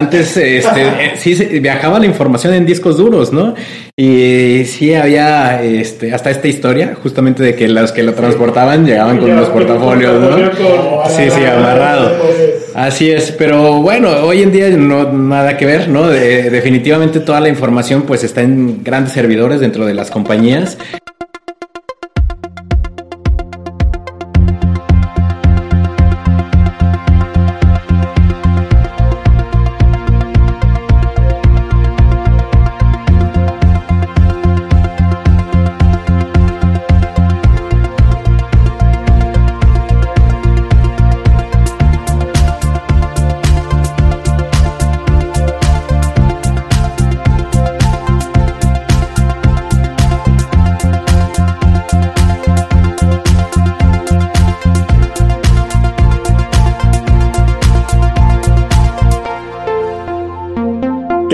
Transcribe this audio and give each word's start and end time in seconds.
antes 0.00 0.36
este, 0.36 0.82
eh, 0.86 1.12
sí 1.16 1.34
viajaba 1.60 1.98
la 1.98 2.06
información 2.06 2.54
en 2.54 2.64
discos 2.64 2.96
duros, 2.96 3.32
¿no? 3.32 3.54
Y 3.96 4.62
sí 4.66 4.94
había 4.94 5.60
este, 5.62 6.14
hasta 6.14 6.30
esta 6.30 6.46
historia, 6.46 6.96
justamente 7.02 7.42
de 7.42 7.56
que 7.56 7.66
los 7.66 7.90
que 7.90 8.04
lo 8.04 8.14
transportaban 8.14 8.86
llegaban 8.86 9.18
con 9.18 9.34
los 9.34 9.48
portafolios, 9.48 10.20
¿no? 10.20 10.36
Sí, 11.08 11.30
sí, 11.30 11.44
amarrado. 11.44 12.12
Así 12.76 13.10
es, 13.10 13.32
pero 13.32 13.82
bueno, 13.82 14.10
hoy 14.22 14.42
en 14.42 14.52
día 14.52 14.68
no 14.70 15.12
nada 15.12 15.56
que 15.56 15.66
ver, 15.66 15.88
¿no? 15.88 16.06
definitivamente 16.06 17.18
toda 17.18 17.40
la 17.40 17.48
información 17.48 18.02
pues 18.02 18.22
está 18.22 18.42
en 18.42 18.84
grandes 18.84 19.14
servidores 19.14 19.58
dentro 19.58 19.84
de 19.84 19.94
las 19.94 20.12
compañías 20.12 20.78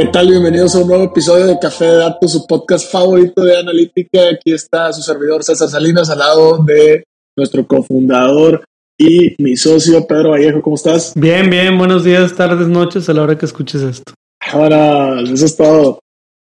¿Qué 0.05 0.11
tal? 0.11 0.29
Bienvenidos 0.29 0.75
a 0.75 0.81
un 0.81 0.89
nuevo 0.89 1.05
episodio 1.05 1.47
de 1.47 1.59
Café 1.59 1.87
de 1.87 1.97
Datos, 1.97 2.33
su 2.33 2.47
podcast 2.47 2.93
favorito 2.93 3.43
de 3.43 3.57
analítica. 3.57 4.29
Aquí 4.35 4.53
está 4.53 4.93
su 4.93 5.01
servidor 5.01 5.43
César 5.43 5.67
Salinas 5.67 6.11
al 6.11 6.19
lado 6.19 6.59
de 6.63 7.05
nuestro 7.35 7.67
cofundador 7.67 8.63
y 8.99 9.35
mi 9.43 9.57
socio 9.57 10.07
Pedro 10.07 10.33
Vallejo. 10.33 10.61
¿Cómo 10.61 10.77
estás? 10.77 11.15
Bien, 11.17 11.49
bien. 11.49 11.79
Buenos 11.79 12.05
días, 12.05 12.35
tardes, 12.35 12.69
noches 12.69 13.09
a 13.09 13.15
la 13.15 13.23
hora 13.23 13.39
que 13.39 13.47
escuches 13.47 13.81
esto. 13.81 14.13
Ahora, 14.53 15.23
eso 15.23 15.47
es 15.47 15.57
todo. 15.57 16.01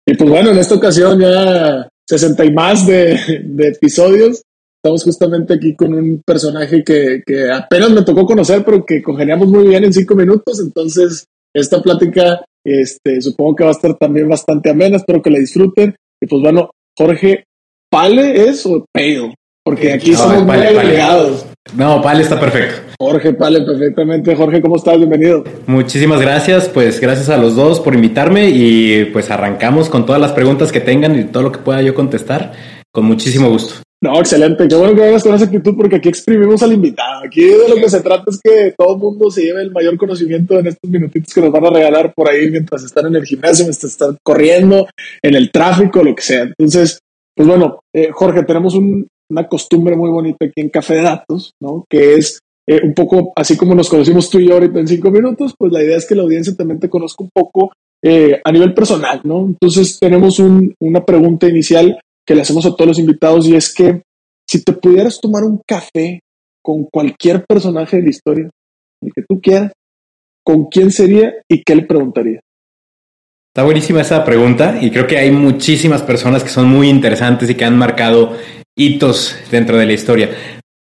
Y 0.06 0.14
pues 0.14 0.30
bueno, 0.30 0.52
en 0.52 0.58
esta 0.58 0.76
ocasión 0.76 1.20
ya 1.20 1.86
60 2.08 2.42
y 2.46 2.52
más 2.54 2.86
de, 2.86 3.12
episodios. 3.58 4.40
Estamos 4.82 5.04
justamente 5.04 5.52
aquí 5.52 5.76
con 5.76 5.92
un 5.92 6.22
personaje 6.24 6.82
que, 6.82 7.22
que 7.26 7.52
apenas 7.52 7.90
me 7.90 8.04
tocó 8.04 8.24
conocer, 8.24 8.64
pero 8.64 8.86
que 8.86 9.02
congeniamos 9.02 9.48
muy 9.48 9.68
bien 9.68 9.84
en 9.84 9.92
cinco 9.92 10.14
minutos. 10.14 10.60
Entonces, 10.60 11.26
esta 11.52 11.82
plática 11.82 12.40
este, 12.64 13.20
supongo 13.20 13.56
que 13.56 13.64
va 13.64 13.70
a 13.70 13.72
estar 13.72 13.94
también 13.94 14.28
bastante 14.28 14.70
amena, 14.70 14.96
espero 14.96 15.22
que 15.22 15.30
la 15.30 15.38
disfruten. 15.38 15.94
Y 16.20 16.26
pues 16.26 16.42
bueno, 16.42 16.70
Jorge, 16.96 17.44
¿Pale 17.90 18.48
es 18.48 18.64
o 18.66 18.84
Pedo? 18.92 19.34
Porque 19.64 19.92
aquí 19.92 20.14
somos 20.14 20.44
muy 20.44 20.56
agregados. 20.56 21.46
No, 21.76 22.00
Pale 22.00 22.22
está 22.22 22.38
perfecto. 22.40 22.82
Jorge, 22.98 23.34
Pale, 23.34 23.62
perfectamente. 23.62 24.34
Jorge, 24.34 24.60
¿cómo 24.60 24.76
estás? 24.76 24.96
Bienvenido. 24.96 25.44
Muchísimas 25.66 26.20
gracias, 26.20 26.68
pues 26.68 27.00
gracias 27.00 27.28
a 27.28 27.36
los 27.36 27.56
dos 27.56 27.80
por 27.80 27.94
invitarme 27.94 28.50
y 28.50 29.04
pues 29.06 29.30
arrancamos 29.30 29.88
con 29.88 30.06
todas 30.06 30.20
las 30.20 30.32
preguntas 30.32 30.72
que 30.72 30.80
tengan 30.80 31.18
y 31.18 31.24
todo 31.24 31.44
lo 31.44 31.52
que 31.52 31.58
pueda 31.58 31.82
yo 31.82 31.94
contestar 31.94 32.52
con 32.92 33.04
muchísimo 33.04 33.48
gusto. 33.48 33.74
No, 34.02 34.18
excelente. 34.18 34.66
Qué 34.66 34.74
bueno 34.74 34.94
que 34.94 35.02
vengas 35.02 35.22
con 35.22 35.34
esa 35.34 35.44
actitud 35.44 35.76
porque 35.76 35.96
aquí 35.96 36.08
exprimimos 36.08 36.62
al 36.62 36.72
invitado. 36.72 37.22
Aquí 37.24 37.44
de 37.44 37.68
lo 37.68 37.74
que 37.74 37.90
se 37.90 38.00
trata 38.00 38.24
es 38.30 38.40
que 38.42 38.72
todo 38.76 38.94
el 38.94 38.98
mundo 38.98 39.30
se 39.30 39.42
lleve 39.42 39.60
el 39.60 39.72
mayor 39.72 39.98
conocimiento 39.98 40.58
en 40.58 40.68
estos 40.68 40.90
minutitos 40.90 41.34
que 41.34 41.40
nos 41.42 41.52
van 41.52 41.66
a 41.66 41.70
regalar 41.70 42.14
por 42.14 42.30
ahí 42.30 42.50
mientras 42.50 42.82
están 42.82 43.08
en 43.08 43.16
el 43.16 43.26
gimnasio, 43.26 43.66
mientras 43.66 43.92
están 43.92 44.16
corriendo, 44.22 44.86
en 45.22 45.34
el 45.34 45.50
tráfico, 45.50 46.02
lo 46.02 46.14
que 46.14 46.22
sea. 46.22 46.44
Entonces, 46.44 46.98
pues 47.36 47.46
bueno, 47.46 47.80
eh, 47.94 48.08
Jorge, 48.10 48.42
tenemos 48.44 48.74
una 48.74 49.48
costumbre 49.48 49.94
muy 49.96 50.08
bonita 50.08 50.46
aquí 50.46 50.62
en 50.62 50.70
Café 50.70 50.94
de 50.94 51.02
Datos, 51.02 51.52
¿no? 51.60 51.84
Que 51.90 52.14
es 52.14 52.40
eh, 52.66 52.80
un 52.82 52.94
poco 52.94 53.32
así 53.36 53.58
como 53.58 53.74
nos 53.74 53.90
conocimos 53.90 54.30
tú 54.30 54.38
y 54.38 54.48
yo 54.48 54.54
ahorita 54.54 54.80
en 54.80 54.88
cinco 54.88 55.10
minutos, 55.10 55.54
pues 55.58 55.72
la 55.72 55.82
idea 55.82 55.98
es 55.98 56.06
que 56.06 56.14
la 56.14 56.22
audiencia 56.22 56.54
también 56.56 56.80
te 56.80 56.88
conozca 56.88 57.22
un 57.22 57.30
poco 57.34 57.72
eh, 58.02 58.40
a 58.42 58.50
nivel 58.50 58.72
personal, 58.72 59.20
¿no? 59.24 59.44
Entonces 59.44 59.98
tenemos 60.00 60.38
una 60.38 61.04
pregunta 61.04 61.46
inicial 61.46 62.00
que 62.30 62.36
le 62.36 62.42
hacemos 62.42 62.64
a 62.64 62.76
todos 62.76 62.86
los 62.86 62.98
invitados 63.00 63.48
y 63.48 63.56
es 63.56 63.74
que 63.74 64.02
si 64.48 64.62
te 64.62 64.72
pudieras 64.72 65.20
tomar 65.20 65.42
un 65.42 65.60
café 65.66 66.20
con 66.62 66.84
cualquier 66.84 67.44
personaje 67.44 67.96
de 67.96 68.04
la 68.04 68.10
historia, 68.10 68.50
el 69.02 69.12
que 69.12 69.22
tú 69.28 69.40
quieras, 69.40 69.72
¿con 70.44 70.66
quién 70.66 70.92
sería 70.92 71.34
y 71.48 71.64
qué 71.64 71.74
le 71.74 71.82
preguntaría? 71.82 72.38
Está 73.52 73.64
buenísima 73.64 74.02
esa 74.02 74.24
pregunta 74.24 74.78
y 74.80 74.92
creo 74.92 75.08
que 75.08 75.18
hay 75.18 75.32
muchísimas 75.32 76.02
personas 76.02 76.44
que 76.44 76.50
son 76.50 76.68
muy 76.68 76.88
interesantes 76.88 77.50
y 77.50 77.56
que 77.56 77.64
han 77.64 77.76
marcado 77.76 78.36
hitos 78.78 79.34
dentro 79.50 79.76
de 79.76 79.86
la 79.86 79.92
historia. 79.92 80.30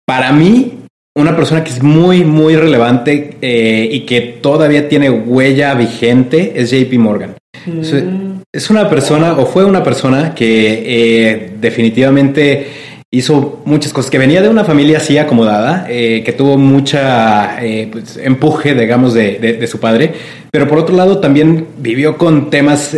Para 0.05 0.33
mí, 0.33 0.79
una 1.15 1.33
persona 1.33 1.63
que 1.63 1.69
es 1.69 1.81
muy, 1.81 2.25
muy 2.25 2.57
relevante 2.57 3.37
eh, 3.41 3.87
y 3.89 4.01
que 4.01 4.19
todavía 4.41 4.89
tiene 4.89 5.09
huella 5.09 5.75
vigente 5.75 6.61
es 6.61 6.71
JP 6.71 6.93
Morgan. 6.99 7.35
Mm. 7.65 8.26
Es 8.53 8.69
una 8.69 8.89
persona 8.89 9.33
o 9.33 9.45
fue 9.45 9.65
una 9.65 9.83
persona 9.83 10.33
que 10.33 10.83
eh, 10.85 11.51
definitivamente 11.59 12.67
hizo 13.11 13.61
muchas 13.65 13.91
cosas, 13.91 14.09
que 14.09 14.17
venía 14.17 14.41
de 14.41 14.47
una 14.47 14.63
familia 14.63 14.97
así 14.97 15.17
acomodada, 15.17 15.85
eh, 15.89 16.23
que 16.23 16.31
tuvo 16.31 16.57
mucha 16.57 17.61
eh, 17.63 17.89
pues, 17.91 18.17
empuje, 18.17 18.73
digamos, 18.73 19.13
de, 19.13 19.67
su 19.69 19.79
padre, 19.79 20.13
pero 20.49 20.67
por 20.67 20.77
otro 20.77 20.95
lado 20.95 21.19
también 21.19 21.67
vivió 21.77 22.17
con 22.17 22.49
temas 22.49 22.95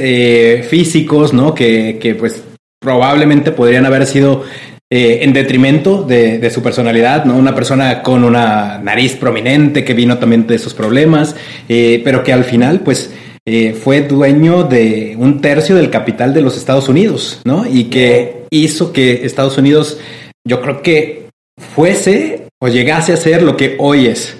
físicos, 0.69 1.33
¿no? 1.33 1.55
Que, 1.55 1.97
que, 1.99 2.13
pues 2.13 2.43
probablemente 2.79 3.51
podrían 3.51 3.85
haber 3.85 4.05
sido 4.05 4.43
en 4.91 5.33
detrimento 5.33 6.03
de, 6.03 6.49
su 6.49 6.61
personalidad, 6.61 7.25
¿no? 7.25 7.35
Una 7.35 7.53
persona 7.53 8.01
con 8.01 8.23
una 8.23 8.79
nariz 8.79 9.15
prominente 9.15 9.83
que 9.83 9.93
vino 9.93 10.17
también 10.19 10.47
de 10.47 10.55
esos 10.55 10.73
problemas, 10.73 11.35
pero 11.67 12.23
que 12.23 12.33
al 12.33 12.43
final, 12.43 12.81
pues 12.81 13.11
eh, 13.45 13.73
fue 13.73 14.01
dueño 14.01 14.63
de 14.63 15.15
un 15.17 15.41
tercio 15.41 15.75
del 15.75 15.89
capital 15.89 16.33
de 16.33 16.41
los 16.41 16.57
Estados 16.57 16.89
Unidos, 16.89 17.41
¿no? 17.45 17.65
Y 17.65 17.85
que 17.85 18.45
hizo 18.49 18.93
que 18.93 19.25
Estados 19.25 19.57
Unidos, 19.57 19.99
yo 20.47 20.61
creo 20.61 20.81
que 20.81 21.29
fuese 21.75 22.47
o 22.61 22.67
llegase 22.67 23.13
a 23.13 23.17
ser 23.17 23.43
lo 23.43 23.55
que 23.57 23.75
hoy 23.79 24.07
es, 24.07 24.37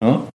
¿no? 0.00 0.28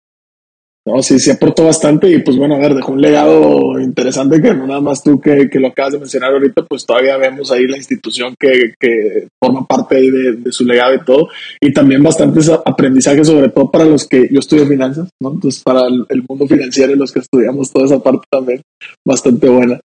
No, 0.87 1.03
sí, 1.03 1.19
se 1.19 1.33
aportó 1.33 1.65
bastante 1.65 2.11
y 2.11 2.19
pues 2.19 2.37
bueno, 2.37 2.57
a 2.57 2.59
ver, 2.59 2.75
dejó 2.75 2.93
un 2.93 3.01
legado 3.01 3.81
interesante 3.81 4.43
que 4.43 4.53
no 4.53 4.67
nada 4.67 4.83
más 4.83 5.03
tú 5.03 5.19
que, 5.19 5.49
lo 5.55 5.69
acabas 5.69 5.95
de 5.95 5.99
mencionar 6.01 6.33
ahorita, 6.33 6.63
pues 6.67 6.85
todavía 6.85 7.17
vemos 7.17 7.51
ahí 7.51 7.67
la 7.67 7.79
institución 7.79 8.35
que, 8.39 8.75
que 8.79 9.29
forma 9.43 9.67
parte 9.67 9.97
ahí 9.97 10.11
de, 10.11 10.53
su 10.53 10.63
legado 10.67 10.95
y 10.95 11.03
todo, 11.03 11.29
y 11.59 11.73
también 11.73 12.03
bastantes 12.03 12.51
aprendizajes, 12.51 13.27
sobre 13.27 13.49
todo 13.49 13.71
para 13.71 13.87
los 13.87 14.07
que 14.07 14.29
yo 14.31 14.41
estudio 14.41 14.67
finanzas, 14.67 15.09
¿no? 15.23 15.33
Entonces 15.33 15.63
para 15.63 15.87
el, 15.87 16.25
mundo 16.29 16.47
financiero 16.47 16.93
y 16.93 16.97
los 16.97 17.13
que 17.13 17.21
estudiamos 17.21 17.73
toda 17.73 17.87
esa 17.87 18.03
parte 18.03 18.27
también, 18.31 18.61
bastante 19.07 19.49
buena. 19.49 19.81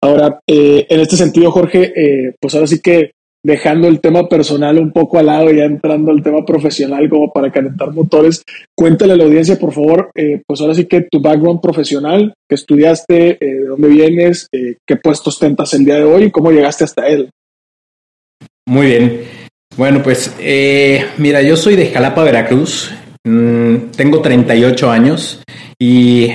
Ahora, 0.00 0.38
eh, 0.46 0.86
en 0.88 1.00
este 1.00 1.16
sentido, 1.16 1.50
Jorge, 1.50 1.92
eh, 1.96 2.34
pues 2.40 2.54
ahora 2.54 2.68
sí 2.68 2.80
que 2.80 3.10
dejando 3.48 3.88
el 3.88 4.00
tema 4.00 4.28
personal 4.28 4.78
un 4.78 4.92
poco 4.92 5.18
al 5.18 5.24
lado, 5.24 5.50
ya 5.50 5.64
entrando 5.64 6.10
al 6.10 6.22
tema 6.22 6.44
profesional 6.44 7.08
como 7.08 7.32
para 7.32 7.50
calentar 7.50 7.94
motores, 7.94 8.42
cuéntale 8.76 9.14
a 9.14 9.16
la 9.16 9.24
audiencia, 9.24 9.58
por 9.58 9.72
favor, 9.72 10.10
eh, 10.14 10.42
pues 10.46 10.60
ahora 10.60 10.74
sí 10.74 10.84
que 10.84 11.06
tu 11.10 11.22
background 11.22 11.62
profesional, 11.62 12.34
que 12.46 12.54
estudiaste, 12.54 13.38
eh, 13.40 13.54
de 13.54 13.64
dónde 13.64 13.88
vienes, 13.88 14.48
eh, 14.52 14.76
qué 14.86 14.96
puestos 14.96 15.38
tentas 15.38 15.72
el 15.72 15.86
día 15.86 15.94
de 15.94 16.04
hoy 16.04 16.24
y 16.24 16.30
cómo 16.30 16.50
llegaste 16.50 16.84
hasta 16.84 17.06
él. 17.08 17.30
Muy 18.66 18.86
bien. 18.86 19.22
Bueno, 19.78 20.02
pues 20.02 20.36
mira, 21.16 21.40
yo 21.40 21.56
soy 21.56 21.74
de 21.74 21.86
Jalapa, 21.86 22.24
Veracruz, 22.24 22.92
mm, 23.24 23.92
tengo 23.96 24.20
38 24.20 24.90
años 24.90 25.42
y 25.78 26.28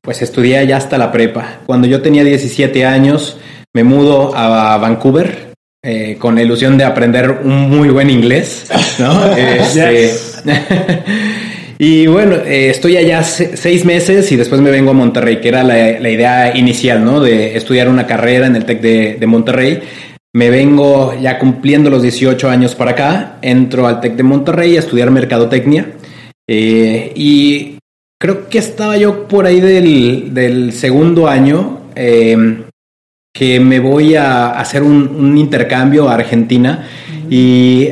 pues 0.00 0.22
estudié 0.22 0.58
allá 0.58 0.76
hasta 0.76 0.98
la 0.98 1.10
prepa. 1.10 1.62
Cuando 1.66 1.88
yo 1.88 2.00
tenía 2.00 2.22
17 2.22 2.84
años, 2.86 3.40
me 3.74 3.82
mudo 3.82 4.36
a 4.36 4.78
Vancouver, 4.78 5.49
eh, 5.82 6.16
con 6.18 6.34
la 6.34 6.42
ilusión 6.42 6.76
de 6.76 6.84
aprender 6.84 7.40
un 7.42 7.70
muy 7.70 7.88
buen 7.88 8.10
inglés, 8.10 8.66
¿no? 8.98 9.34
Este, 9.36 10.12
y 11.78 12.06
bueno, 12.06 12.36
eh, 12.36 12.68
estoy 12.68 12.98
allá 12.98 13.22
seis 13.22 13.86
meses 13.86 14.30
y 14.30 14.36
después 14.36 14.60
me 14.60 14.70
vengo 14.70 14.90
a 14.90 14.92
Monterrey, 14.92 15.40
que 15.40 15.48
era 15.48 15.62
la, 15.62 16.10
idea 16.10 16.54
inicial, 16.54 17.02
¿no? 17.02 17.20
De 17.20 17.56
estudiar 17.56 17.88
una 17.88 18.06
carrera 18.06 18.46
en 18.46 18.56
el 18.56 18.66
TEC 18.66 18.80
de, 18.82 19.26
Monterrey. 19.26 19.80
Me 20.34 20.50
vengo 20.50 21.18
ya 21.18 21.38
cumpliendo 21.38 21.88
los 21.88 22.02
18 22.02 22.50
años 22.50 22.74
para 22.74 22.90
acá, 22.90 23.38
entro 23.40 23.86
al 23.86 24.02
TEC 24.02 24.16
de 24.16 24.22
Monterrey 24.22 24.76
a 24.76 24.80
estudiar 24.80 25.10
mercadotecnia 25.10 25.92
eh, 26.46 27.10
y 27.16 27.78
creo 28.20 28.50
que 28.50 28.58
estaba 28.58 28.98
yo 28.98 29.26
por 29.26 29.46
ahí 29.46 29.60
del, 29.60 30.34
del 30.34 30.72
segundo 30.74 31.26
año 31.26 31.80
que 33.32 33.60
me 33.60 33.80
voy 33.80 34.16
a 34.16 34.50
hacer 34.50 34.82
un, 34.82 35.36
intercambio 35.38 36.08
a 36.08 36.14
Argentina 36.14 36.86
y 37.28 37.90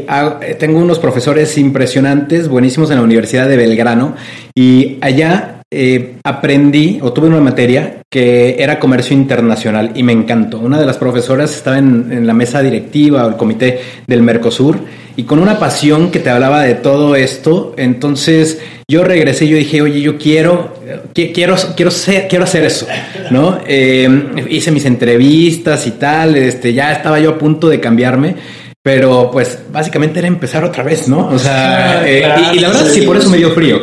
tengo 0.58 0.80
unos 0.80 0.98
profesores 0.98 1.56
impresionantes, 1.58 2.48
buenísimos 2.48 2.90
en 2.90 2.96
la 2.96 3.02
Universidad 3.02 3.48
de 3.48 3.56
Belgrano 3.56 4.16
y 4.54 4.98
allá 5.00 5.58
eh, 5.70 6.16
aprendí 6.24 6.98
o 7.02 7.12
tuve 7.12 7.28
una 7.28 7.40
materia 7.40 8.00
que 8.10 8.56
era 8.58 8.80
comercio 8.80 9.14
internacional 9.14 9.92
y 9.94 10.02
me 10.02 10.12
encantó. 10.12 10.58
Una 10.60 10.80
de 10.80 10.86
las 10.86 10.96
profesoras 10.96 11.54
estaba 11.54 11.76
en, 11.76 12.26
la 12.26 12.32
mesa 12.32 12.62
directiva 12.62 13.26
o 13.26 13.28
el 13.28 13.36
comité 13.36 13.78
del 14.06 14.22
Mercosur 14.22 14.78
y 15.14 15.24
con 15.24 15.38
una 15.40 15.58
pasión 15.58 16.10
que 16.10 16.20
te 16.20 16.30
hablaba 16.30 16.62
de 16.62 16.74
todo 16.74 17.16
esto. 17.16 17.74
Entonces 17.76 18.62
yo 18.88 19.04
regresé 19.04 19.44
y 19.44 19.48
yo 19.48 19.56
dije, 19.58 19.82
oye, 19.82 20.00
yo 20.00 20.16
quiero, 20.16 20.77
quiero, 21.14 21.56
quiero, 21.76 21.90
ser, 21.90 22.28
quiero 22.28 22.44
hacer 22.44 22.64
eso, 22.64 22.86
¿no? 23.30 23.60
Eh, 23.66 24.46
hice 24.48 24.70
mis 24.70 24.84
entrevistas 24.84 25.86
y 25.86 25.92
tal, 25.92 26.36
este, 26.36 26.72
ya 26.72 26.92
estaba 26.92 27.18
yo 27.18 27.30
a 27.30 27.38
punto 27.38 27.68
de 27.68 27.80
cambiarme. 27.80 28.36
Pero 28.80 29.30
pues 29.30 29.58
básicamente 29.70 30.20
era 30.20 30.28
empezar 30.28 30.64
otra 30.64 30.82
vez, 30.82 31.08
¿no? 31.08 31.28
O 31.28 31.38
sea, 31.38 32.02
eh, 32.08 32.22
y, 32.54 32.58
la 32.60 32.68
verdad 32.68 32.86
sí, 32.86 33.02
por 33.02 33.16
eso 33.16 33.28
me 33.28 33.36
dio 33.36 33.50
frío. 33.50 33.82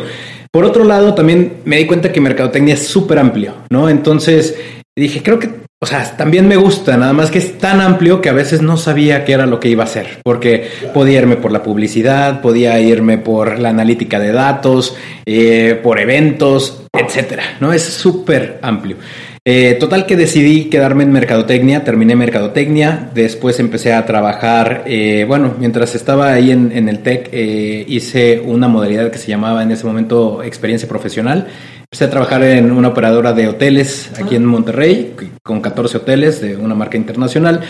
Por 0.50 0.64
otro 0.64 0.84
lado, 0.84 1.14
también 1.14 1.58
me 1.64 1.76
di 1.76 1.86
cuenta 1.86 2.10
que 2.10 2.20
mercadotecnia 2.20 2.74
es 2.74 2.88
súper 2.88 3.18
amplio, 3.18 3.54
¿no? 3.70 3.88
Entonces 3.88 4.56
dije, 4.96 5.22
creo 5.22 5.38
que, 5.38 5.50
o 5.78 5.84
sea, 5.84 6.16
también 6.16 6.48
me 6.48 6.56
gusta, 6.56 6.96
nada 6.96 7.12
más 7.12 7.30
que 7.30 7.36
es 7.38 7.58
tan 7.58 7.82
amplio 7.82 8.22
que 8.22 8.30
a 8.30 8.32
veces 8.32 8.62
no 8.62 8.78
sabía 8.78 9.26
qué 9.26 9.34
era 9.34 9.44
lo 9.44 9.60
que 9.60 9.68
iba 9.68 9.82
a 9.82 9.86
hacer, 9.86 10.20
porque 10.24 10.68
podía 10.94 11.18
irme 11.18 11.36
por 11.36 11.52
la 11.52 11.62
publicidad, 11.62 12.40
podía 12.40 12.80
irme 12.80 13.18
por 13.18 13.58
la 13.58 13.68
analítica 13.68 14.18
de 14.18 14.32
datos, 14.32 14.96
eh, 15.26 15.78
por 15.82 16.00
eventos, 16.00 16.84
etcétera, 16.90 17.58
¿no? 17.60 17.74
Es 17.74 17.82
súper 17.82 18.58
amplio. 18.62 18.96
Eh, 19.44 19.76
total 19.78 20.06
que 20.06 20.16
decidí 20.16 20.70
quedarme 20.70 21.04
en 21.04 21.12
mercadotecnia, 21.12 21.84
terminé 21.84 22.16
mercadotecnia, 22.16 23.10
después 23.14 23.60
empecé 23.60 23.92
a 23.92 24.06
trabajar, 24.06 24.82
eh, 24.86 25.26
bueno, 25.28 25.54
mientras 25.58 25.94
estaba 25.94 26.32
ahí 26.32 26.52
en, 26.52 26.88
el 26.88 27.00
TEC 27.00 27.28
hice 27.86 28.40
una 28.40 28.66
modalidad 28.66 29.10
que 29.10 29.18
se 29.18 29.28
llamaba 29.28 29.62
en 29.62 29.72
ese 29.72 29.86
momento 29.86 30.42
experiencia 30.42 30.88
profesional. 30.88 31.48
Empecé 31.86 32.04
a 32.04 32.10
trabajar 32.10 32.42
en 32.42 32.72
una 32.72 32.88
operadora 32.88 33.32
de 33.32 33.46
hoteles 33.46 34.10
aquí 34.18 34.34
en 34.34 34.44
Monterrey, 34.44 35.14
con 35.40 35.60
14 35.60 35.98
hoteles 35.98 36.40
de 36.40 36.56
una 36.56 36.74
marca 36.74 36.96
internacional. 36.96 37.60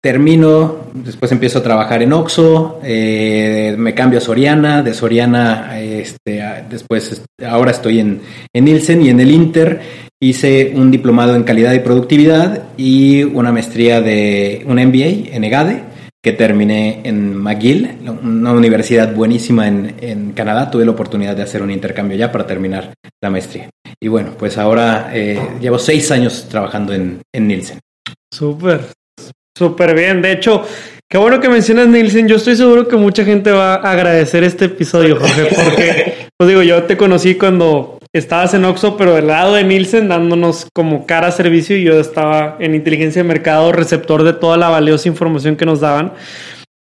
termino, 0.00 0.86
después 0.94 1.32
empiezo 1.32 1.58
a 1.58 1.64
trabajar 1.64 2.02
en 2.02 2.12
Oxo, 2.12 2.78
me 2.84 3.94
cambio 3.96 4.18
a 4.18 4.22
Soriana, 4.22 4.84
de 4.84 4.94
Soriana, 4.94 5.80
este, 5.80 6.40
después 6.70 7.20
ahora 7.44 7.72
estoy 7.72 7.98
en, 7.98 8.20
en 8.54 8.64
Nielsen 8.64 9.02
y 9.02 9.08
en 9.08 9.18
el 9.18 9.32
Inter 9.32 9.80
hice 10.22 10.72
un 10.76 10.92
diplomado 10.92 11.34
en 11.34 11.42
calidad 11.42 11.72
y 11.72 11.80
productividad 11.80 12.62
y 12.76 13.24
una 13.24 13.50
maestría 13.50 14.00
de 14.00 14.62
un 14.66 14.76
MBA 14.76 15.34
en 15.34 15.42
EGADE 15.42 15.85
que 16.26 16.32
terminé 16.32 17.02
en 17.04 17.36
McGill, 17.36 17.98
una 18.20 18.50
universidad 18.50 19.14
buenísima 19.14 19.68
en, 19.68 19.94
en, 20.00 20.32
Canadá. 20.32 20.68
Tuve 20.68 20.84
la 20.84 20.90
oportunidad 20.90 21.36
de 21.36 21.44
hacer 21.44 21.62
un 21.62 21.70
intercambio 21.70 22.16
ya 22.16 22.32
para 22.32 22.44
terminar 22.44 22.94
la 23.22 23.30
maestría. 23.30 23.70
Y 24.02 24.08
bueno, 24.08 24.32
pues 24.36 24.58
ahora 24.58 25.12
eh, 25.14 25.40
llevo 25.60 25.78
seis 25.78 26.10
años 26.10 26.48
trabajando 26.48 26.92
en, 26.92 27.20
en 27.32 27.46
Nielsen. 27.46 27.78
Súper, 28.34 28.80
súper 29.56 29.94
bien. 29.94 30.20
De 30.20 30.32
hecho, 30.32 30.64
qué 31.08 31.16
bueno 31.16 31.38
que 31.38 31.48
mencionas 31.48 31.86
Nielsen. 31.86 32.26
Yo 32.26 32.34
estoy 32.34 32.56
seguro 32.56 32.88
que 32.88 32.96
mucha 32.96 33.24
gente 33.24 33.52
va 33.52 33.76
a 33.76 33.92
agradecer 33.92 34.42
este 34.42 34.64
episodio, 34.64 35.20
Jorge, 35.20 35.44
porque, 35.54 36.14
pues 36.36 36.48
digo, 36.48 36.64
yo 36.64 36.82
te 36.82 36.96
conocí 36.96 37.36
cuando 37.36 37.95
estabas 38.18 38.54
en 38.54 38.64
Oxxo, 38.64 38.96
pero 38.96 39.14
del 39.14 39.28
lado 39.28 39.54
de 39.54 39.64
Nielsen 39.64 40.08
dándonos 40.08 40.66
como 40.74 41.06
cara 41.06 41.30
servicio 41.30 41.76
y 41.76 41.84
yo 41.84 41.98
estaba 42.00 42.56
en 42.60 42.74
inteligencia 42.74 43.22
de 43.22 43.28
mercado, 43.28 43.72
receptor 43.72 44.22
de 44.22 44.32
toda 44.32 44.56
la 44.56 44.68
valiosa 44.68 45.08
información 45.08 45.56
que 45.56 45.66
nos 45.66 45.80
daban. 45.80 46.12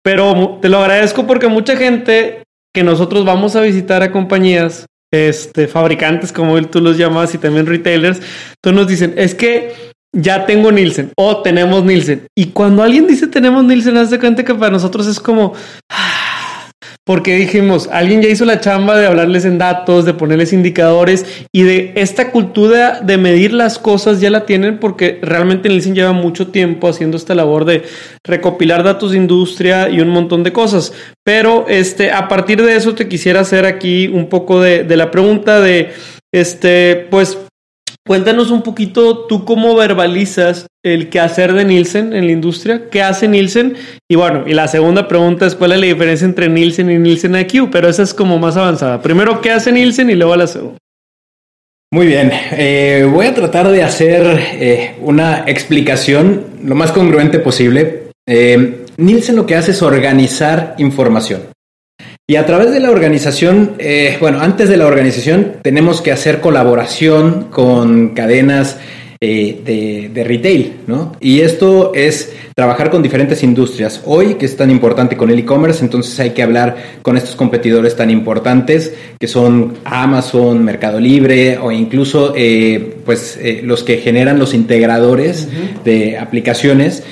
Pero 0.03 0.59
te 0.61 0.69
lo 0.69 0.79
agradezco 0.79 1.27
porque 1.27 1.47
mucha 1.47 1.77
gente 1.77 2.43
que 2.73 2.83
nosotros 2.83 3.25
vamos 3.25 3.55
a 3.55 3.61
visitar 3.61 4.01
a 4.03 4.11
compañías, 4.11 4.85
este, 5.13 5.67
fabricantes 5.67 6.31
como 6.31 6.59
tú 6.67 6.81
los 6.81 6.97
llamas 6.97 7.33
y 7.35 7.37
también 7.37 7.65
retailers, 7.65 8.21
todos 8.61 8.75
nos 8.75 8.87
dicen, 8.87 9.13
es 9.17 9.35
que 9.35 9.73
ya 10.13 10.45
tengo 10.45 10.71
Nielsen 10.71 11.11
o 11.17 11.41
tenemos 11.41 11.83
Nielsen. 11.83 12.27
Y 12.35 12.47
cuando 12.47 12.83
alguien 12.83 13.07
dice 13.07 13.27
tenemos 13.27 13.63
Nielsen, 13.63 13.97
haz 13.97 14.09
de 14.09 14.19
cuenta 14.19 14.43
que 14.43 14.55
para 14.55 14.71
nosotros 14.71 15.07
es 15.07 15.19
como, 15.19 15.53
porque 17.11 17.35
dijimos, 17.35 17.89
alguien 17.91 18.21
ya 18.21 18.29
hizo 18.29 18.45
la 18.45 18.61
chamba 18.61 18.97
de 18.97 19.05
hablarles 19.05 19.43
en 19.43 19.57
datos, 19.57 20.05
de 20.05 20.13
ponerles 20.13 20.53
indicadores 20.53 21.25
y 21.51 21.63
de 21.63 21.91
esta 21.97 22.31
cultura 22.31 23.01
de 23.01 23.17
medir 23.17 23.51
las 23.51 23.79
cosas 23.79 24.21
ya 24.21 24.29
la 24.29 24.45
tienen 24.45 24.77
porque 24.77 25.19
realmente 25.21 25.67
Nielsen 25.67 25.93
lleva 25.93 26.13
mucho 26.13 26.47
tiempo 26.51 26.87
haciendo 26.87 27.17
esta 27.17 27.35
labor 27.35 27.65
de 27.65 27.83
recopilar 28.23 28.85
datos 28.85 29.11
de 29.11 29.17
industria 29.17 29.89
y 29.89 29.99
un 29.99 30.07
montón 30.07 30.43
de 30.43 30.53
cosas. 30.53 30.93
Pero 31.25 31.65
este, 31.67 32.13
a 32.13 32.29
partir 32.29 32.63
de 32.63 32.77
eso 32.77 32.95
te 32.95 33.09
quisiera 33.09 33.41
hacer 33.41 33.65
aquí 33.65 34.07
un 34.07 34.29
poco 34.29 34.61
de, 34.61 34.85
de 34.85 34.95
la 34.95 35.11
pregunta 35.11 35.59
de, 35.59 35.91
este, 36.31 37.07
pues, 37.11 37.37
Cuéntanos 38.07 38.49
un 38.49 38.63
poquito 38.63 39.25
tú 39.27 39.45
cómo 39.45 39.75
verbalizas 39.75 40.65
el 40.83 41.09
quehacer 41.09 41.53
de 41.53 41.65
Nielsen 41.65 42.13
en 42.13 42.25
la 42.25 42.31
industria, 42.31 42.89
qué 42.89 43.03
hace 43.03 43.27
Nielsen 43.27 43.75
y 44.09 44.15
bueno, 44.15 44.43
y 44.47 44.53
la 44.53 44.67
segunda 44.67 45.07
pregunta 45.07 45.45
es 45.45 45.53
cuál 45.53 45.73
es 45.73 45.79
la 45.79 45.85
diferencia 45.85 46.25
entre 46.25 46.49
Nielsen 46.49 46.89
y 46.89 46.97
Nielsen 46.97 47.35
IQ, 47.35 47.69
pero 47.71 47.87
esa 47.87 48.01
es 48.01 48.15
como 48.15 48.39
más 48.39 48.57
avanzada. 48.57 49.01
Primero, 49.03 49.39
¿qué 49.39 49.51
hace 49.51 49.71
Nielsen 49.71 50.09
y 50.09 50.15
luego 50.15 50.35
la 50.35 50.47
segunda? 50.47 50.77
Muy 51.93 52.07
bien, 52.07 52.31
eh, 52.53 53.07
voy 53.11 53.27
a 53.27 53.35
tratar 53.35 53.69
de 53.69 53.83
hacer 53.83 54.23
eh, 54.53 54.95
una 55.01 55.43
explicación 55.45 56.45
lo 56.63 56.73
más 56.73 56.91
congruente 56.91 57.37
posible. 57.37 58.05
Eh, 58.27 58.85
Nielsen 58.97 59.35
lo 59.35 59.45
que 59.45 59.55
hace 59.55 59.71
es 59.71 59.81
organizar 59.81 60.73
información. 60.79 61.41
Y 62.31 62.37
a 62.37 62.45
través 62.45 62.71
de 62.71 62.79
la 62.79 62.91
organización, 62.91 63.73
eh, 63.77 64.15
bueno, 64.21 64.39
antes 64.39 64.69
de 64.69 64.77
la 64.77 64.87
organización 64.87 65.57
tenemos 65.61 65.99
que 65.99 66.13
hacer 66.13 66.39
colaboración 66.39 67.47
con 67.51 68.11
cadenas 68.11 68.77
eh, 69.19 70.09
de, 70.13 70.23
retail, 70.23 70.75
¿no? 70.87 71.11
Y 71.19 71.41
esto 71.41 71.91
es 71.93 72.31
trabajar 72.55 72.89
con 72.89 73.03
diferentes 73.03 73.43
industrias. 73.43 74.03
Hoy, 74.05 74.35
que 74.35 74.45
es 74.45 74.55
tan 74.55 74.71
importante 74.71 75.17
con 75.17 75.29
el 75.29 75.39
e-commerce, 75.39 75.83
entonces 75.83 76.17
hay 76.21 76.29
que 76.29 76.41
hablar 76.41 77.01
con 77.01 77.17
estos 77.17 77.35
competidores 77.35 77.97
tan 77.97 78.09
importantes 78.09 78.93
que 79.19 79.27
son 79.27 79.73
Amazon, 79.83 80.63
Mercado 80.63 81.01
Libre 81.01 81.57
o 81.57 81.69
incluso 81.69 82.33
eh, 82.33 82.95
pues 83.05 83.37
los 83.63 83.83
que 83.83 83.97
generan 83.97 84.39
los 84.39 84.53
integradores 84.53 85.49
de 85.83 86.17
aplicaciones, 86.17 87.03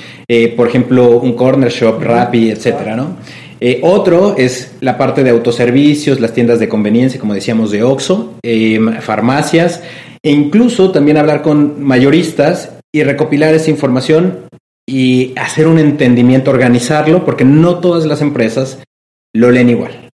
por 0.56 0.66
ejemplo, 0.66 1.18
un 1.18 1.34
corner 1.34 1.70
shop, 1.70 2.02
Rappi, 2.02 2.50
etcétera, 2.50 2.96
¿no? 2.96 3.16
Eh, 3.60 3.80
otro 3.82 4.36
es 4.36 4.72
la 4.80 4.96
parte 4.96 5.22
de 5.22 5.30
autoservicios, 5.30 6.20
las 6.20 6.32
tiendas 6.32 6.58
de 6.58 6.68
conveniencia, 6.68 7.20
como 7.20 7.34
decíamos, 7.34 7.70
de 7.70 7.82
Oxxo, 7.82 8.34
em, 8.42 9.00
farmacias, 9.00 9.82
e 10.22 10.30
incluso 10.30 10.90
también 10.90 11.18
hablar 11.18 11.42
con 11.42 11.82
mayoristas 11.82 12.78
y 12.92 13.02
recopilar 13.02 13.54
esa 13.54 13.70
información 13.70 14.46
y 14.88 15.32
hacer 15.38 15.66
un 15.66 15.78
entendimiento, 15.78 16.50
organizarlo, 16.50 17.24
porque 17.24 17.44
no 17.44 17.78
todas 17.80 18.06
las 18.06 18.22
empresas 18.22 18.78
lo 19.34 19.50
leen 19.50 19.70
igual 19.70 20.09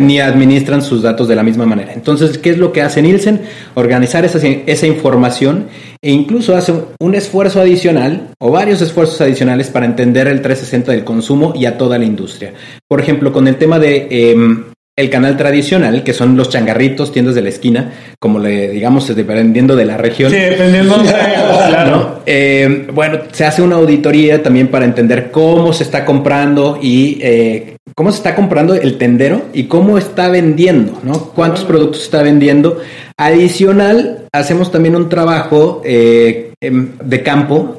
ni 0.00 0.20
administran 0.20 0.82
sus 0.82 1.02
datos 1.02 1.28
de 1.28 1.34
la 1.34 1.42
misma 1.42 1.66
manera. 1.66 1.92
Entonces, 1.92 2.38
¿qué 2.38 2.50
es 2.50 2.58
lo 2.58 2.72
que 2.72 2.82
hace 2.82 3.02
Nielsen? 3.02 3.42
Organizar 3.74 4.24
esa, 4.24 4.38
esa, 4.46 4.86
información 4.86 5.66
e 6.02 6.10
incluso 6.10 6.56
hace 6.56 6.72
un 6.98 7.14
esfuerzo 7.14 7.60
adicional 7.60 8.28
o 8.38 8.50
varios 8.50 8.80
esfuerzos 8.82 9.20
adicionales 9.20 9.68
para 9.68 9.86
entender 9.86 10.28
el 10.28 10.40
360 10.40 10.92
del 10.92 11.04
consumo 11.04 11.52
y 11.54 11.66
a 11.66 11.76
toda 11.76 11.98
la 11.98 12.04
industria. 12.04 12.52
Por 12.88 13.00
ejemplo, 13.00 13.32
con 13.32 13.48
el 13.48 13.56
tema 13.56 13.78
de 13.78 14.08
em, 14.10 14.64
el 15.00 15.08
canal 15.08 15.36
tradicional, 15.36 16.02
que 16.04 16.12
son 16.12 16.36
los 16.36 16.50
changarritos, 16.50 17.12
tiendas 17.12 17.34
de 17.34 17.42
la 17.42 17.48
esquina, 17.48 17.92
como 18.18 18.38
le 18.38 18.68
digamos, 18.68 19.14
dependiendo 19.14 19.74
de 19.74 19.86
la 19.86 19.96
región. 19.96 20.30
Sí, 20.30 20.36
dependiendo 20.36 20.98
de 20.98 21.04
claro. 21.68 22.22
Eh, 22.26 22.86
bueno, 22.92 23.20
se 23.32 23.46
hace 23.46 23.62
una 23.62 23.76
auditoría 23.76 24.42
también 24.42 24.68
para 24.68 24.84
entender 24.84 25.30
cómo 25.30 25.72
se 25.72 25.84
está 25.84 26.04
comprando 26.04 26.78
y 26.80 27.18
eh, 27.22 27.69
cómo 27.94 28.10
se 28.10 28.18
está 28.18 28.34
comprando 28.34 28.74
el 28.74 28.98
tendero 28.98 29.42
y 29.52 29.64
cómo 29.64 29.98
está 29.98 30.28
vendiendo, 30.28 30.98
¿no? 31.02 31.30
Cuántos 31.34 31.64
productos 31.64 32.02
está 32.02 32.22
vendiendo. 32.22 32.78
Adicional, 33.16 34.26
hacemos 34.32 34.70
también 34.70 34.96
un 34.96 35.08
trabajo 35.08 35.82
eh, 35.84 36.52
em, 36.60 36.92
de 37.02 37.22
campo 37.22 37.76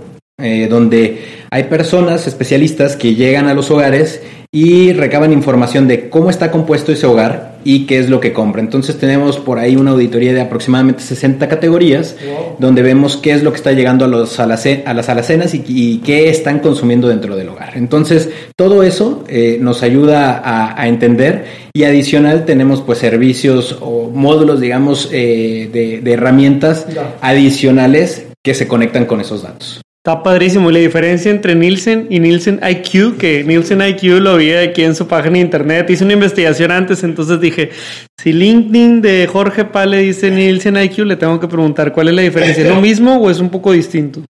donde 0.70 1.24
hay 1.52 1.66
personas 1.66 2.26
especialistas 2.26 2.96
que 2.96 3.14
llegan 3.14 3.48
a 3.48 3.54
los 3.54 3.70
hogares 3.70 4.24
y 4.52 4.92
recaban 4.92 5.34
información 5.34 5.88
de 5.88 6.10
cómo 6.10 6.32
está 6.32 6.50
compuesto 6.50 6.92
ese 6.92 7.06
hogar 7.06 7.51
y 7.64 7.86
qué 7.86 8.00
es 8.00 8.10
lo 8.10 8.20
que 8.20 8.34
compra. 8.34 8.62
Entonces 8.62 8.98
tenemos 8.98 9.38
por 9.38 9.60
ahí 9.60 9.76
una 9.76 9.92
auditoría 9.92 10.34
de 10.34 10.42
aproximadamente 10.42 11.04
60 11.04 11.48
categorías 11.48 12.16
donde 12.60 12.82
vemos 12.82 13.18
qué 13.18 13.32
es 13.32 13.44
lo 13.44 13.52
que 13.52 13.58
está 13.58 13.72
llegando 13.72 14.06
a, 14.06 14.08
los 14.08 14.40
a 14.40 14.48
las 14.48 15.10
alacenas 15.10 15.54
y, 15.54 16.02
qué 16.04 16.30
están 16.30 16.60
consumiendo 16.60 17.08
dentro 17.08 17.36
del 17.36 17.50
hogar. 17.50 17.74
Entonces 17.76 18.30
todo 18.56 18.84
eso 18.84 19.24
eh, 19.28 19.58
nos 19.60 19.84
ayuda 19.84 20.42
a, 20.44 20.88
entender 20.88 21.46
y 21.74 21.84
adicional 21.84 22.46
tenemos 22.46 22.82
pues 22.82 23.00
servicios 23.00 23.78
o 23.82 24.10
módulos 24.10 24.60
digamos 24.60 25.10
eh, 25.12 25.70
de, 25.72 26.02
de 26.02 26.12
herramientas 26.14 26.88
adicionales 27.22 28.26
que 28.44 28.54
se 28.54 28.68
conectan 28.68 29.06
con 29.06 29.22
esos 29.22 29.44
datos. 29.44 29.81
Está 30.04 30.24
padrísimo. 30.24 30.72
La 30.72 30.80
diferencia 30.80 31.30
entre 31.30 31.54
Nielsen 31.54 32.08
y 32.10 32.20
Nielsen 32.20 32.60
IQ, 32.68 33.18
que 33.20 33.44
Nielsen 33.44 33.82
IQ 33.82 34.20
lo 34.20 34.36
vi 34.38 34.52
aquí 34.52 34.82
en 34.82 34.96
su 34.96 35.06
página 35.06 35.34
de 35.34 35.42
internet. 35.42 35.88
Hice 35.92 36.04
una 36.04 36.14
investigación 36.14 36.72
antes, 36.72 37.04
entonces 37.04 37.40
dije, 37.40 37.70
Si 38.18 38.34
LinkedIn 38.34 39.04
de 39.04 39.30
Jorge 39.32 39.64
Pale 39.64 39.98
dice 39.98 40.32
Nielsen 40.32 40.76
IQ, 40.76 41.06
le 41.06 41.18
tengo 41.18 41.40
que 41.40 41.48
preguntar 41.48 41.94
cuál 41.94 42.08
es 42.08 42.16
la 42.16 42.24
diferencia. 42.24 42.64
¿Es 42.64 42.70
lo 42.70 42.82
mismo 42.82 43.18
o 43.18 43.30
es 43.30 43.40
un 43.40 43.52
poco 43.52 43.74
distinto? 43.74 44.24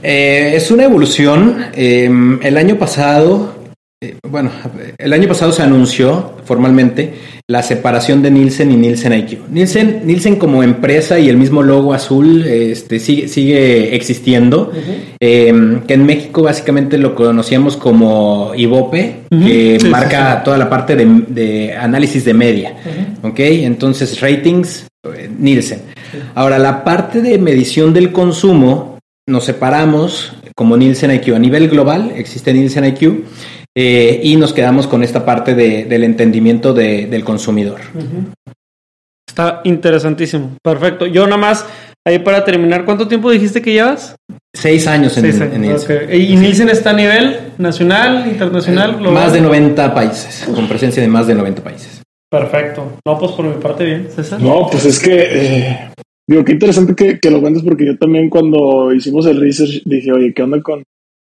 Eh, 0.00 0.52
es 0.54 0.70
una 0.70 0.84
evolución. 0.84 1.56
Eh, 1.74 2.08
el 2.42 2.56
año 2.56 2.78
pasado, 2.78 3.63
eh, 4.04 4.16
bueno, 4.28 4.50
el 4.98 5.12
año 5.12 5.28
pasado 5.28 5.50
se 5.50 5.62
anunció 5.62 6.34
formalmente 6.44 7.14
la 7.48 7.62
separación 7.62 8.22
de 8.22 8.30
Nielsen 8.30 8.70
y 8.70 8.76
Nielsen 8.76 9.12
IQ. 9.14 9.48
Nielsen, 9.50 10.02
Nielsen 10.04 10.36
como 10.36 10.62
empresa 10.62 11.18
y 11.18 11.30
el 11.30 11.38
mismo 11.38 11.62
logo 11.62 11.94
azul 11.94 12.44
este, 12.46 12.98
sigue, 12.98 13.28
sigue 13.28 13.94
existiendo, 13.96 14.72
eh, 15.20 15.80
que 15.86 15.94
en 15.94 16.04
México 16.04 16.42
básicamente 16.42 16.98
lo 16.98 17.14
conocíamos 17.14 17.76
como 17.76 18.52
IVOPE, 18.54 19.20
que 19.30 19.78
Sí, 19.80 19.88
marca 19.88 20.42
toda 20.44 20.58
la 20.58 20.68
parte 20.68 20.96
de, 20.96 21.06
de 21.28 21.74
análisis 21.74 22.24
de 22.24 22.34
media, 22.34 22.76
¿ok? 23.22 23.40
Entonces, 23.40 24.20
ratings, 24.20 24.86
eh, 25.04 25.30
Nielsen. 25.38 25.80
Ahora, 26.34 26.58
la 26.58 26.84
parte 26.84 27.22
de 27.22 27.38
medición 27.38 27.94
del 27.94 28.12
consumo, 28.12 28.98
nos 29.26 29.44
separamos 29.44 30.32
como 30.54 30.76
Nielsen 30.76 31.10
IQ. 31.12 31.34
A 31.34 31.38
nivel 31.38 31.68
global 31.68 32.12
existe 32.14 32.52
Nielsen 32.52 32.84
IQ 32.84 33.24
eh, 33.76 34.20
y 34.22 34.36
nos 34.36 34.52
quedamos 34.52 34.86
con 34.86 35.02
esta 35.02 35.24
parte 35.24 35.54
de- 35.54 35.84
del 35.84 36.04
entendimiento 36.04 36.72
de- 36.72 37.06
del 37.06 37.24
consumidor. 37.24 37.80
Está 39.28 39.60
interesantísimo. 39.64 40.56
Perfecto. 40.62 41.06
Yo 41.06 41.24
nada 41.24 41.36
más, 41.38 41.66
ahí 42.06 42.18
para 42.20 42.44
terminar, 42.44 42.84
¿cuánto 42.84 43.08
tiempo 43.08 43.30
dijiste 43.30 43.60
que 43.62 43.72
llevas? 43.72 44.14
Seis 44.54 44.86
años 44.86 45.16
en, 45.18 45.24
Seis 45.32 45.40
en. 45.40 45.60
Nielsen. 45.60 46.08
¿Y 46.12 46.36
Nielsen 46.36 46.68
está 46.68 46.90
a 46.90 46.94
nivel 46.94 47.36
nacional, 47.58 48.28
internacional, 48.28 48.96
global? 48.96 49.14
Más 49.24 49.32
de 49.32 49.40
90 49.40 49.92
países, 49.92 50.48
con 50.54 50.68
presencia 50.68 51.02
de 51.02 51.08
más 51.08 51.26
de 51.26 51.34
90 51.34 51.62
países. 51.64 52.02
Perfecto. 52.30 52.92
No, 53.04 53.18
pues 53.18 53.32
por 53.32 53.44
mi 53.44 53.60
parte 53.60 53.84
bien, 53.84 54.08
César. 54.14 54.40
No, 54.40 54.68
pues 54.70 54.84
es 54.84 54.98
que, 55.00 55.10
eh, 55.30 55.90
digo, 56.28 56.44
qué 56.44 56.52
interesante 56.52 56.94
que, 56.94 57.18
que 57.18 57.30
lo 57.30 57.40
cuentes 57.40 57.62
porque 57.64 57.86
yo 57.86 57.96
también 57.98 58.28
cuando 58.30 58.92
hicimos 58.92 59.26
el 59.26 59.40
research 59.40 59.82
dije, 59.84 60.12
oye, 60.12 60.32
¿qué 60.34 60.42
onda 60.42 60.60
con 60.62 60.82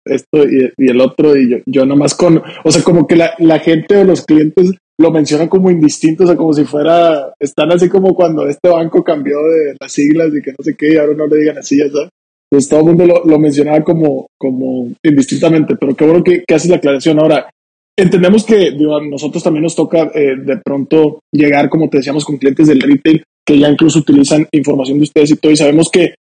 esto 0.05 0.43
y, 0.47 0.89
el 0.89 1.01
otro? 1.01 1.35
Y 1.35 1.49
yo, 1.49 1.57
yo 1.65 1.85
nomás 1.85 2.15
con, 2.15 2.41
o 2.63 2.71
sea, 2.71 2.83
como 2.83 3.07
que 3.07 3.15
la, 3.15 3.33
la 3.39 3.59
gente 3.59 3.97
o 3.97 4.03
los 4.03 4.25
clientes 4.25 4.71
lo 4.99 5.11
mencionan 5.11 5.47
como 5.47 5.71
indistinto, 5.71 6.23
o 6.23 6.27
sea, 6.27 6.35
como 6.35 6.53
si 6.53 6.65
fuera, 6.65 7.33
están 7.39 7.71
así 7.71 7.89
como 7.89 8.13
cuando 8.13 8.47
este 8.47 8.69
banco 8.69 9.03
cambió 9.03 9.37
de 9.37 9.75
las 9.79 9.91
siglas 9.91 10.29
y 10.33 10.41
que 10.41 10.51
no 10.51 10.63
sé 10.63 10.75
qué, 10.77 10.93
y 10.93 10.97
ahora 10.97 11.13
no 11.15 11.27
le 11.27 11.37
digan 11.37 11.57
así, 11.57 11.77
ya 11.77 11.89
sabes. 11.89 12.09
Pues 12.49 12.69
todo 12.69 12.81
el 12.81 12.85
mundo 12.85 13.05
lo, 13.05 13.25
lo 13.25 13.39
mencionaba 13.39 13.83
como, 13.83 14.27
como 14.37 14.91
indistintamente, 15.03 15.75
pero 15.75 15.95
qué 15.95 16.05
bueno 16.05 16.23
que, 16.23 16.43
que 16.47 16.53
haces 16.53 16.69
la 16.69 16.75
aclaración. 16.75 17.19
Ahora, 17.19 17.49
entendemos 17.97 18.45
que 18.45 18.71
digo, 18.71 18.95
a 18.95 19.03
nosotros 19.03 19.43
también 19.43 19.63
nos 19.63 19.75
toca 19.75 20.11
eh, 20.13 20.35
de 20.37 20.57
pronto 20.63 21.19
llegar, 21.31 21.69
como 21.69 21.89
te 21.89 21.97
decíamos, 21.97 22.25
con 22.25 22.37
clientes 22.37 22.67
del 22.67 22.81
retail 22.81 23.23
que 23.45 23.59
ya 23.59 23.69
incluso 23.69 23.99
utilizan 23.99 24.47
información 24.51 24.97
de 24.99 25.03
ustedes 25.03 25.31
y 25.31 25.35
todo, 25.35 25.51
y 25.51 25.57
sabemos 25.57 25.89
que, 25.89 26.15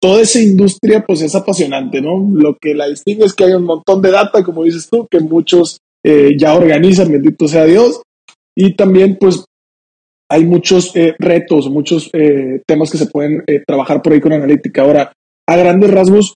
toda 0.00 0.22
esa 0.22 0.40
industria 0.40 1.04
pues 1.06 1.22
es 1.22 1.34
apasionante, 1.34 2.00
¿no? 2.00 2.28
Lo 2.32 2.56
que 2.60 2.74
la 2.74 2.88
distingue 2.88 3.24
es 3.24 3.34
que 3.34 3.44
hay 3.44 3.52
un 3.52 3.64
montón 3.64 4.00
de 4.00 4.10
data, 4.10 4.42
como 4.42 4.64
dices 4.64 4.88
tú, 4.88 5.06
que 5.10 5.20
muchos 5.20 5.78
eh, 6.04 6.30
ya 6.36 6.54
organizan, 6.54 7.12
bendito 7.12 7.46
sea 7.46 7.64
Dios, 7.64 8.02
y 8.56 8.74
también 8.74 9.16
pues 9.20 9.44
hay 10.30 10.44
muchos 10.44 10.96
eh, 10.96 11.14
retos, 11.18 11.68
muchos 11.68 12.10
eh, 12.12 12.62
temas 12.66 12.90
que 12.90 12.98
se 12.98 13.06
pueden 13.06 13.44
trabajar 13.66 14.02
por 14.02 14.12
ahí 14.12 14.20
con 14.20 14.32
analítica. 14.32 14.82
Ahora, 14.82 15.12
a 15.46 15.56
grandes 15.56 15.90
rasgos, 15.90 16.34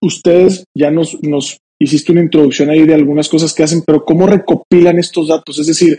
ustedes 0.00 0.64
ya 0.76 0.90
nos, 0.90 1.20
nos 1.22 1.58
hiciste 1.80 2.12
una 2.12 2.22
introducción 2.22 2.70
ahí 2.70 2.86
de 2.86 2.94
algunas 2.94 3.28
cosas 3.28 3.52
que 3.52 3.64
hacen, 3.64 3.82
pero 3.84 4.04
¿cómo 4.04 4.26
recopilan 4.26 4.98
estos 4.98 5.28
datos? 5.28 5.58
Es 5.58 5.66
decir, 5.66 5.98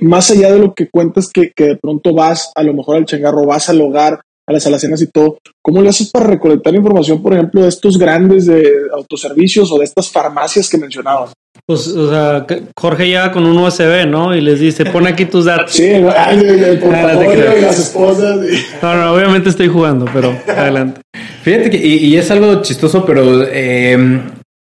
más 0.00 0.30
allá 0.30 0.52
de 0.52 0.60
lo 0.60 0.74
que 0.74 0.88
cuentas 0.88 1.28
que, 1.32 1.50
que 1.54 1.64
de 1.64 1.76
pronto 1.76 2.14
vas 2.14 2.52
a 2.54 2.62
lo 2.62 2.72
mejor 2.72 2.96
al 2.96 3.04
changarro, 3.06 3.46
vas 3.46 3.68
al 3.68 3.80
hogar, 3.80 4.20
a 4.48 4.52
las 4.52 4.66
alacenas 4.66 5.02
y 5.02 5.06
todo, 5.08 5.38
¿cómo 5.62 5.82
le 5.82 5.90
haces 5.90 6.10
para 6.10 6.26
recolectar 6.26 6.74
información, 6.74 7.22
por 7.22 7.34
ejemplo, 7.34 7.62
de 7.62 7.68
estos 7.68 7.98
grandes 7.98 8.46
de 8.46 8.66
autoservicios 8.94 9.70
o 9.70 9.78
de 9.78 9.84
estas 9.84 10.10
farmacias 10.10 10.68
que 10.70 10.78
mencionabas? 10.78 11.32
Pues, 11.66 11.88
o 11.88 12.08
sea, 12.10 12.46
Jorge 12.78 13.06
llega 13.06 13.30
con 13.30 13.44
un 13.44 13.58
USB, 13.58 14.06
¿no? 14.06 14.34
Y 14.34 14.40
les 14.40 14.58
dice, 14.60 14.86
pon 14.86 15.06
aquí 15.06 15.26
tus 15.26 15.44
datos. 15.44 15.72
Sí, 15.72 15.90
Ah, 15.92 16.32
no 16.34 16.42
te 16.42 16.76
portafolio 16.76 17.30
creas. 17.30 17.56
y 17.58 17.60
las 17.62 17.78
esposas. 17.78 18.38
y- 18.50 18.62
No, 18.82 18.94
no, 18.94 19.12
obviamente 19.12 19.50
estoy 19.50 19.68
jugando, 19.68 20.06
pero 20.12 20.32
adelante. 20.48 21.00
Fíjate 21.42 21.68
que, 21.70 21.76
y, 21.76 21.94
y 22.06 22.16
es 22.16 22.30
algo 22.30 22.62
chistoso, 22.62 23.04
pero 23.04 23.42
eh, 23.50 24.20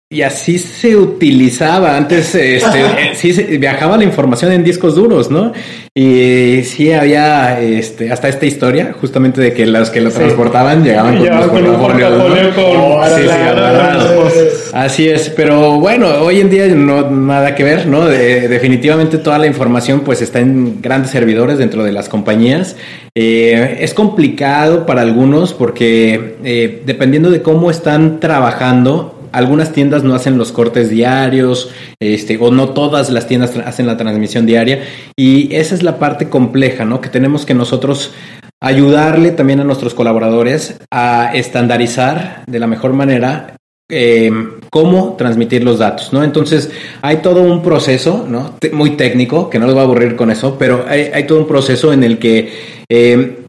y 0.09 0.23
así 0.23 0.59
se 0.59 0.95
utilizaba 0.97 1.97
antes, 1.97 2.33
este, 2.37 2.81
eh, 2.81 3.11
sí 3.15 3.33
se- 3.33 3.59
viajaba 3.59 3.97
la 3.97 4.05
información 4.05 4.53
en 4.53 4.63
discos 4.63 4.95
duros, 4.95 5.33
¿no? 5.33 5.53
Y 5.95 6.63
sí 6.65 6.93
había 6.93 7.61
este, 7.61 8.13
hasta 8.13 8.29
esta 8.29 8.47
historia, 8.47 8.95
justamente 9.01 9.41
de 9.41 9.53
que 9.53 9.67
los 9.67 9.91
que 9.91 10.01
lo 10.01 10.11
transportaban 10.13 10.85
llegaban 10.85 11.17
con 11.17 11.25
los 11.27 11.41
portafolios. 11.49 12.13
Así 14.75 15.09
es, 15.09 15.31
pero 15.31 15.81
bueno, 15.81 16.07
hoy 16.21 16.41
en 16.41 16.51
día 16.51 16.67
no 16.69 17.11
nada 17.11 17.55
que 17.57 17.65
ver, 17.65 17.87
¿no? 17.87 18.05
De- 18.05 18.47
definitivamente 18.47 19.19
toda 19.19 19.39
la 19.39 19.47
información 19.49 20.01
pues 20.01 20.23
está 20.23 20.39
en 20.39 20.81
grandes 20.83 21.11
servidores 21.11 21.59
dentro 21.59 21.83
de 21.83 21.91
las 21.93 22.09
compañías. 22.09 22.77
Eh, 23.15 23.79
es 23.81 23.95
complicado 23.95 24.85
para 24.87 25.01
algunos 25.01 25.55
porque 25.55 26.37
eh, 26.45 26.83
dependiendo 26.85 27.31
de 27.31 27.41
cómo 27.43 27.71
están 27.71 28.21
trabajando, 28.21 29.16
algunas 29.37 29.73
tiendas 29.73 30.03
no 30.03 30.15
hacen 30.15 30.39
los 30.39 30.51
cortes 30.51 30.89
diarios, 30.89 31.71
este, 32.01 32.39
o 32.41 32.51
no 32.51 32.71
todas 32.71 33.11
las 33.11 33.27
tiendas 33.27 33.55
hacen 33.67 33.87
la 33.87 33.99
transmisión 33.99 34.47
diaria, 34.47 34.83
y 35.15 35.55
esa 35.55 35.75
es 35.75 35.83
la 35.83 35.99
parte 35.99 36.31
compleja, 36.31 36.87
¿no? 36.87 37.03
Que 37.03 37.11
tenemos 37.11 37.45
que 37.45 37.53
nosotros 37.53 38.13
ayudarle 38.63 39.33
también 39.33 39.61
a 39.61 39.65
nuestros 39.65 39.93
colaboradores 39.93 40.79
a 40.91 41.33
estandarizar 41.35 42.45
de 42.47 42.59
la 42.59 42.67
mejor 42.67 42.95
manera 42.95 43.59
eh, 43.91 44.33
cómo 44.71 45.17
transmitir 45.19 45.63
los 45.63 45.81
datos, 45.81 46.15
¿no? 46.15 46.25
Entonces, 46.25 46.71
hay 47.03 47.19
todo 47.19 47.43
un 47.43 47.63
proceso, 47.63 48.25
¿no? 48.27 48.55
Muy 48.73 48.97
técnico, 48.97 49.51
que 49.51 49.59
no 49.59 49.67
les 49.67 49.77
va 49.77 49.83
a 49.83 49.85
aburrir 49.85 50.17
con 50.17 50.31
eso, 50.31 50.57
pero 50.59 50.87
hay, 50.89 51.27
todo 51.27 51.41
un 51.41 51.47
proceso 51.47 51.93
en 51.93 52.05
el 52.05 52.19
que 52.19 52.55
eh, 52.89 53.45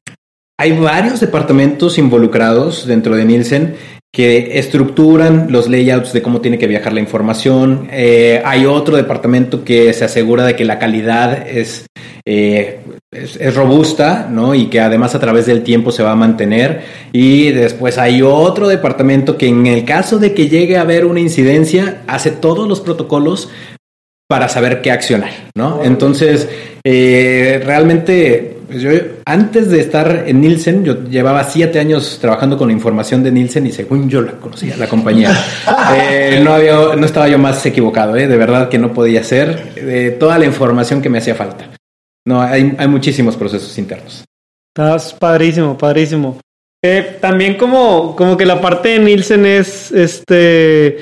hay 0.59 0.71
varios 0.73 1.21
departamentos 1.21 1.97
involucrados 1.97 2.85
dentro 2.85 3.15
de 3.15 3.23
Nielsen 3.23 3.75
que 4.17 4.57
estructuran 4.57 5.45
los 5.51 5.69
layouts 5.69 6.11
de 6.11 6.23
cómo 6.23 6.41
tiene 6.41 6.57
que 6.57 6.65
viajar 6.65 6.91
la 6.91 6.99
información. 6.99 7.87
Eh, 7.91 8.41
hay 8.43 8.65
otro 8.65 8.97
departamento 8.97 9.63
que 9.63 9.93
se 9.93 10.05
asegura 10.05 10.43
de 10.43 10.55
que 10.55 10.65
la 10.65 10.79
calidad 10.79 11.47
es, 11.47 11.85
eh, 12.25 12.79
es, 13.11 13.35
es 13.35 13.53
robusta, 13.53 14.27
¿no? 14.27 14.55
Y 14.55 14.71
que 14.71 14.79
además 14.79 15.13
a 15.13 15.19
través 15.19 15.45
del 15.45 15.61
tiempo 15.61 15.91
se 15.91 16.01
va 16.01 16.13
a 16.13 16.15
mantener. 16.15 16.81
Y 17.13 17.51
después 17.51 17.99
hay 17.99 18.23
otro 18.23 18.67
departamento 18.67 19.37
que 19.37 19.49
en 19.49 19.67
el 19.67 19.85
caso 19.85 20.17
de 20.17 20.33
que 20.33 20.49
llegue 20.49 20.77
a 20.77 20.81
haber 20.81 21.05
una 21.05 21.19
incidencia, 21.19 22.01
hace 22.07 22.31
todos 22.31 22.67
los 22.67 22.81
protocolos 22.81 23.49
para 24.27 24.49
saber 24.49 24.81
qué 24.81 24.91
accionar, 24.91 25.31
¿no? 25.55 25.83
Entonces, 25.83 26.49
eh, 26.83 27.61
realmente, 27.65 28.57
pues 28.67 28.81
yo 28.81 28.91
antes 29.25 29.69
de 29.69 29.79
estar 29.79 30.25
en 30.27 30.41
Nielsen, 30.41 30.83
yo 30.83 31.03
llevaba 31.05 31.43
siete 31.45 31.79
años 31.79 32.17
trabajando 32.19 32.57
con 32.57 32.69
información 32.69 33.23
de 33.23 33.31
Nielsen 33.31 33.67
y 33.67 33.71
según 33.71 34.09
yo 34.09 34.21
la 34.21 34.33
conocía, 34.33 34.75
la 34.77 34.87
compañía. 34.87 35.31
Eh, 35.99 36.41
no, 36.43 36.53
había, 36.53 36.73
no 36.97 37.05
estaba 37.05 37.29
yo 37.29 37.37
más 37.37 37.65
equivocado, 37.65 38.17
¿eh? 38.17 38.27
de 38.27 38.35
verdad 38.35 38.67
que 38.67 38.77
no 38.77 38.93
podía 38.93 39.23
ser 39.23 39.71
eh, 39.77 40.17
toda 40.19 40.37
la 40.37 40.45
información 40.45 41.01
que 41.01 41.07
me 41.09 41.19
hacía 41.19 41.33
falta. 41.33 41.69
No, 42.25 42.41
hay, 42.41 42.75
hay 42.77 42.87
muchísimos 42.89 43.37
procesos 43.37 43.77
internos. 43.77 44.25
Estás 44.75 45.13
padrísimo, 45.13 45.77
padrísimo. 45.77 46.39
Eh, 46.83 47.17
también 47.19 47.55
como, 47.55 48.15
como 48.15 48.37
que 48.37 48.45
la 48.45 48.61
parte 48.61 48.89
de 48.89 48.99
Nielsen 48.99 49.45
es, 49.45 49.91
este, 49.91 50.97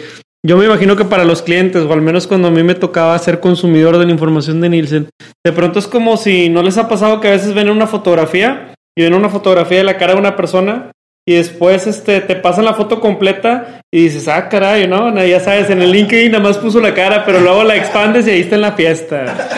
yo 0.45 0.57
me 0.57 0.65
imagino 0.65 0.95
que 0.95 1.05
para 1.05 1.25
los 1.25 1.41
clientes, 1.41 1.83
o 1.83 1.91
al 1.91 2.01
menos 2.01 2.27
cuando 2.27 2.49
a 2.49 2.51
mí 2.51 2.61
me 2.61 2.75
tocaba 2.75 3.17
ser 3.17 3.39
consumidor 3.39 3.97
de 3.97 4.05
la 4.05 4.11
información 4.11 4.61
de 4.61 4.69
Nielsen, 4.69 5.09
de 5.43 5.51
pronto 5.51 5.79
es 5.79 5.87
como 5.87 6.17
si 6.17 6.49
no 6.49 6.61
les 6.61 6.77
ha 6.77 6.87
pasado 6.87 7.19
que 7.19 7.29
a 7.29 7.31
veces 7.31 7.55
ven 7.55 7.69
una 7.69 7.87
fotografía 7.87 8.75
y 8.95 9.01
ven 9.01 9.15
una 9.15 9.29
fotografía 9.29 9.79
de 9.79 9.83
la 9.83 9.97
cara 9.97 10.13
de 10.13 10.19
una 10.19 10.35
persona 10.35 10.91
y 11.27 11.33
después 11.33 11.87
este, 11.87 12.21
te 12.21 12.35
pasan 12.35 12.65
la 12.65 12.75
foto 12.75 12.99
completa 12.99 13.81
y 13.91 14.03
dices, 14.03 14.27
ah, 14.27 14.47
caray, 14.47 14.87
¿no? 14.87 15.11
Ya 15.25 15.39
sabes, 15.39 15.71
en 15.71 15.81
el 15.81 15.91
LinkedIn 15.91 16.31
nada 16.31 16.43
más 16.43 16.59
puso 16.59 16.79
la 16.79 16.93
cara, 16.93 17.25
pero 17.25 17.39
luego 17.39 17.63
la 17.63 17.75
expandes 17.75 18.27
y 18.27 18.29
ahí 18.29 18.41
está 18.41 18.53
en 18.53 18.61
la 18.61 18.73
fiesta. 18.73 19.49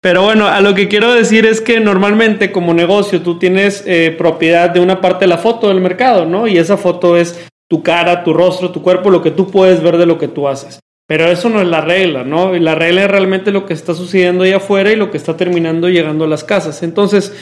Pero 0.00 0.22
bueno, 0.22 0.48
a 0.48 0.60
lo 0.60 0.74
que 0.74 0.88
quiero 0.88 1.14
decir 1.14 1.46
es 1.46 1.60
que 1.60 1.78
normalmente 1.78 2.50
como 2.50 2.74
negocio 2.74 3.22
tú 3.22 3.38
tienes 3.38 3.84
eh, 3.86 4.12
propiedad 4.18 4.70
de 4.70 4.80
una 4.80 5.00
parte 5.00 5.26
de 5.26 5.28
la 5.28 5.38
foto 5.38 5.68
del 5.68 5.80
mercado, 5.80 6.26
¿no? 6.26 6.48
Y 6.48 6.58
esa 6.58 6.76
foto 6.76 7.16
es 7.16 7.46
tu 7.68 7.82
cara, 7.82 8.24
tu 8.24 8.32
rostro, 8.32 8.70
tu 8.70 8.82
cuerpo, 8.82 9.10
lo 9.10 9.22
que 9.22 9.30
tú 9.30 9.50
puedes 9.50 9.82
ver 9.82 9.96
de 9.96 10.06
lo 10.06 10.18
que 10.18 10.28
tú 10.28 10.48
haces. 10.48 10.80
Pero 11.08 11.26
eso 11.26 11.48
no 11.48 11.60
es 11.60 11.68
la 11.68 11.80
regla, 11.80 12.24
¿no? 12.24 12.52
La 12.54 12.74
regla 12.74 13.04
es 13.04 13.10
realmente 13.10 13.52
lo 13.52 13.64
que 13.64 13.74
está 13.74 13.94
sucediendo 13.94 14.42
ahí 14.42 14.52
afuera 14.52 14.90
y 14.90 14.96
lo 14.96 15.10
que 15.10 15.16
está 15.16 15.36
terminando 15.36 15.88
llegando 15.88 16.24
a 16.24 16.28
las 16.28 16.42
casas. 16.42 16.82
Entonces, 16.82 17.32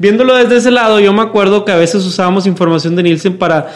viéndolo 0.00 0.34
desde 0.34 0.56
ese 0.56 0.70
lado, 0.70 0.98
yo 0.98 1.12
me 1.12 1.22
acuerdo 1.22 1.64
que 1.64 1.72
a 1.72 1.76
veces 1.76 2.06
usábamos 2.06 2.46
información 2.46 2.96
de 2.96 3.02
Nielsen 3.02 3.36
para 3.36 3.70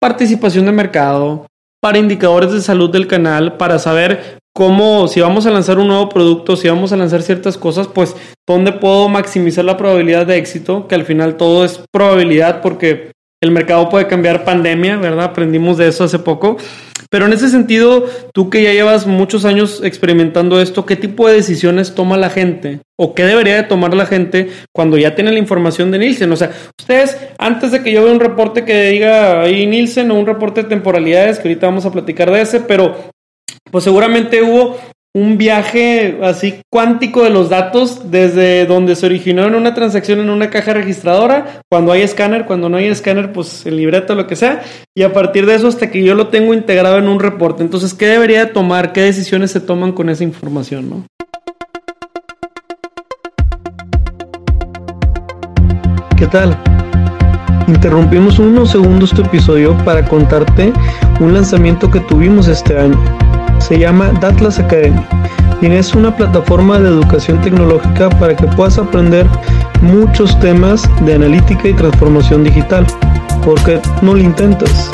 participación 0.00 0.66
de 0.66 0.72
mercado, 0.72 1.46
para 1.80 1.98
indicadores 1.98 2.52
de 2.52 2.60
salud 2.60 2.90
del 2.90 3.06
canal, 3.06 3.56
para 3.56 3.78
saber 3.78 4.38
cómo, 4.52 5.06
si 5.06 5.20
vamos 5.20 5.46
a 5.46 5.50
lanzar 5.50 5.78
un 5.78 5.86
nuevo 5.86 6.08
producto, 6.08 6.56
si 6.56 6.68
vamos 6.68 6.92
a 6.92 6.96
lanzar 6.96 7.22
ciertas 7.22 7.56
cosas, 7.56 7.86
pues, 7.86 8.16
¿dónde 8.48 8.72
puedo 8.72 9.08
maximizar 9.08 9.64
la 9.64 9.76
probabilidad 9.76 10.26
de 10.26 10.38
éxito? 10.38 10.88
Que 10.88 10.96
al 10.96 11.04
final 11.04 11.36
todo 11.36 11.64
es 11.64 11.80
probabilidad 11.92 12.62
porque 12.62 13.12
el 13.42 13.50
mercado 13.50 13.88
puede 13.88 14.06
cambiar 14.06 14.44
pandemia, 14.44 14.96
¿verdad? 14.98 15.24
Aprendimos 15.24 15.78
de 15.78 15.88
eso 15.88 16.04
hace 16.04 16.18
poco. 16.18 16.58
Pero 17.10 17.26
en 17.26 17.32
ese 17.32 17.48
sentido, 17.48 18.06
tú 18.32 18.50
que 18.50 18.62
ya 18.62 18.72
llevas 18.72 19.06
muchos 19.06 19.44
años 19.44 19.80
experimentando 19.82 20.60
esto, 20.60 20.86
¿qué 20.86 20.94
tipo 20.94 21.26
de 21.26 21.34
decisiones 21.34 21.94
toma 21.94 22.16
la 22.16 22.30
gente? 22.30 22.80
¿O 22.96 23.14
qué 23.14 23.24
debería 23.24 23.56
de 23.56 23.62
tomar 23.64 23.94
la 23.94 24.06
gente 24.06 24.50
cuando 24.72 24.96
ya 24.96 25.14
tiene 25.16 25.32
la 25.32 25.38
información 25.38 25.90
de 25.90 25.98
Nielsen? 25.98 26.30
O 26.30 26.36
sea, 26.36 26.52
ustedes, 26.78 27.16
antes 27.38 27.72
de 27.72 27.82
que 27.82 27.92
yo 27.92 28.04
vea 28.04 28.12
un 28.12 28.20
reporte 28.20 28.64
que 28.64 28.90
diga 28.90 29.40
ahí 29.40 29.66
Nielsen 29.66 30.10
o 30.10 30.14
un 30.14 30.26
reporte 30.26 30.62
de 30.62 30.68
temporalidades, 30.68 31.38
que 31.38 31.48
ahorita 31.48 31.66
vamos 31.66 31.86
a 31.86 31.92
platicar 31.92 32.30
de 32.30 32.42
ese, 32.42 32.60
pero 32.60 32.94
pues 33.72 33.82
seguramente 33.84 34.42
hubo 34.42 34.76
un 35.12 35.38
viaje 35.38 36.18
así 36.22 36.60
cuántico 36.70 37.24
de 37.24 37.30
los 37.30 37.48
datos 37.48 38.10
desde 38.10 38.64
donde 38.66 38.94
se 38.94 39.06
originó 39.06 39.44
en 39.46 39.56
una 39.56 39.74
transacción 39.74 40.20
en 40.20 40.30
una 40.30 40.50
caja 40.50 40.72
registradora, 40.72 41.62
cuando 41.68 41.90
hay 41.90 42.02
escáner, 42.02 42.44
cuando 42.44 42.68
no 42.68 42.76
hay 42.76 42.86
escáner, 42.86 43.32
pues 43.32 43.66
el 43.66 43.76
libreto, 43.76 44.14
lo 44.14 44.28
que 44.28 44.36
sea, 44.36 44.62
y 44.94 45.02
a 45.02 45.12
partir 45.12 45.46
de 45.46 45.56
eso 45.56 45.66
hasta 45.66 45.90
que 45.90 46.04
yo 46.04 46.14
lo 46.14 46.28
tengo 46.28 46.54
integrado 46.54 46.98
en 46.98 47.08
un 47.08 47.18
reporte. 47.18 47.62
Entonces, 47.62 47.92
¿qué 47.92 48.06
debería 48.06 48.52
tomar? 48.52 48.92
¿Qué 48.92 49.00
decisiones 49.00 49.50
se 49.50 49.60
toman 49.60 49.92
con 49.92 50.10
esa 50.10 50.22
información? 50.22 50.90
¿no? 50.90 51.06
¿Qué 56.16 56.26
tal? 56.26 56.56
Interrumpimos 57.70 58.38
unos 58.40 58.72
segundos 58.72 59.10
tu 59.10 59.22
episodio 59.22 59.76
para 59.84 60.04
contarte 60.04 60.72
un 61.20 61.32
lanzamiento 61.32 61.88
que 61.88 62.00
tuvimos 62.00 62.48
este 62.48 62.76
año 62.76 62.98
se 63.60 63.78
llama 63.78 64.10
Datlas 64.20 64.58
Academy 64.58 65.00
y 65.62 65.66
es 65.66 65.94
una 65.94 66.16
plataforma 66.16 66.80
de 66.80 66.88
educación 66.88 67.40
tecnológica 67.42 68.10
para 68.10 68.34
que 68.34 68.48
puedas 68.48 68.76
aprender 68.76 69.24
muchos 69.82 70.36
temas 70.40 70.82
de 71.04 71.14
analítica 71.14 71.68
y 71.68 71.74
transformación 71.74 72.42
digital. 72.42 72.84
¿Por 73.44 73.62
qué 73.62 73.80
no 74.02 74.14
lo 74.14 74.20
intentas? 74.20 74.90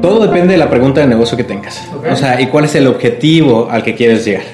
Todo 0.00 0.26
depende 0.26 0.54
de 0.54 0.58
la 0.58 0.70
pregunta 0.70 1.00
de 1.00 1.06
negocio 1.06 1.36
que 1.36 1.44
tengas. 1.44 1.86
O 2.10 2.16
sea, 2.16 2.40
y 2.40 2.46
cuál 2.46 2.64
es 2.64 2.74
el 2.74 2.86
objetivo 2.86 3.68
al 3.70 3.82
que 3.82 3.94
quieres 3.94 4.24
llegar. 4.24 4.44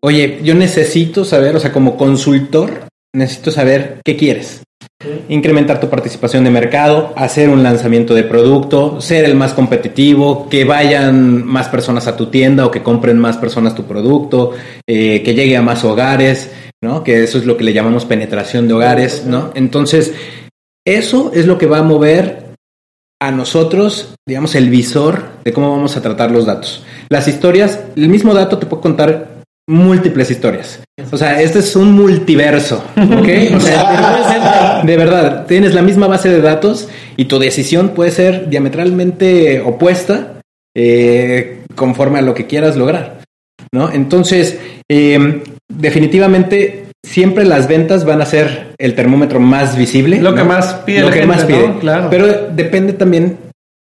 Oye, 0.00 0.40
yo 0.42 0.54
necesito 0.54 1.24
saber, 1.24 1.54
o 1.54 1.60
sea, 1.60 1.72
como 1.72 1.96
consultor, 1.96 2.88
necesito 3.14 3.50
saber 3.52 4.00
qué 4.04 4.16
quieres. 4.16 4.62
Incrementar 5.28 5.80
tu 5.80 5.88
participación 5.88 6.42
de 6.44 6.50
mercado, 6.50 7.12
hacer 7.16 7.48
un 7.48 7.62
lanzamiento 7.62 8.14
de 8.14 8.24
producto, 8.24 9.00
ser 9.00 9.24
el 9.24 9.36
más 9.36 9.52
competitivo, 9.52 10.48
que 10.48 10.64
vayan 10.64 11.44
más 11.46 11.68
personas 11.68 12.08
a 12.08 12.16
tu 12.16 12.26
tienda 12.26 12.66
o 12.66 12.70
que 12.70 12.82
compren 12.82 13.18
más 13.18 13.36
personas 13.36 13.74
tu 13.74 13.84
producto, 13.84 14.52
eh, 14.88 15.22
que 15.22 15.34
llegue 15.34 15.56
a 15.56 15.62
más 15.62 15.84
hogares, 15.84 16.50
¿no? 16.82 17.04
Que 17.04 17.22
eso 17.22 17.38
es 17.38 17.46
lo 17.46 17.56
que 17.56 17.64
le 17.64 17.72
llamamos 17.72 18.04
penetración 18.04 18.66
de 18.66 18.74
hogares, 18.74 19.24
¿no? 19.26 19.52
Entonces, 19.54 20.12
eso 20.84 21.30
es 21.32 21.46
lo 21.46 21.58
que 21.58 21.66
va 21.66 21.78
a 21.78 21.84
mover 21.84 22.41
a 23.22 23.30
nosotros, 23.30 24.16
digamos, 24.26 24.56
el 24.56 24.68
visor 24.68 25.22
de 25.44 25.52
cómo 25.52 25.70
vamos 25.70 25.96
a 25.96 26.02
tratar 26.02 26.32
los 26.32 26.44
datos. 26.44 26.82
Las 27.08 27.28
historias, 27.28 27.78
el 27.94 28.08
mismo 28.08 28.34
dato 28.34 28.58
te 28.58 28.66
puede 28.66 28.82
contar 28.82 29.28
múltiples 29.68 30.28
historias. 30.28 30.80
O 31.12 31.16
sea, 31.16 31.40
este 31.40 31.60
es 31.60 31.76
un 31.76 31.92
multiverso, 31.92 32.82
¿ok? 32.96 33.28
O 33.54 33.60
sea, 33.60 34.82
de 34.84 34.96
verdad, 34.96 35.46
tienes 35.46 35.72
la 35.72 35.82
misma 35.82 36.08
base 36.08 36.30
de 36.30 36.40
datos 36.40 36.88
y 37.16 37.26
tu 37.26 37.38
decisión 37.38 37.90
puede 37.90 38.10
ser 38.10 38.48
diametralmente 38.48 39.60
opuesta 39.60 40.40
eh, 40.76 41.62
conforme 41.76 42.18
a 42.18 42.22
lo 42.22 42.34
que 42.34 42.48
quieras 42.48 42.76
lograr, 42.76 43.20
¿no? 43.72 43.92
Entonces, 43.92 44.58
eh, 44.90 45.44
definitivamente 45.72 46.81
siempre 47.04 47.44
las 47.44 47.68
ventas 47.68 48.04
van 48.04 48.22
a 48.22 48.26
ser 48.26 48.74
el 48.78 48.94
termómetro 48.94 49.40
más 49.40 49.76
visible. 49.76 50.20
Lo 50.20 50.34
que 50.34 50.44
más 50.44 50.74
pide. 50.86 51.00
Lo 51.00 51.10
que 51.10 51.26
más 51.26 51.44
pide. 51.44 51.78
Claro. 51.80 52.08
Pero 52.10 52.26
depende 52.52 52.92
también 52.92 53.38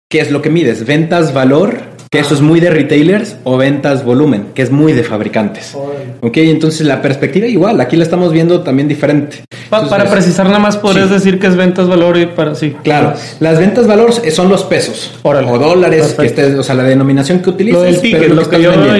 qué 0.09 0.19
es 0.19 0.31
lo 0.31 0.41
que 0.41 0.49
mides. 0.49 0.85
Ventas 0.85 1.33
valor, 1.33 1.79
que 2.09 2.19
eso 2.19 2.33
es 2.33 2.41
muy 2.41 2.59
de 2.59 2.69
retailers, 2.69 3.37
o 3.43 3.57
ventas 3.57 4.05
volumen, 4.05 4.47
que 4.53 4.61
es 4.61 4.71
muy 4.71 4.93
de 4.93 5.03
fabricantes. 5.03 5.75
Ok, 6.21 6.37
entonces 6.37 6.85
la 6.87 7.01
perspectiva 7.01 7.47
igual, 7.47 7.81
aquí 7.81 7.97
la 7.97 8.03
estamos 8.03 8.31
viendo 8.31 8.61
también 8.61 8.87
diferente. 8.87 9.43
para 9.69 10.09
precisar 10.09 10.45
nada 10.45 10.59
más, 10.59 10.77
podrías 10.77 11.09
decir 11.09 11.39
que 11.39 11.47
es 11.47 11.55
ventas 11.55 11.87
valor 11.87 12.17
y 12.17 12.27
para 12.27 12.55
sí. 12.55 12.75
Claro, 12.83 13.13
las 13.39 13.59
ventas 13.59 13.87
valor 13.87 14.13
son 14.31 14.49
los 14.49 14.63
pesos 14.63 15.19
o 15.23 15.33
dólares, 15.33 16.15
que 16.17 16.27
estés, 16.27 16.55
o 16.55 16.63
sea, 16.63 16.75
la 16.75 16.83
denominación 16.83 17.39
que 17.39 17.49
utilizas. 17.49 18.03
Lo 18.29 18.49
que 18.49 18.61
yo 18.61 18.95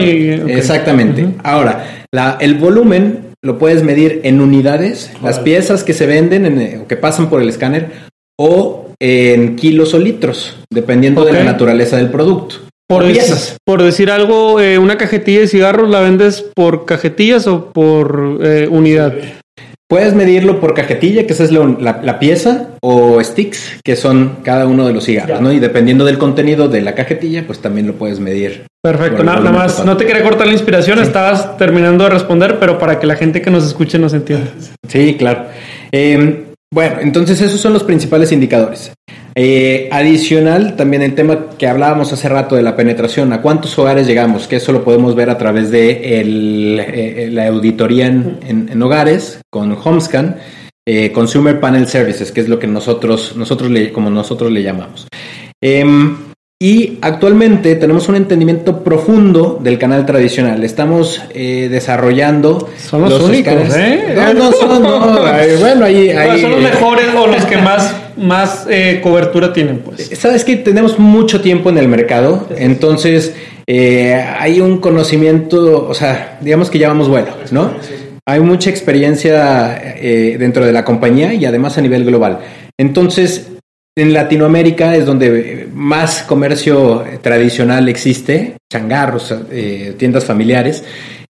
Exactamente. 0.48 1.28
Ahora, 1.43 2.06
la, 2.12 2.38
el 2.39 2.56
volumen 2.56 3.27
lo 3.48 3.58
puedes 3.58 3.82
medir 3.82 4.20
en 4.24 4.42
unidades, 4.42 5.10
las 5.24 5.40
piezas 5.40 5.86
que 5.86 5.94
se 5.94 6.06
venden 6.06 6.46
en, 6.46 6.82
o 6.82 6.88
que 6.88 6.98
pasan 6.98 7.30
por 7.30 7.42
el 7.42 7.48
escáner, 7.48 7.92
o 8.38 8.92
en 9.00 9.56
kilos 9.56 9.94
o 9.94 10.00
litros, 10.00 10.58
dependiendo 10.70 11.24
de 11.24 11.32
la 11.32 11.46
naturaleza 11.46 11.96
del 11.96 12.10
producto. 12.10 12.58
Por, 12.90 13.10
piezas. 13.10 13.56
por 13.66 13.82
decir 13.82 14.12
algo, 14.12 14.60
eh, 14.60 14.78
una 14.78 14.98
cajetilla 14.98 15.40
de 15.40 15.48
cigarros 15.48 15.90
la 15.90 16.02
vendes 16.02 16.46
por 16.56 16.86
cajetillas 16.86 17.48
o 17.48 17.72
por 17.72 18.40
eh, 18.44 18.68
unidad. 18.70 19.14
Puedes 19.90 20.14
medirlo 20.14 20.60
por 20.60 20.74
cajetilla, 20.74 21.26
que 21.26 21.32
esa 21.32 21.46
es 21.46 21.52
la, 21.52 22.20
pieza, 22.20 22.72
o 22.82 23.24
sticks, 23.24 23.80
que 23.86 23.96
son 23.96 24.40
cada 24.44 24.68
uno 24.68 24.86
de 24.86 24.94
los 24.94 25.06
cigarros, 25.06 25.40
¿no? 25.40 25.54
Y 25.54 25.60
dependiendo 25.60 26.04
del 26.04 26.18
contenido 26.18 26.68
de 26.68 26.82
la 26.82 26.96
cajetilla, 26.96 27.46
pues 27.48 27.60
también 27.60 27.88
lo 27.88 27.94
puedes 27.94 28.20
medir. 28.20 28.66
Perfecto, 28.88 29.21
nada, 29.21 29.52
más, 29.52 29.84
no 29.84 29.97
te 29.97 30.06
quería 30.06 30.23
cortar 30.23 30.47
la 30.47 30.54
inspiración, 30.54 31.00
estabas 31.00 31.58
terminando 31.58 32.06
de 32.06 32.10
responder, 32.10 32.58
pero 32.58 32.80
para 32.80 32.97
que 33.02 33.06
la 33.06 33.17
gente 33.17 33.41
que 33.41 33.52
nos 33.52 33.65
escuche 33.65 34.00
nos 34.00 34.13
entienda. 34.13 34.47
Sí, 34.88 35.15
claro. 35.19 35.47
Em, 35.91 36.45
bueno, 36.73 36.95
entonces 37.02 37.41
esos 37.41 37.60
son 37.60 37.73
los 37.73 37.84
principales 37.84 38.32
indicadores. 38.32 38.93
Eh, 39.36 39.89
adicional, 39.91 40.78
también 40.78 41.02
el 41.02 41.15
tema 41.15 41.47
que 41.58 41.67
hablábamos 41.67 42.13
hace 42.13 42.30
rato 42.30 42.56
de 42.56 42.62
la 42.62 42.78
penetración, 42.78 43.34
a 43.34 43.41
cuántos 43.41 43.78
hogares 43.78 44.08
llegamos, 44.08 44.47
que 44.47 44.56
eso 44.56 44.71
lo 44.71 44.86
podemos 44.86 45.15
ver 45.15 45.30
a 45.32 45.38
través 45.38 45.69
de 45.69 46.21
eh, 46.21 47.30
la 47.30 47.47
auditoría 47.47 48.08
en, 48.08 48.82
hogares 48.82 49.41
con 49.50 49.78
Homescan, 49.84 50.38
eh, 50.88 51.12
Consumer 51.12 51.60
Panel 51.60 51.88
Services, 51.88 52.32
que 52.32 52.39
es 52.39 52.47
lo 52.47 52.58
que 52.58 52.67
nosotros, 52.67 53.36
nosotros 53.36 53.69
le, 53.69 53.91
como 53.91 54.10
nosotros 54.10 54.50
le 54.50 54.63
llamamos. 54.63 55.10
Y 56.60 56.98
actualmente 57.02 57.76
tenemos 57.76 58.10
un 58.10 58.15
entendimiento 58.15 58.84
profundo 58.84 59.60
del 59.62 59.78
canal 59.78 60.06
tradicional. 60.08 60.63
Estamos 60.63 61.22
desarrollando. 61.34 62.70
Son 62.80 63.04
los, 63.04 63.22
únicos, 63.22 63.76
¿eh? 63.76 64.13
No, 64.15 64.34
no, 64.34 64.52
son, 64.52 64.82
no, 64.82 65.00
bueno, 65.60 65.86
ahí, 65.86 66.41
son 66.41 66.52
los 66.52 66.62
mejores 66.62 67.08
o 67.15 67.28
los 67.28 67.46
que 67.46 67.58
más 67.58 67.96
más 68.17 68.65
eh, 68.70 69.00
cobertura 69.02 69.54
tienen, 69.54 69.80
pues. 69.80 70.10
Sabes 70.13 70.43
que 70.43 70.56
tenemos 70.58 71.00
mucho 71.00 71.41
tiempo 71.41 71.70
en 71.70 71.78
el 71.78 71.88
mercado, 71.88 72.48
entonces 72.58 73.34
eh, 73.67 74.13
hay 74.39 74.60
un 74.60 74.80
conocimiento, 74.80 75.88
o 75.88 75.93
sea, 75.93 76.39
digamos 76.41 76.70
que 76.70 76.80
ya 76.80 76.89
vamos 76.89 77.08
bueno, 77.08 77.30
¿no? 77.52 77.72
Hay 78.26 78.41
mucha 78.41 78.70
experiencia 78.70 79.78
eh, 79.78 80.36
dentro 80.38 80.65
de 80.65 80.74
la 80.74 80.84
compañía 80.84 81.34
y 81.34 81.46
además 81.46 81.78
a 81.78 81.82
nivel 81.82 82.04
global. 82.04 82.39
Entonces, 82.78 83.47
en 83.98 84.14
Latinoamérica 84.14 84.96
es 84.96 85.06
donde 85.06 85.68
más 85.74 86.24
comercio 86.24 87.04
tradicional 87.22 87.90
existe, 87.90 88.56
changarros, 88.72 89.34
tiendas 89.98 90.24
familiares, 90.24 90.86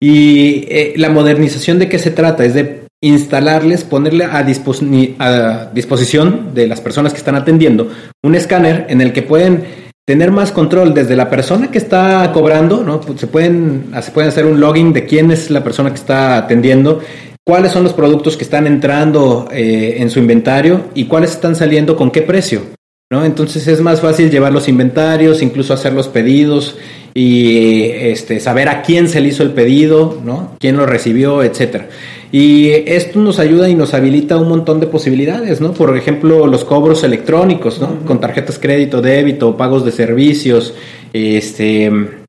y 0.02 0.96
la 0.96 1.10
modernización 1.10 1.78
de 1.78 1.88
qué 1.88 1.98
se 1.98 2.10
trata 2.10 2.44
es 2.44 2.54
de 2.54 2.84
instalarles, 3.04 3.84
ponerle 3.84 4.24
a, 4.24 4.42
disposición 4.42 6.54
de 6.54 6.66
las 6.66 6.80
personas 6.80 7.12
que 7.12 7.18
están 7.18 7.34
atendiendo 7.34 7.90
un 8.22 8.34
escáner 8.34 8.86
en 8.88 9.02
el 9.02 9.12
que 9.12 9.20
pueden 9.20 9.64
tener 10.06 10.30
más 10.30 10.52
control 10.52 10.94
desde 10.94 11.16
la 11.16 11.28
persona 11.28 11.70
que 11.70 11.78
está 11.78 12.30
cobrando, 12.32 12.82
¿no? 12.82 13.02
Pues, 13.02 13.20
se 13.20 13.26
pueden, 13.26 13.92
se 14.00 14.10
pueden 14.10 14.30
hacer 14.30 14.46
un 14.46 14.58
login 14.58 14.94
de 14.94 15.04
quién 15.04 15.30
es 15.30 15.50
la 15.50 15.62
persona 15.62 15.90
que 15.90 15.96
está 15.96 16.38
atendiendo, 16.38 17.00
cuáles 17.44 17.72
son 17.72 17.84
los 17.84 17.92
productos 17.92 18.36
que 18.36 18.44
están 18.44 18.66
entrando 18.66 19.48
eh, 19.52 19.96
en 19.98 20.10
su 20.10 20.18
inventario 20.18 20.86
y 20.94 21.04
cuáles 21.04 21.32
están 21.32 21.54
saliendo 21.54 21.96
con 21.96 22.10
qué 22.10 22.22
precio. 22.22 22.62
¿no? 23.10 23.24
Entonces 23.24 23.68
es 23.68 23.80
más 23.80 24.00
fácil 24.00 24.30
llevar 24.30 24.52
los 24.52 24.66
inventarios, 24.66 25.42
incluso 25.42 25.74
hacer 25.74 25.92
los 25.92 26.08
pedidos 26.08 26.76
y 27.12 27.82
este, 27.82 28.40
saber 28.40 28.68
a 28.68 28.82
quién 28.82 29.08
se 29.08 29.20
le 29.20 29.28
hizo 29.28 29.42
el 29.42 29.50
pedido, 29.50 30.20
¿no? 30.24 30.56
quién 30.58 30.76
lo 30.76 30.86
recibió, 30.86 31.42
etcétera. 31.42 31.88
Y 32.32 32.70
esto 32.70 33.20
nos 33.20 33.38
ayuda 33.38 33.68
y 33.68 33.76
nos 33.76 33.94
habilita 33.94 34.38
un 34.38 34.48
montón 34.48 34.80
de 34.80 34.88
posibilidades, 34.88 35.60
¿no? 35.60 35.72
Por 35.72 35.96
ejemplo, 35.96 36.48
los 36.48 36.64
cobros 36.64 37.04
electrónicos, 37.04 37.80
¿no? 37.80 38.00
Con 38.04 38.20
tarjetas 38.20 38.58
crédito, 38.58 39.00
débito, 39.00 39.56
pagos 39.56 39.84
de 39.84 39.92
servicios, 39.92 40.74
este 41.12 42.23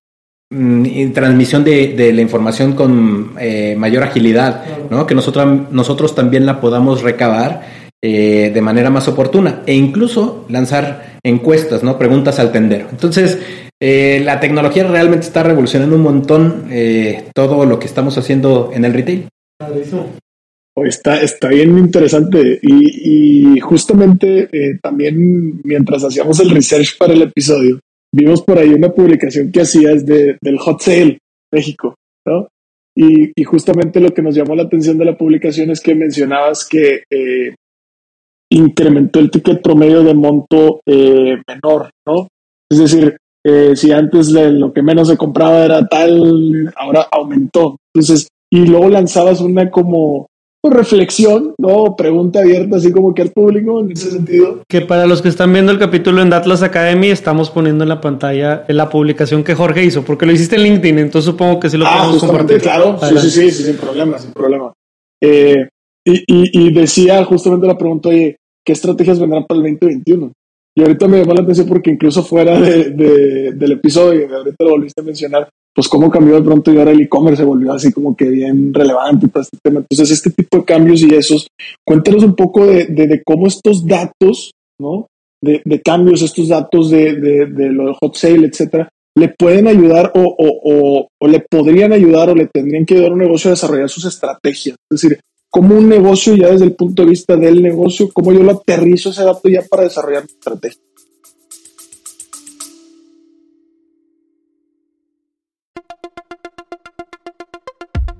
mm, 0.49 1.11
transmisión 1.13 1.63
de, 1.63 2.11
la 2.13 2.21
información 2.21 2.73
con 2.73 3.33
eh, 3.39 3.75
mayor 3.77 4.03
agilidad, 4.03 4.63
¿no? 4.89 5.05
Que 5.05 5.15
nosotros, 5.15 5.71
nosotros 5.71 6.15
también 6.15 6.45
la 6.45 6.59
podamos 6.59 7.01
recabar 7.01 7.63
eh, 8.01 8.51
de 8.53 8.61
manera 8.61 8.89
más 8.89 9.07
oportuna 9.07 9.63
e 9.65 9.73
incluso 9.73 10.45
lanzar 10.49 11.17
encuestas, 11.23 11.83
¿no? 11.83 11.97
Preguntas 11.97 12.39
al 12.39 12.51
tendero. 12.51 12.87
Entonces, 12.91 13.39
eh, 13.79 14.21
la 14.23 14.39
tecnología 14.39 14.83
realmente 14.85 15.25
está 15.27 15.43
revolucionando 15.43 15.95
un 15.95 16.03
montón 16.03 16.69
todo 17.33 17.65
lo 17.65 17.79
que 17.79 17.87
estamos 17.87 18.17
haciendo 18.17 18.71
en 18.73 18.85
el 18.85 18.93
retail. 18.93 19.27
Está, 20.83 21.21
está 21.21 21.47
bien 21.47 21.77
interesante 21.77 22.59
y, 22.61 23.59
justamente 23.61 24.49
también 24.81 25.61
mientras 25.63 26.03
hacíamos 26.03 26.39
el 26.41 26.51
research 26.51 26.97
para 26.97 27.13
el 27.13 27.21
episodio, 27.23 27.79
vimos 28.15 28.41
por 28.41 28.57
ahí 28.57 28.69
una 28.69 28.91
publicación 28.91 29.51
que 29.51 29.61
hacías 29.61 30.05
de, 30.05 30.37
del 30.41 30.57
Hot 30.57 30.81
Sale 30.81 31.19
México, 31.51 31.95
¿no? 32.25 32.47
Y, 32.97 33.43
justamente 33.43 33.99
lo 33.99 34.13
que 34.13 34.21
nos 34.21 34.35
llamó 34.35 34.55
la 34.55 34.63
atención 34.63 34.97
de 34.97 35.05
la 35.05 35.17
publicación 35.17 35.69
es 35.69 35.81
que 35.81 35.95
mencionabas 35.95 36.65
que 36.65 37.03
eh, 37.09 37.55
incrementó 38.49 39.19
el 39.19 39.29
ticket 39.29 39.61
promedio 39.61 40.01
de 40.01 40.13
monto 40.13 40.79
eh, 40.85 41.35
menor, 41.45 41.89
¿no? 42.07 42.29
Es 42.71 42.79
decir, 42.79 43.17
eh, 43.45 43.75
si 43.75 43.91
antes 43.91 44.29
lo 44.29 44.71
que 44.71 44.81
menos 44.81 45.09
se 45.09 45.17
compraba 45.17 45.65
era 45.65 45.85
tal, 45.87 46.71
ahora 46.77 47.05
aumentó. 47.11 47.77
Entonces, 47.93 48.29
y 48.49 48.65
luego 48.65 48.89
lanzabas 48.89 49.41
una 49.41 49.69
como 49.69 50.27
reflexión, 50.69 51.53
¿no? 51.57 51.95
Pregunta 51.95 52.39
abierta, 52.39 52.77
así 52.77 52.91
como 52.91 53.13
que 53.13 53.21
al 53.21 53.31
público 53.31 53.79
en 53.79 53.91
ese 53.91 54.11
sentido. 54.11 54.61
Que 54.67 54.81
para 54.81 55.05
los 55.05 55.21
que 55.21 55.29
están 55.29 55.51
viendo 55.53 55.71
el 55.71 55.79
capítulo 55.79 56.21
en 56.21 56.33
Atlas 56.33 56.63
Academy, 56.63 57.07
estamos 57.07 57.49
poniendo 57.49 57.83
en 57.83 57.89
la 57.89 58.01
pantalla 58.01 58.65
la 58.67 58.89
publicación 58.89 59.43
que 59.43 59.55
Jorge 59.55 59.83
hizo, 59.83 60.03
porque 60.03 60.25
lo 60.25 60.31
hiciste 60.31 60.55
en 60.55 60.63
LinkedIn, 60.63 60.99
entonces 60.99 61.31
supongo 61.31 61.59
que 61.59 61.69
sí 61.69 61.77
lo 61.77 61.85
ah, 61.85 61.97
podemos 61.99 62.23
compartir. 62.23 62.61
Claro, 62.61 62.97
sí, 62.99 63.29
sí, 63.29 63.51
sí, 63.51 63.63
sin 63.63 63.77
problema, 63.77 64.17
sin 64.17 64.31
problema. 64.31 64.73
Eh, 65.21 65.67
y, 66.07 66.23
y, 66.27 66.71
decía 66.71 67.23
justamente 67.25 67.65
la 67.65 67.77
pregunta, 67.77 68.09
oye, 68.09 68.37
¿qué 68.63 68.73
estrategias 68.73 69.19
vendrán 69.19 69.45
para 69.45 69.57
el 69.57 69.63
2021? 69.63 70.31
Y 70.77 70.81
ahorita 70.81 71.07
me 71.07 71.19
llamó 71.19 71.33
la 71.33 71.41
atención 71.41 71.67
porque 71.67 71.89
incluso 71.89 72.21
fuera 72.21 72.59
de, 72.59 73.53
del 73.53 73.71
episodio, 73.71 74.27
ahorita 74.35 74.63
lo 74.63 74.71
volviste 74.71 75.01
a 75.01 75.03
mencionar, 75.03 75.49
pues 75.75 75.89
cómo 75.89 76.09
cambió 76.09 76.35
de 76.35 76.41
pronto 76.41 76.71
y 76.71 76.77
ahora 76.77 76.91
el 76.91 77.01
e-commerce 77.01 77.41
se 77.41 77.45
volvió 77.45 77.73
así 77.73 77.91
como 77.91 78.15
que 78.15 78.29
bien 78.29 78.73
relevante 78.73 79.27
y 79.27 79.39
este 79.39 79.57
tema. 79.61 79.81
Entonces, 79.81 80.09
este 80.09 80.31
tipo 80.31 80.59
de 80.59 80.63
cambios 80.63 81.01
y 81.01 81.13
esos, 81.13 81.47
cuéntanos 81.85 82.23
un 82.23 82.33
poco 82.33 82.65
de, 82.65 82.85
de, 82.85 83.21
cómo 83.25 83.45
estos 83.47 83.85
datos, 83.85 84.51
¿no? 84.79 85.07
De, 85.41 85.61
de 85.65 85.81
cambios, 85.81 86.21
estos 86.21 86.47
datos 86.47 86.89
de, 86.89 87.15
de, 87.15 87.69
lo 87.69 87.87
de 87.87 87.93
hot 87.99 88.15
sale, 88.15 88.47
etcétera, 88.47 88.87
le 89.17 89.29
pueden 89.37 89.67
ayudar 89.67 90.13
o, 90.15 90.21
o, 90.23 91.07
o, 91.19 91.27
le 91.27 91.41
podrían 91.41 91.91
ayudar 91.91 92.29
o 92.29 92.35
le 92.35 92.47
tendrían 92.47 92.85
que 92.85 92.93
ayudar 92.93 93.11
a 93.11 93.13
un 93.13 93.19
negocio 93.19 93.49
a 93.49 93.53
desarrollar 93.53 93.89
sus 93.89 94.05
estrategias. 94.05 94.77
Es 94.89 95.01
decir, 95.01 95.19
como 95.49 95.77
un 95.77 95.89
negocio 95.89 96.35
ya 96.35 96.51
desde 96.51 96.65
el 96.65 96.75
punto 96.75 97.03
de 97.03 97.09
vista 97.09 97.35
del 97.35 97.61
negocio, 97.61 98.09
cómo 98.13 98.31
yo 98.31 98.43
lo 98.43 98.51
aterrizo 98.51 99.09
ese 99.09 99.23
dato 99.23 99.49
ya 99.49 99.61
para 99.69 99.83
desarrollar 99.83 100.23
mi 100.23 100.31
estrategia. 100.31 100.81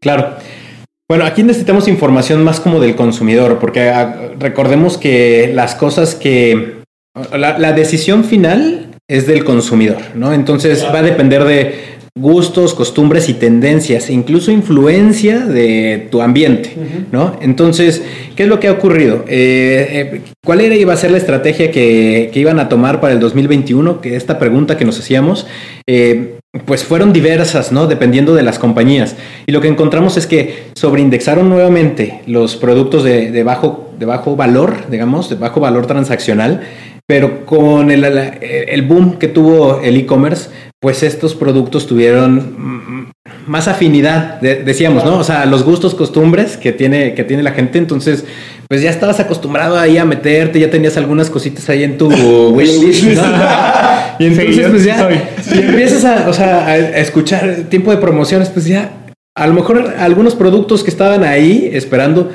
Claro. 0.00 0.36
Bueno, 1.08 1.24
aquí 1.24 1.44
necesitamos 1.44 1.86
información 1.86 2.42
más 2.42 2.58
como 2.58 2.80
del 2.80 2.96
consumidor, 2.96 3.58
porque 3.60 3.90
ah, 3.90 4.32
recordemos 4.40 4.98
que 4.98 5.52
las 5.54 5.74
cosas 5.74 6.14
que... 6.14 6.76
La, 7.32 7.72
decisión 7.72 8.24
final 8.24 8.90
es 9.08 9.26
del 9.26 9.44
consumidor, 9.44 10.02
¿no? 10.14 10.34
Entonces 10.34 10.84
va 10.84 10.98
a 10.98 11.02
depender 11.02 11.44
de 11.44 11.96
gustos, 12.18 12.74
costumbres 12.74 13.28
y 13.28 13.34
tendencias, 13.34 14.10
incluso 14.10 14.50
influencia 14.50 15.40
de 15.40 16.08
tu 16.10 16.22
ambiente, 16.22 16.74
¿no? 17.12 17.38
Entonces, 17.40 18.02
¿qué 18.34 18.42
es 18.42 18.48
lo 18.48 18.58
que 18.58 18.68
ha 18.68 18.72
ocurrido? 18.72 19.24
Eh, 19.28 20.10
eh, 20.14 20.20
¿Cuál 20.44 20.62
era 20.62 20.74
iba 20.74 20.92
a 20.92 20.96
ser 20.96 21.10
la 21.10 21.18
estrategia 21.18 21.70
que, 21.70 22.30
que, 22.32 22.40
iban 22.40 22.58
a 22.58 22.68
tomar 22.68 23.00
para 23.00 23.12
el 23.12 23.20
2021? 23.20 24.00
Que 24.00 24.16
esta 24.16 24.38
pregunta 24.38 24.76
que 24.76 24.84
nos 24.84 24.98
hacíamos, 24.98 25.46
eh, 25.86 26.35
pues 26.64 26.84
fueron 26.84 27.12
diversas, 27.12 27.72
¿no? 27.72 27.86
Dependiendo 27.86 28.34
de 28.34 28.42
las 28.42 28.58
compañías. 28.58 29.16
Y 29.46 29.52
lo 29.52 29.60
que 29.60 29.68
encontramos 29.68 30.16
es 30.16 30.26
que 30.26 30.68
sobreindexaron 30.74 31.48
nuevamente 31.48 32.22
los 32.26 32.56
productos 32.56 33.04
de, 33.04 33.42
bajo, 33.42 33.90
de 33.98 34.06
bajo 34.06 34.36
valor, 34.36 34.88
digamos, 34.90 35.28
de 35.28 35.36
bajo 35.36 35.60
valor 35.60 35.86
transaccional, 35.86 36.62
pero 37.06 37.44
con 37.46 37.90
el, 37.90 38.04
el 38.04 38.82
boom 38.82 39.18
que 39.18 39.28
tuvo 39.28 39.80
el 39.80 39.96
e-commerce, 39.96 40.50
pues 40.80 41.02
estos 41.02 41.34
productos 41.34 41.86
tuvieron 41.86 43.12
más 43.46 43.68
afinidad, 43.68 44.40
decíamos, 44.40 45.04
¿no? 45.04 45.18
O 45.18 45.24
sea, 45.24 45.46
los 45.46 45.62
gustos, 45.62 45.94
costumbres 45.94 46.56
que 46.56 46.72
tiene, 46.72 47.14
que 47.14 47.24
tiene 47.24 47.42
la 47.42 47.52
gente, 47.52 47.78
entonces, 47.78 48.24
pues 48.68 48.82
ya 48.82 48.90
estabas 48.90 49.20
acostumbrado 49.20 49.78
ahí 49.78 49.98
a 49.98 50.04
meterte, 50.04 50.58
ya 50.58 50.70
tenías 50.70 50.96
algunas 50.96 51.30
cositas 51.30 51.68
ahí 51.68 51.84
en 51.84 51.96
tu 51.96 52.08
wishlist, 52.54 53.04
¿no? 53.04 53.22
Y 54.18 54.26
entonces, 54.26 54.66
pues 54.68 54.84
ya, 54.84 55.08
y 55.54 55.58
empiezas 55.58 56.04
a, 56.04 56.28
o 56.28 56.32
sea, 56.32 56.66
a 56.66 56.76
escuchar 56.98 57.64
tiempo 57.68 57.90
de 57.90 57.98
promociones, 57.98 58.48
pues 58.50 58.66
ya, 58.66 58.92
a 59.34 59.46
lo 59.46 59.52
mejor 59.52 59.94
algunos 59.98 60.34
productos 60.34 60.82
que 60.82 60.90
estaban 60.90 61.22
ahí 61.22 61.70
esperando, 61.72 62.30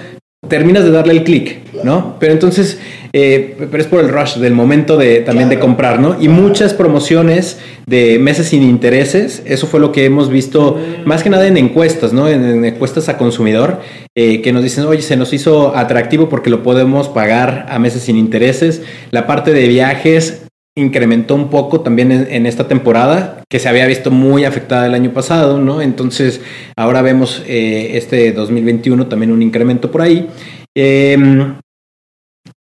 terminas 0.48 0.84
de 0.84 0.92
darle 0.92 1.14
el 1.14 1.24
clic, 1.24 1.60
¿no? 1.84 2.16
Pero 2.20 2.34
entonces, 2.34 2.80
eh, 3.14 3.56
pero 3.58 3.82
es 3.82 3.88
por 3.88 4.00
el 4.00 4.10
rush 4.10 4.38
del 4.38 4.54
momento 4.54 4.98
de 4.98 5.20
también 5.20 5.50
de 5.50 5.60
comprar, 5.60 6.00
¿no? 6.00 6.18
Y 6.20 6.30
muchas 6.30 6.74
promociones 6.74 7.60
de 7.86 8.18
meses 8.18 8.48
sin 8.48 8.64
intereses, 8.64 9.44
eso 9.46 9.68
fue 9.68 9.80
lo 9.80 9.92
que 9.92 10.04
hemos 10.06 10.30
visto 10.30 10.80
más 11.06 11.22
que 11.22 11.30
nada 11.30 11.48
en 11.48 11.58
encuestas, 11.58 12.12
¿no? 12.12 12.28
En, 12.28 12.66
encuestas 12.66 13.08
a 13.08 13.18
consumidor, 13.18 13.82
eh, 14.16 14.42
que 14.42 14.52
nos 14.52 14.64
dicen, 14.64 14.86
oye, 14.86 15.04
se 15.04 15.16
nos 15.16 15.32
hizo 15.32 15.76
atractivo 15.76 16.28
porque 16.28 16.50
lo 16.50 16.64
podemos 16.64 17.08
pagar 17.08 17.68
a 17.70 17.78
meses 17.78 18.02
sin 18.04 18.18
intereses. 18.18 18.82
La 19.12 19.28
parte 19.28 19.54
de 19.54 19.68
viajes 19.68 20.41
incrementó 20.76 21.36
un 21.36 21.50
poco 21.50 21.82
también 21.82 22.12
en, 22.12 22.46
esta 22.46 22.68
temporada, 22.68 23.44
que 23.50 23.60
se 23.60 23.68
había 23.68 23.86
visto 23.88 24.10
muy 24.10 24.46
afectada 24.46 24.86
el 24.86 24.94
año 24.94 25.12
pasado, 25.12 25.60
¿no? 25.60 25.82
Entonces, 25.82 26.42
ahora 26.78 27.02
vemos 27.02 27.44
eh, 27.46 27.98
este 27.98 28.32
2021 28.32 29.08
también 29.08 29.32
un 29.32 29.42
incremento 29.42 29.92
por 29.92 30.02
ahí. 30.02 30.30
Em, 30.76 31.56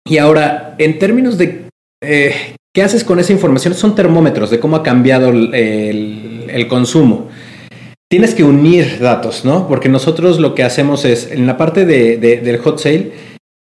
y 0.09 0.19
ahora, 0.19 0.75
en 0.79 0.99
términos 0.99 1.39
de 1.39 1.67
eh, 2.03 2.35
qué 2.75 2.83
haces 2.83 3.05
con 3.05 3.21
esa 3.21 3.33
información, 3.33 3.75
son 3.75 3.95
termómetros 3.95 4.51
de 4.51 4.59
cómo 4.59 4.77
ha 4.77 4.83
cambiado 4.83 5.31
el, 5.31 6.67
consumo. 6.69 7.29
Tienes 8.11 8.35
que 8.35 8.43
unir 8.43 8.99
datos, 8.99 9.45
¿no? 9.45 9.69
Porque 9.69 9.89
nosotros 9.89 10.41
lo 10.41 10.57
que 10.57 10.65
hacemos 10.65 11.05
es, 11.05 11.31
en 11.31 11.47
la 11.47 11.57
parte 11.57 11.87
de, 11.87 12.17
del 12.17 12.59
hot 12.59 12.81
sale, 12.81 13.13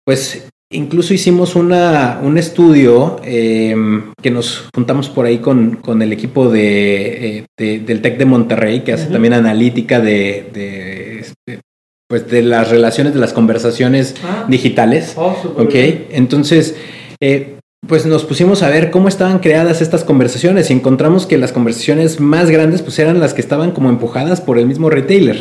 pues 0.06 0.45
Incluso 0.76 1.14
hicimos 1.14 1.56
una, 1.56 2.20
un 2.22 2.38
estudio 2.38 3.20
em, 3.24 4.14
que 4.22 4.30
nos 4.30 4.68
juntamos 4.76 5.10
por 5.10 5.26
ahí 5.26 5.40
con, 5.40 5.78
con 5.78 6.02
el 6.02 6.12
equipo 6.12 6.50
de, 6.50 7.46
eh, 7.58 7.80
del 7.80 8.02
TEC 8.02 8.18
de 8.18 8.26
Monterrey, 8.26 8.82
que 8.82 8.94
hace 8.94 9.08
también 9.08 9.34
analítica 9.34 10.00
de, 10.00 10.50
de, 10.54 11.20
este, 11.20 11.62
pues 12.08 12.30
de 12.30 12.44
las 12.44 12.70
relaciones 12.70 13.14
de 13.14 13.20
las 13.20 13.34
conversaciones 13.34 14.16
ah. 14.24 14.46
digitales. 14.48 15.14
Oh, 15.18 15.36
ok, 15.58 15.74
entonces, 16.12 16.76
eh, 17.20 17.55
pues 17.88 18.06
nos 18.06 18.24
pusimos 18.24 18.64
a 18.64 18.70
ver 18.70 18.90
cómo 18.90 19.08
estaban 19.08 19.40
creadas 19.40 19.82
estas 19.82 20.04
conversaciones 20.04 20.70
y 20.70 20.74
encontramos 20.74 21.26
que 21.26 21.38
las 21.38 21.52
conversaciones 21.52 22.20
más 22.20 22.50
grandes 22.50 22.82
pues 22.82 22.98
eran 23.00 23.20
las 23.20 23.34
que 23.34 23.42
estaban 23.42 23.72
como 23.72 23.90
empujadas 23.90 24.42
por 24.42 24.58
el 24.58 24.66
mismo 24.66 24.90
retailer, 24.90 25.38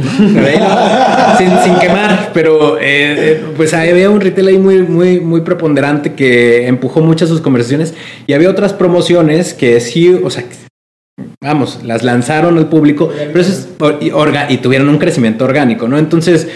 sin, 1.38 1.74
quemar, 1.80 2.30
pero 2.34 2.78
eh, 2.78 2.82
eh, 2.82 3.44
pues 3.56 3.72
había 3.72 4.10
un 4.10 4.20
retail 4.20 4.48
ahí 4.48 4.58
muy, 4.58 4.82
muy, 4.82 5.20
muy 5.20 5.40
preponderante 5.40 6.14
que 6.14 6.66
empujó 6.66 7.00
muchas 7.00 7.28
sus 7.28 7.40
conversaciones 7.40 7.94
y 8.26 8.32
había 8.32 8.50
otras 8.50 8.72
promociones 8.72 9.54
que 9.54 9.80
sí, 9.80 10.08
o 10.22 10.30
sea, 10.30 10.44
vamos, 11.40 11.80
las 11.84 12.02
lanzaron 12.02 12.58
al 12.58 12.68
público, 12.68 13.10
pero 13.16 13.40
eso 13.40 13.52
es, 13.52 13.68
y, 14.00 14.10
y 14.52 14.58
tuvieron 14.58 14.88
un 14.88 14.98
crecimiento 14.98 15.44
orgánico, 15.44 15.88
¿no? 15.88 15.98
Entonces, 15.98 16.48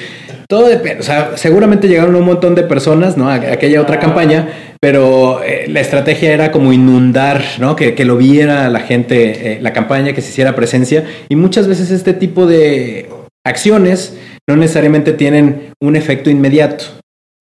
todo 0.48 0.66
depende, 0.66 1.00
o 1.00 1.02
sea, 1.02 1.36
seguramente 1.36 1.88
llegaron 1.88 2.16
un 2.16 2.24
montón 2.24 2.54
de 2.54 2.62
personas, 2.62 3.18
¿no? 3.18 3.28
A, 3.28 3.34
aquella 3.34 3.82
otra 3.82 4.00
campaña, 4.00 4.48
pero 4.80 5.42
eh, 5.44 5.66
la 5.68 5.80
estrategia 5.80 6.32
era 6.32 6.50
como 6.50 6.72
inundar, 6.72 7.44
¿no? 7.58 7.76
Que, 7.76 7.94
que 7.94 8.06
lo 8.06 8.16
viera 8.16 8.68
la 8.70 8.80
gente, 8.80 9.52
eh, 9.52 9.58
la 9.60 9.74
campaña, 9.74 10.14
que 10.14 10.22
se 10.22 10.30
hiciera 10.30 10.56
presencia. 10.56 11.04
Y 11.28 11.36
muchas 11.36 11.68
veces 11.68 11.90
este 11.90 12.14
tipo 12.14 12.46
de 12.46 13.10
acciones 13.44 14.16
no 14.48 14.56
necesariamente 14.56 15.12
tienen 15.12 15.74
un 15.82 15.96
efecto 15.96 16.30
inmediato, 16.30 16.84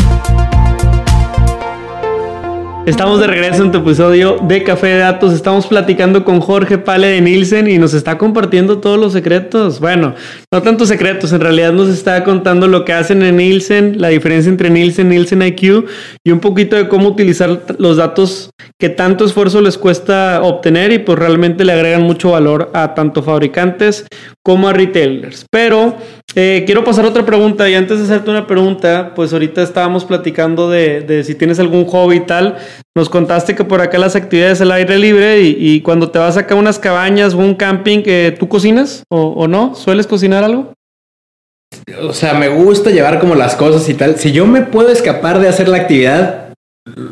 Estamos 2.87 3.19
de 3.19 3.27
regreso 3.27 3.63
en 3.63 3.73
tu 3.73 3.79
episodio 3.79 4.37
de 4.43 4.63
Café 4.63 4.89
de 4.89 4.99
Datos. 4.99 5.33
Estamos 5.33 5.67
platicando 5.67 6.23
con 6.23 6.41
Jorge 6.41 6.77
Pale 6.77 7.07
de 7.07 7.23
Nielsen 7.23 7.67
y 7.67 7.79
nos 7.79 7.95
está 7.95 8.19
compartiendo 8.19 8.79
todos 8.79 8.99
los 8.99 9.15
secretos. 9.15 9.81
Bueno, 9.81 10.15
no 10.55 10.63
tantos 10.63 10.87
secretos, 10.87 11.33
en 11.33 11.41
realidad 11.41 11.73
nos 11.73 11.89
está 11.89 12.23
contando 12.23 12.69
lo 12.69 12.85
que 12.85 12.93
hacen 12.93 13.25
en 13.25 13.39
Nielsen, 13.39 14.01
la 14.01 14.07
diferencia 14.07 14.49
entre 14.49 14.71
Nielsen, 14.71 15.09
Nielsen 15.09 15.43
IQ 15.43 15.87
y 16.25 16.31
un 16.31 16.39
poquito 16.39 16.77
de 16.77 16.87
cómo 16.87 17.09
utilizar 17.09 17.63
los 17.79 17.97
datos 17.97 18.51
que 18.79 18.89
tanto 18.89 19.25
esfuerzo 19.25 19.61
les 19.61 19.77
cuesta 19.77 20.43
obtener 20.45 20.93
y 20.93 21.01
pues 21.01 21.19
realmente 21.19 21.65
le 21.65 21.73
agregan 21.73 22.03
mucho 22.03 22.31
valor 22.31 22.71
a 22.73 22.95
tanto 22.95 23.25
fabricantes 23.25 24.07
como 24.45 24.69
a 24.69 24.73
retailers. 24.73 25.45
Pero 25.51 25.97
eh, 26.37 26.63
quiero 26.67 26.85
pasar 26.85 27.05
otra 27.05 27.27
pregunta 27.27 27.69
y 27.69 27.75
antes 27.75 27.99
de 27.99 28.05
hacerte 28.05 28.31
una 28.31 28.47
pregunta, 28.47 29.11
pues 29.17 29.33
ahorita 29.33 29.61
estábamos 29.61 30.05
platicando 30.05 30.71
de, 30.71 31.01
de 31.01 31.25
si 31.25 31.35
tienes 31.35 31.59
algún 31.59 31.85
hobby 31.87 32.19
y 32.19 32.21
tal. 32.21 32.59
Nos 32.97 33.09
contaste 33.09 33.57
que 33.57 33.65
por 33.65 33.81
acá 33.81 33.99
las 33.99 34.15
actividades 34.15 34.61
al 34.61 34.71
aire 34.71 34.97
libre 34.99 35.41
y, 35.41 35.81
cuando 35.81 36.11
te 36.11 36.21
vas 36.21 36.37
acá 36.37 36.55
a 36.55 36.59
unas 36.59 36.79
cabañas 36.79 37.35
o 37.35 37.39
un 37.39 37.57
camping, 37.57 38.03
que 38.03 38.33
¿tú 38.39 38.49
cocinas 38.49 39.03
o, 39.09 39.49
no? 39.49 39.75
¿Sueles 39.75 40.07
cocinar 40.07 40.45
algo? 40.45 40.73
O 42.03 42.13
sea, 42.13 42.35
me 42.35 42.47
gusta 42.47 42.91
llevar 42.91 43.19
como 43.19 43.35
las 43.35 43.57
cosas 43.57 43.89
y 43.89 43.95
tal. 43.95 44.17
Si 44.17 44.31
yo 44.31 44.47
me 44.47 44.63
puedo 44.63 44.91
escapar 44.91 45.41
de 45.41 45.49
hacer 45.49 45.67
la 45.67 45.79
actividad, 45.79 46.55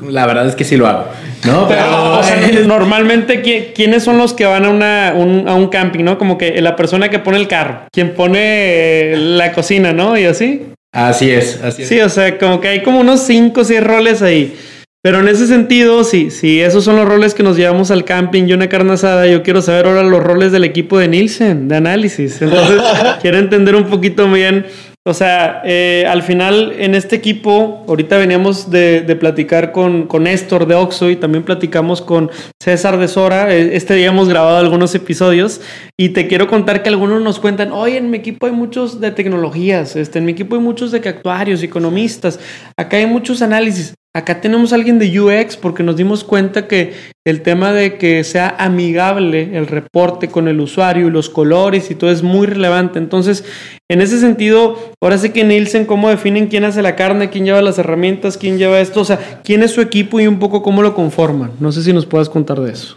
la 0.09 0.25
verdad 0.25 0.47
es 0.47 0.55
que 0.55 0.63
sí 0.63 0.77
lo 0.77 0.87
hago. 0.87 1.07
No, 1.45 1.67
pero 1.67 2.21
normalmente, 2.69 3.43
¿quiénes 3.75 4.05
son 4.05 4.19
los 4.19 4.35
que 4.35 4.47
van 4.47 4.65
a, 4.65 4.71
una, 4.71 5.15
un, 5.17 5.49
a 5.49 5.57
un 5.57 5.67
camping, 5.67 6.05
no? 6.05 6.17
Como 6.17 6.39
que 6.39 6.61
la 6.63 6.77
persona 6.77 7.09
que 7.09 7.19
pone 7.19 7.39
el 7.39 7.49
carro, 7.49 7.89
quien 7.91 8.15
pone 8.15 9.15
la 9.17 9.51
cocina, 9.51 9.93
¿no? 9.93 10.17
Y 10.17 10.27
así. 10.27 10.67
Así 10.95 11.29
es, 11.29 11.61
así 11.61 11.83
es. 11.83 11.89
Sí, 11.89 12.01
o 12.01 12.09
sea, 12.09 12.39
como 12.39 12.61
que 12.61 12.69
hay 12.69 12.83
como 12.85 13.01
unos 13.01 13.23
5 13.23 13.61
o 13.61 13.65
6 13.65 13.83
roles 13.83 14.23
ahí. 14.23 14.57
Pero 15.05 15.19
en 15.19 15.27
ese 15.27 15.49
sentido, 15.49 16.05
sí, 16.05 16.31
si 16.31 16.61
esos 16.61 16.85
son 16.85 16.95
los 16.95 17.09
roles 17.09 17.35
que 17.35 17.43
nos 17.43 17.57
llevamos 17.57 17.91
al 17.91 18.05
camping 18.05 18.45
y 18.47 18.53
una 18.53 18.69
carne 18.69 18.93
asada, 18.93 19.27
yo 19.27 19.43
quiero 19.43 19.61
saber 19.61 19.87
ahora 19.87 20.05
los 20.05 20.23
roles 20.23 20.53
del 20.53 20.63
equipo 20.63 20.97
de 20.97 21.09
Nielsen, 21.09 21.67
de 21.67 21.75
análisis. 21.75 22.41
Entonces, 22.41 22.81
quiero 23.21 23.39
entender 23.39 23.75
un 23.75 23.87
poquito 23.87 24.31
bien. 24.31 24.65
O 25.05 25.15
sea, 25.15 25.63
eh, 25.65 26.05
al 26.09 26.23
final 26.23 26.75
en 26.79 26.95
este 26.95 27.17
equipo, 27.17 27.85
ahorita 27.89 28.17
veníamos 28.19 28.71
de, 28.71 29.17
platicar 29.19 29.73
con, 29.73 30.07
con 30.07 30.23
Néstor 30.23 30.67
de 30.67 30.77
Oxo 30.77 31.11
y 31.11 31.17
también 31.17 31.43
platicamos 31.43 32.01
con 32.01 32.31
César 32.63 32.97
de 32.97 33.09
Sora. 33.09 33.53
E, 33.53 33.75
este 33.75 33.95
día 33.95 34.07
hemos 34.07 34.29
grabado 34.29 34.59
algunos 34.59 34.95
episodios 34.95 35.61
y 35.99 36.11
te 36.11 36.29
quiero 36.29 36.47
contar 36.47 36.85
que 36.85 36.89
algunos 36.89 37.21
nos 37.21 37.41
cuentan, 37.41 37.73
oye, 37.73 37.97
en 37.97 38.11
mi 38.11 38.19
equipo 38.19 38.47
hay 38.47 38.53
muchos 38.53 39.01
de 39.01 39.11
tecnologías, 39.11 39.97
este, 39.97 40.21
en 40.21 40.27
mi 40.27 40.31
equipo 40.31 40.55
hay 40.55 40.63
muchos 40.63 40.93
de 40.93 40.99
actuarios, 40.99 41.65
economistas, 41.65 42.39
acá 42.77 42.99
hay 42.99 43.07
muchos 43.07 43.43
análisis. 43.43 43.95
Acá 44.15 44.43
tenemos 44.43 44.73
a 44.73 44.75
alguien 44.75 44.99
de 44.99 45.19
UX 45.19 45.57
porque 45.57 45.83
nos 45.83 45.97
dimos 45.97 46.23
cuenta 46.23 46.69
que 46.69 46.93
el 47.27 47.41
tema 47.41 47.73
de 47.73 47.97
que 47.97 48.25
sea 48.25 48.55
amigable 48.59 49.57
el 49.57 49.67
reporte 49.67 50.29
con 50.29 50.49
el 50.49 50.61
usuario 50.61 51.07
y 51.07 51.11
los 51.11 51.31
colores 51.31 51.91
y 51.91 51.95
todo 51.95 52.11
es 52.11 52.23
muy 52.23 52.47
relevante. 52.47 52.99
Entonces, 52.99 53.43
en 53.91 54.03
ese 54.03 54.21
sentido, 54.21 54.77
ahora 55.01 55.17
sé 55.17 55.33
que 55.33 55.45
Nielsen, 55.45 55.87
¿cómo 55.87 56.11
definen 56.11 56.49
quién 56.49 56.65
hace 56.65 56.83
la 56.83 56.95
carne, 56.95 57.31
quién 57.31 57.47
lleva 57.47 57.63
las 57.63 57.79
herramientas, 57.79 58.37
quién 58.37 58.59
lleva 58.59 58.81
esto? 58.81 59.01
O 59.01 59.05
sea, 59.07 59.41
¿quién 59.45 59.63
es 59.63 59.71
su 59.71 59.81
equipo 59.81 60.21
y 60.21 60.27
un 60.27 60.39
poco 60.39 60.63
cómo 60.63 60.83
lo 60.83 60.95
conforman? 60.95 61.53
No 61.59 61.73
sé 61.73 61.83
si 61.83 61.95
nos 61.95 62.05
puedas 62.05 62.29
contar 62.29 62.61
de 62.61 62.73
eso. 62.73 62.97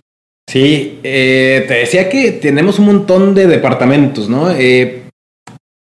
Sí, 0.49 0.99
eh, 1.03 1.63
te 1.67 1.75
decía 1.75 2.09
que 2.09 2.33
tenemos 2.33 2.77
un 2.77 2.87
montón 2.87 3.33
de 3.33 3.47
departamentos, 3.47 4.27
¿no? 4.27 4.51
Eh, 4.51 5.04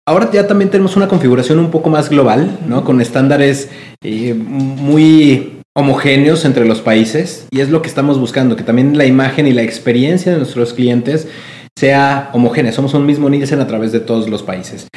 Ahora 0.09 0.31
ya 0.33 0.47
también 0.47 0.71
tenemos 0.71 0.97
una 0.97 1.07
configuración 1.07 1.59
un 1.59 1.71
poco 1.71 1.91
más 1.91 2.09
global, 2.09 2.61
¿no? 2.67 2.83
Con 2.83 3.03
estándares 3.03 3.69
eh, 4.03 4.33
muy 4.33 5.59
homogéneos 5.77 6.47
entre 6.47 6.65
los 6.65 6.81
países 6.81 7.47
y 7.51 7.61
es 7.61 7.69
lo 7.69 7.83
que 7.83 7.89
estamos 7.89 8.19
buscando, 8.19 8.57
que 8.57 8.63
también 8.63 8.97
la 8.97 9.05
imagen 9.05 9.47
y 9.47 9.53
la 9.53 9.61
experiencia 9.61 10.33
de 10.33 10.39
nuestros 10.39 10.73
clientes 10.73 11.29
sea 11.79 12.31
homogénea. 12.33 12.73
Somos 12.73 12.95
un 12.95 13.05
mismo 13.05 13.29
Nielsen 13.29 13.61
a 13.61 13.67
través 13.67 13.93
de 13.93 14.01
todos 14.01 14.31
los 14.31 14.43
países. 14.43 14.89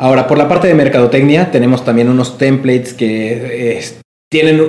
Ahora, 0.00 0.26
por 0.26 0.38
la 0.38 0.48
parte 0.48 0.68
de 0.68 0.74
mercadotecnia, 0.74 1.50
tenemos 1.50 1.84
también 1.84 2.08
unos 2.08 2.38
templates 2.38 2.94
que 2.94 3.76
eh, 3.76 3.84
tienen 4.32 4.62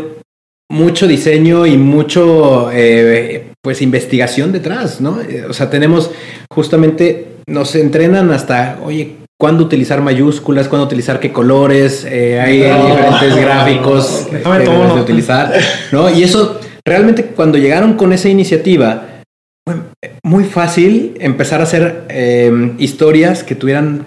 mucho 0.69 1.07
diseño 1.07 1.65
y 1.65 1.77
mucho, 1.77 2.71
eh, 2.73 3.51
pues, 3.61 3.81
investigación 3.81 4.51
detrás, 4.51 4.99
¿no? 4.99 5.19
O 5.49 5.53
sea, 5.53 5.69
tenemos 5.69 6.11
justamente, 6.51 7.37
nos 7.47 7.73
entrenan 7.73 8.31
hasta, 8.31 8.81
oye, 8.83 9.15
cuándo 9.39 9.63
utilizar 9.63 10.01
mayúsculas, 10.01 10.67
cuándo 10.67 10.85
utilizar 10.85 11.19
qué 11.19 11.31
colores, 11.31 12.05
eh, 12.09 12.39
hay 12.39 12.57
diferentes 12.57 13.35
gráficos 13.41 14.27
que 14.29 14.37
debes 14.37 14.95
de 14.95 15.01
utilizar, 15.01 15.53
¿no? 15.91 16.09
Y 16.09 16.23
eso, 16.23 16.59
realmente 16.85 17.25
cuando 17.25 17.57
llegaron 17.57 17.93
con 17.93 18.13
esa 18.13 18.29
iniciativa, 18.29 19.21
fue 19.65 19.75
muy 20.23 20.45
fácil 20.45 21.15
empezar 21.19 21.59
a 21.59 21.63
hacer 21.63 22.05
eh, 22.09 22.73
historias 22.79 23.43
que 23.43 23.55
tuvieran, 23.55 24.05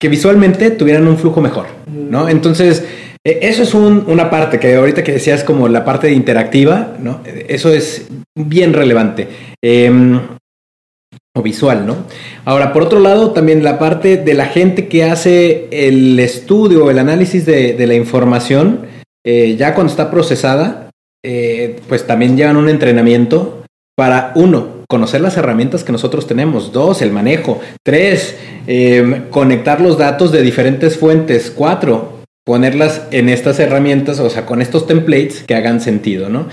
que 0.00 0.08
visualmente 0.08 0.70
tuvieran 0.70 1.08
un 1.08 1.18
flujo 1.18 1.40
mejor, 1.40 1.66
¿no? 1.86 2.28
Entonces, 2.28 2.84
E, 3.26 3.40
eso 3.42 3.62
es 3.64 3.74
una 3.74 4.30
parte 4.30 4.58
que 4.58 4.76
ahorita 4.76 5.04
que 5.04 5.12
decías 5.12 5.44
como 5.44 5.68
la 5.68 5.84
parte 5.84 6.10
interactiva, 6.10 6.94
¿no? 6.98 7.20
Eso 7.24 7.72
es 7.72 8.08
bien 8.34 8.72
relevante. 8.72 9.28
O 11.36 11.42
visual, 11.42 11.86
¿no? 11.86 11.96
Ahora, 12.44 12.72
por 12.72 12.82
otro 12.82 12.98
lado, 12.98 13.30
también 13.30 13.62
la 13.62 13.78
parte 13.78 14.16
de 14.16 14.34
la 14.34 14.46
gente 14.46 14.88
que 14.88 15.04
hace 15.04 15.68
el 15.70 16.18
estudio, 16.18 16.90
el 16.90 16.98
análisis 16.98 17.46
de, 17.46 17.86
la 17.86 17.94
información, 17.94 18.86
eh, 19.24 19.54
ya 19.56 19.74
cuando 19.74 19.92
está 19.92 20.10
procesada, 20.10 20.90
eh, 21.24 21.78
pues 21.88 22.06
también 22.06 22.36
llevan 22.36 22.56
un 22.56 22.68
entrenamiento 22.68 23.62
para, 23.96 24.32
uno, 24.34 24.80
conocer 24.88 25.20
las 25.20 25.36
herramientas 25.36 25.84
que 25.84 25.92
nosotros 25.92 26.26
tenemos, 26.26 26.72
dos, 26.72 27.00
el 27.00 27.12
manejo, 27.12 27.60
tres, 27.84 28.36
em, 28.66 29.28
conectar 29.30 29.80
los 29.80 29.98
datos 29.98 30.32
de 30.32 30.42
diferentes 30.42 30.98
fuentes, 30.98 31.52
cuatro, 31.54 32.22
ponerlas 32.44 33.02
en 33.12 33.28
estas 33.28 33.60
herramientas, 33.60 34.18
o 34.18 34.28
sea, 34.30 34.46
con 34.46 34.60
estos 34.60 34.88
templates 34.88 35.44
que 35.46 35.54
hagan 35.54 35.80
sentido, 35.80 36.28
¿no? 36.28 36.48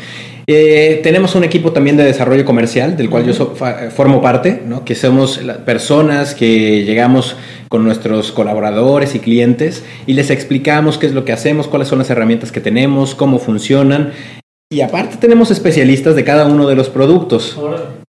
Eh, 0.50 1.02
tenemos 1.04 1.36
un 1.36 1.44
equipo 1.44 1.74
también 1.74 1.98
de 1.98 2.06
desarrollo 2.06 2.46
comercial, 2.46 2.96
del 2.96 3.10
cual 3.10 3.26
yo 3.26 3.54
formo 3.94 4.22
parte, 4.22 4.62
¿no? 4.66 4.86
que 4.86 4.96
somos 4.96 5.44
las 5.44 5.58
personas 5.58 6.36
que 6.36 6.86
llegamos 6.86 7.36
con 7.68 7.84
nuestros 7.84 8.32
colaboradores 8.32 9.14
y 9.14 9.20
clientes 9.20 9.84
y 10.06 10.14
les 10.14 10.30
explicamos 10.30 10.98
qué 10.98 11.08
es 11.08 11.14
lo 11.14 11.26
que 11.26 11.34
hacemos, 11.34 11.68
cuáles 11.68 11.90
son 11.90 12.00
las 12.00 12.10
herramientas 12.10 12.54
que 12.54 12.62
tenemos, 12.62 13.14
cómo 13.14 13.40
funcionan. 13.40 14.14
Y 14.70 14.80
aparte 14.80 15.18
tenemos 15.18 15.52
especialistas 15.52 16.16
de 16.16 16.24
cada 16.24 16.46
uno 16.46 16.66
de 16.66 16.76
los 16.76 16.90
productos, 16.90 17.58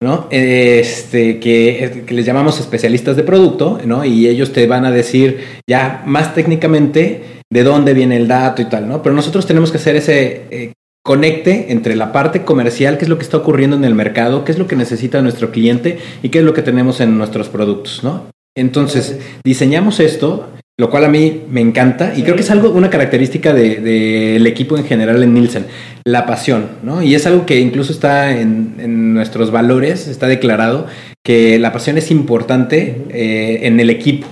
¿no? 0.00 0.26
Este, 0.30 1.40
que, 1.40 2.04
que 2.06 2.14
les 2.14 2.24
llamamos 2.24 2.60
especialistas 2.60 3.16
de 3.16 3.24
producto, 3.24 3.80
¿no? 3.84 4.04
Y 4.04 4.28
ellos 4.28 4.52
te 4.52 4.66
van 4.68 4.84
a 4.84 4.92
decir 4.92 5.38
ya 5.68 6.02
más 6.06 6.34
técnicamente 6.34 7.22
de 7.50 7.62
dónde 7.62 7.94
viene 7.94 8.16
el 8.16 8.28
dato 8.28 8.62
y 8.62 8.66
tal, 8.66 8.88
¿no? 8.88 9.02
Pero 9.02 9.14
nosotros 9.14 9.46
tenemos 9.46 9.70
que 9.70 9.78
hacer 9.78 9.96
ese 9.96 10.42
eh, 10.50 10.72
conecte 11.04 11.72
entre 11.72 11.96
la 11.96 12.12
parte 12.12 12.42
comercial, 12.44 12.98
qué 12.98 13.04
es 13.04 13.08
lo 13.08 13.18
que 13.18 13.24
está 13.24 13.36
ocurriendo 13.36 13.76
en 13.76 13.84
el 13.84 13.94
mercado, 13.94 14.44
qué 14.44 14.52
es 14.52 14.58
lo 14.58 14.66
que 14.66 14.76
necesita 14.76 15.22
nuestro 15.22 15.50
cliente 15.50 15.98
y 16.22 16.28
qué 16.28 16.40
es 16.40 16.44
lo 16.44 16.54
que 16.54 16.62
tenemos 16.62 17.00
en 17.00 17.16
nuestros 17.16 17.48
productos, 17.48 18.04
¿no? 18.04 18.26
Entonces, 18.56 19.18
diseñamos 19.44 20.00
esto, 20.00 20.50
lo 20.78 20.90
cual 20.90 21.04
a 21.04 21.08
mí 21.08 21.42
me 21.50 21.60
encanta 21.60 22.12
y 22.16 22.22
creo 22.22 22.34
que 22.34 22.42
es 22.42 22.50
algo, 22.50 22.70
una 22.70 22.90
característica 22.90 23.52
del 23.52 24.46
equipo 24.46 24.76
en 24.76 24.84
general 24.84 25.22
en 25.22 25.34
Nielsen, 25.34 25.66
la 26.04 26.26
pasión, 26.26 26.68
¿no? 26.82 27.02
Y 27.02 27.14
es 27.14 27.26
algo 27.26 27.46
que 27.46 27.58
incluso 27.58 27.92
está 27.92 28.38
en, 28.38 29.14
nuestros 29.14 29.50
valores, 29.50 30.06
está 30.06 30.28
declarado 30.28 30.86
que 31.24 31.58
la 31.58 31.72
pasión 31.72 31.98
es 31.98 32.10
importante 32.10 33.02
eh, 33.10 33.60
en 33.62 33.80
el 33.80 33.90
equipo. 33.90 34.28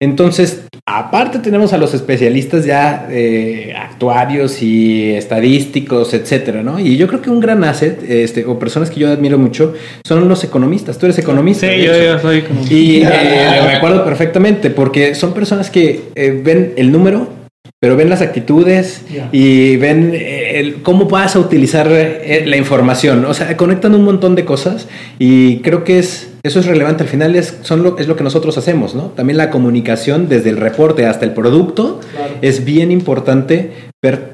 Entonces, 0.00 0.64
Aparte 0.92 1.38
tenemos 1.38 1.72
a 1.72 1.78
los 1.78 1.94
especialistas 1.94 2.64
ya 2.64 3.06
eh, 3.10 3.72
actuarios 3.78 4.60
y 4.60 5.12
estadísticos, 5.12 6.12
etcétera, 6.14 6.64
¿no? 6.64 6.80
Y 6.80 6.96
yo 6.96 7.06
creo 7.06 7.22
que 7.22 7.30
un 7.30 7.38
gran 7.38 7.62
asset, 7.62 8.02
este, 8.08 8.44
o 8.44 8.58
personas 8.58 8.90
que 8.90 8.98
yo 8.98 9.08
admiro 9.08 9.38
mucho, 9.38 9.74
son 10.04 10.28
los 10.28 10.42
economistas. 10.42 10.98
Tú 10.98 11.06
eres 11.06 11.16
economista. 11.20 11.68
Sí, 11.68 11.82
yo, 11.82 11.96
yo, 11.96 12.18
soy 12.18 12.38
economista. 12.38 12.74
Y 12.74 13.02
eh, 13.02 13.04
me 13.66 13.74
acuerdo 13.74 14.04
perfectamente, 14.04 14.70
porque 14.70 15.14
son 15.14 15.32
personas 15.32 15.70
que 15.70 16.06
eh, 16.16 16.40
ven 16.42 16.72
el 16.76 16.90
número 16.90 17.40
pero 17.82 17.96
ven 17.96 18.10
las 18.10 18.20
actitudes 18.20 19.06
y 19.32 19.76
ven 19.76 20.12
eh, 20.14 20.39
el, 20.58 20.82
cómo 20.82 21.06
vas 21.06 21.36
a 21.36 21.38
utilizar 21.38 21.88
eh, 21.90 22.44
la 22.46 22.56
información. 22.56 23.24
O 23.24 23.34
sea, 23.34 23.56
conectan 23.56 23.94
un 23.94 24.04
montón 24.04 24.34
de 24.34 24.44
cosas 24.44 24.88
y 25.18 25.58
creo 25.58 25.84
que 25.84 25.98
es, 25.98 26.32
eso 26.42 26.60
es 26.60 26.66
relevante. 26.66 27.02
Al 27.02 27.08
final 27.08 27.36
es, 27.36 27.58
son 27.62 27.82
lo, 27.82 27.98
es 27.98 28.08
lo 28.08 28.16
que 28.16 28.24
nosotros 28.24 28.58
hacemos, 28.58 28.94
¿no? 28.94 29.12
También 29.16 29.36
la 29.36 29.50
comunicación 29.50 30.28
desde 30.28 30.50
el 30.50 30.56
reporte 30.56 31.06
hasta 31.06 31.24
el 31.24 31.32
producto 31.32 32.00
es 32.42 32.64
bien 32.64 32.90
importante 32.90 33.72
ver 34.02 34.32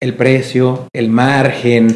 el 0.00 0.14
precio, 0.14 0.86
el 0.92 1.08
margen, 1.08 1.88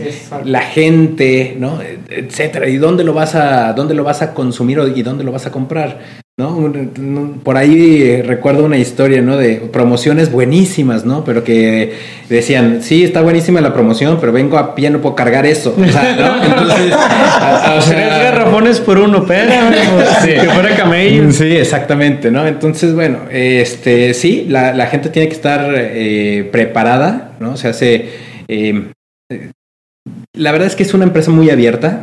la 0.45 0.61
gente, 0.61 1.55
¿no? 1.59 1.79
etcétera, 2.11 2.69
y 2.69 2.77
dónde 2.77 3.05
lo 3.05 3.15
vas 3.15 3.37
a 3.37 3.73
dónde 3.75 3.95
lo 3.95 4.03
vas 4.03 4.23
a 4.23 4.35
consumir 4.35 4.81
y 4.95 5.03
dónde 5.03 5.23
lo 5.23 5.31
vas 5.31 5.47
a 5.47 5.53
comprar. 5.53 6.01
¿No? 6.39 7.41
Por 7.43 7.59
ahí 7.59 8.03
eh, 8.03 8.23
recuerdo 8.23 8.65
una 8.65 8.79
historia, 8.79 9.21
¿no? 9.21 9.37
De 9.37 9.57
promociones 9.57 10.33
buenísimas, 10.33 11.05
¿no? 11.05 11.25
Pero 11.25 11.45
que 11.45 11.93
decían, 12.31 12.83
sí, 12.83 13.05
está 13.05 13.21
buenísima 13.21 13.61
la 13.61 13.75
promoción, 13.75 14.19
pero 14.19 14.33
vengo 14.33 14.57
a 14.57 14.75
pie, 14.75 14.89
no 14.89 15.01
puedo 15.01 15.15
cargar 15.15 15.45
eso. 15.45 15.77
O 15.79 15.93
sea, 15.93 16.17
¿no? 16.17 16.45
Entonces, 16.45 16.95
tres 17.87 18.09
garrafones 18.09 18.81
por 18.81 18.99
uno, 18.99 19.27
pero 19.27 19.51
sí. 20.23 20.29
que 20.29 20.49
fuera 20.49 20.75
camello. 20.75 21.31
Sí, 21.33 21.55
exactamente, 21.55 22.31
¿no? 22.31 22.47
Entonces, 22.47 22.95
bueno, 22.95 23.19
este, 23.31 24.15
sí, 24.15 24.47
la, 24.49 24.87
gente 24.87 25.11
tiene 25.11 25.29
que 25.29 25.35
estar 25.35 25.75
eh, 25.77 26.49
preparada, 26.51 27.33
¿no? 27.41 27.57
Se 27.57 27.69
hace... 27.69 28.09
Eh, 28.49 28.91
la 30.35 30.51
verdad 30.51 30.67
es 30.67 30.77
que 30.77 30.83
es 30.83 30.95
una 30.95 31.05
empresa 31.05 31.31
muy 31.31 31.51
abierta. 31.51 32.03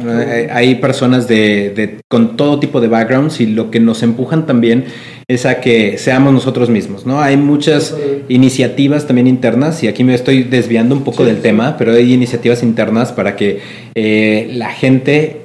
Hay 0.52 0.76
personas 0.76 1.28
de, 1.28 2.00
con 2.08 2.38
todo 2.38 2.60
tipo 2.60 2.80
de 2.80 2.88
backgrounds 2.88 3.42
y 3.42 3.48
lo 3.48 3.72
que 3.72 3.80
nos 3.80 4.04
empujan 4.04 4.46
también 4.46 4.86
es 5.28 5.46
a 5.46 5.60
que 5.60 5.98
seamos 5.98 6.34
nosotros 6.34 6.70
mismos, 6.70 7.06
¿no? 7.06 7.22
Hay 7.22 7.38
muchas 7.38 7.96
iniciativas 8.30 9.08
también 9.08 9.28
internas 9.28 9.84
y 9.84 9.88
aquí 9.88 10.04
me 10.04 10.14
estoy 10.14 10.44
desviando 10.44 10.96
un 10.96 11.04
poco 11.04 11.26
del 11.26 11.42
tema, 11.42 11.76
pero 11.78 11.94
hay 11.94 12.14
iniciativas 12.14 12.64
internas 12.64 13.12
para 13.12 13.36
que 13.36 13.60
eh, 13.96 14.50
la 14.54 14.70
gente 14.70 15.44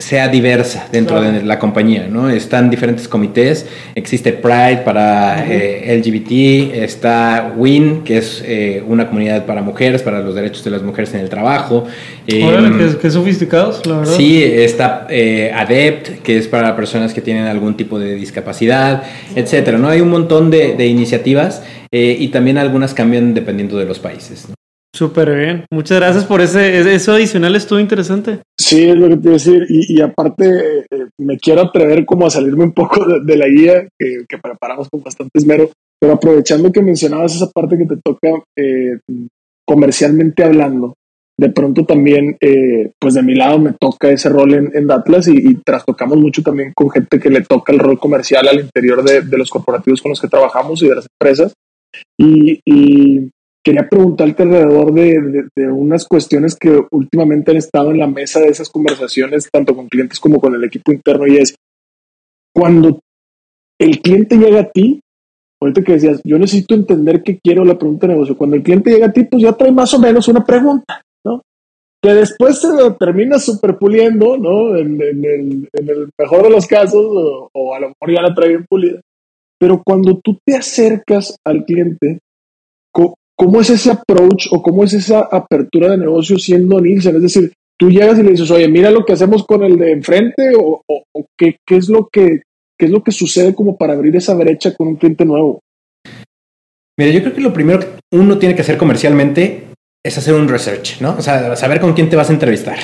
sea 0.00 0.26
diversa 0.26 0.88
dentro 0.90 1.20
de 1.22 1.42
la 1.42 1.60
compañía, 1.60 2.08
¿no? 2.10 2.28
Están 2.28 2.68
diferentes 2.68 3.06
comités, 3.06 3.66
existe 3.94 4.32
Pride 4.32 4.82
para 4.84 5.46
eh, 5.48 5.96
LGBT, 5.96 6.74
está 6.82 7.54
WIN, 7.56 8.02
que 8.02 8.18
es 8.18 8.42
eh, 8.44 8.82
una 8.86 9.06
comunidad 9.06 9.46
para 9.46 9.62
mujeres, 9.62 10.02
para 10.02 10.18
los 10.18 10.34
derechos 10.34 10.64
de 10.64 10.72
las 10.72 10.82
mujeres 10.82 11.14
en 11.14 11.20
el 11.20 11.28
trabajo. 11.28 11.86
Eh, 12.26 12.96
qué, 13.00 13.10
sofisticados, 13.10 13.86
la 13.86 13.98
verdad. 14.00 14.14
Sí, 14.14 14.42
está 14.42 15.06
eh, 15.10 15.52
ADEPT, 15.54 16.22
que 16.22 16.38
es 16.38 16.48
para 16.48 16.74
personas 16.74 17.14
que 17.14 17.20
tienen 17.20 17.46
algún 17.46 17.76
tipo 17.76 17.98
de 17.98 18.16
discapacidad, 18.16 19.04
etcétera, 19.36 19.78
¿no? 19.78 19.88
Hay 19.88 20.00
un 20.00 20.10
montón 20.10 20.50
de, 20.50 20.74
de 20.74 20.86
iniciativas 20.86 21.62
y 21.92 22.26
también 22.28 22.58
algunas 22.58 22.92
cambian 22.92 23.34
dependiendo 23.34 23.78
de 23.78 23.84
los 23.84 24.00
países, 24.00 24.48
¿no? 24.48 24.53
Súper 24.94 25.34
bien. 25.36 25.64
Muchas 25.72 25.98
gracias 25.98 26.24
por 26.24 26.40
ese. 26.40 26.94
Eso 26.94 27.12
adicional 27.12 27.56
estuvo 27.56 27.80
interesante. 27.80 28.38
Sí, 28.56 28.88
es 28.88 28.94
lo 28.94 29.08
que 29.08 29.16
te 29.16 29.22
iba 29.22 29.30
a 29.30 29.32
decir. 29.32 29.66
Y, 29.68 30.00
aparte, 30.00 30.84
eh, 30.88 31.08
me 31.18 31.36
quiero 31.36 31.62
atrever 31.62 32.06
como 32.06 32.26
a 32.26 32.30
salirme 32.30 32.62
un 32.62 32.72
poco 32.72 33.04
de, 33.20 33.36
la 33.36 33.48
guía 33.48 33.88
que, 33.98 34.38
preparamos 34.40 34.88
con 34.88 35.02
bastante 35.02 35.36
esmero. 35.36 35.68
Pero 36.00 36.12
aprovechando 36.12 36.70
que 36.70 36.80
mencionabas 36.80 37.34
esa 37.34 37.50
parte 37.50 37.76
que 37.76 37.86
te 37.86 37.96
toca 37.96 38.28
eh, 38.56 39.00
comercialmente 39.66 40.44
hablando, 40.44 40.94
de 41.40 41.50
pronto 41.50 41.84
también, 41.84 42.36
eh, 42.40 42.92
pues 43.00 43.14
de 43.14 43.22
mi 43.24 43.34
lado 43.34 43.58
me 43.58 43.72
toca 43.72 44.10
ese 44.10 44.28
rol 44.28 44.54
en, 44.54 44.70
en 44.74 44.88
Atlas 44.92 45.26
y, 45.26 45.32
y, 45.32 45.54
trastocamos 45.56 46.18
mucho 46.18 46.42
también 46.42 46.72
con 46.72 46.88
gente 46.90 47.18
que 47.18 47.30
le 47.30 47.42
toca 47.42 47.72
el 47.72 47.80
rol 47.80 47.98
comercial 47.98 48.46
al 48.46 48.60
interior 48.60 49.02
de, 49.02 49.22
de 49.22 49.38
los 49.38 49.50
corporativos 49.50 50.00
con 50.00 50.10
los 50.10 50.20
que 50.20 50.28
trabajamos 50.28 50.80
y 50.82 50.88
de 50.88 50.94
las 50.94 51.06
empresas. 51.18 51.52
Y, 52.16 52.60
y 52.64 53.30
quería 53.64 53.88
preguntarte 53.88 54.42
alrededor 54.42 54.92
de, 54.92 55.48
unas 55.72 56.06
cuestiones 56.06 56.54
que 56.54 56.82
últimamente 56.90 57.50
han 57.50 57.56
estado 57.56 57.90
en 57.90 57.98
la 57.98 58.06
mesa 58.06 58.40
de 58.40 58.48
esas 58.48 58.68
conversaciones, 58.68 59.48
tanto 59.50 59.74
con 59.74 59.88
clientes 59.88 60.20
como 60.20 60.38
con 60.38 60.54
el 60.54 60.62
equipo 60.64 60.92
interno, 60.92 61.26
y 61.26 61.38
es 61.38 61.56
cuando 62.54 63.00
el 63.80 64.00
cliente 64.00 64.36
llega 64.36 64.60
a 64.60 64.70
ti, 64.70 65.00
ahorita 65.60 65.82
que 65.82 65.92
decías, 65.92 66.20
yo 66.24 66.38
necesito 66.38 66.74
entender 66.74 67.22
qué 67.22 67.38
quiero 67.42 67.64
la 67.64 67.78
pregunta 67.78 68.06
de 68.06 68.12
negocio, 68.12 68.36
cuando 68.36 68.56
el 68.56 68.62
cliente 68.62 68.90
llega 68.90 69.06
a 69.06 69.12
ti, 69.12 69.24
pues 69.24 69.42
ya 69.42 69.52
trae 69.52 69.72
más 69.72 69.94
o 69.94 69.98
menos 69.98 70.28
una 70.28 70.44
pregunta, 70.44 71.00
¿no? 71.24 71.40
Que 72.02 72.12
después 72.12 72.60
se 72.60 72.68
termina 72.98 73.38
superpuliendo, 73.38 74.36
¿no? 74.36 74.76
En, 74.76 75.00
el, 75.00 76.10
mejor 76.18 76.42
de 76.42 76.50
los 76.50 76.66
casos, 76.66 77.02
o, 77.02 77.48
o 77.52 77.74
a 77.74 77.80
lo 77.80 77.88
mejor 77.88 78.14
ya 78.14 78.20
la 78.20 78.34
trae 78.34 78.50
bien 78.50 78.66
pulida. 78.68 79.00
Pero 79.58 79.80
cuando 79.82 80.20
tú 80.22 80.38
te 80.44 80.54
acercas 80.54 81.36
al 81.46 81.64
cliente, 81.64 82.18
¿Cómo 83.36 83.60
es 83.60 83.70
ese 83.70 83.90
approach 83.90 84.46
o 84.50 84.62
cómo 84.62 84.84
es 84.84 84.92
esa 84.92 85.20
apertura 85.20 85.90
de 85.90 85.98
negocio 85.98 86.38
siendo 86.38 86.80
Nielsen? 86.80 87.16
Es 87.16 87.22
decir, 87.22 87.52
tú 87.78 87.90
llegas 87.90 88.18
y 88.18 88.22
le 88.22 88.30
dices, 88.30 88.50
oye, 88.50 88.68
mira 88.68 88.90
lo 88.90 89.04
que 89.04 89.12
hacemos 89.12 89.44
con 89.44 89.64
el 89.64 89.76
de 89.76 89.92
enfrente 89.92 90.52
o, 90.56 90.82
qué, 91.36 91.56
es 91.70 91.88
lo 91.88 92.08
que, 92.12 92.42
qué 92.78 92.86
es 92.86 92.90
lo 92.90 93.02
que 93.02 93.12
sucede 93.12 93.54
como 93.54 93.76
para 93.76 93.94
abrir 93.94 94.14
esa 94.16 94.34
brecha 94.34 94.74
con 94.74 94.88
un 94.88 94.96
cliente 94.96 95.24
nuevo. 95.24 95.60
Mira, 96.96 97.10
yo 97.10 97.20
creo 97.22 97.34
que 97.34 97.40
lo 97.40 97.52
primero 97.52 97.80
que 97.80 97.86
uno 98.12 98.38
tiene 98.38 98.54
que 98.54 98.62
hacer 98.62 98.76
comercialmente 98.76 99.64
es 100.04 100.18
hacer 100.18 100.34
un 100.34 100.48
research, 100.48 101.00
¿no? 101.00 101.16
O 101.18 101.22
sea, 101.22 101.56
saber 101.56 101.80
con 101.80 101.94
quién 101.94 102.08
te 102.08 102.16
vas 102.16 102.30
a 102.30 102.32
entrevistar. 102.32 102.78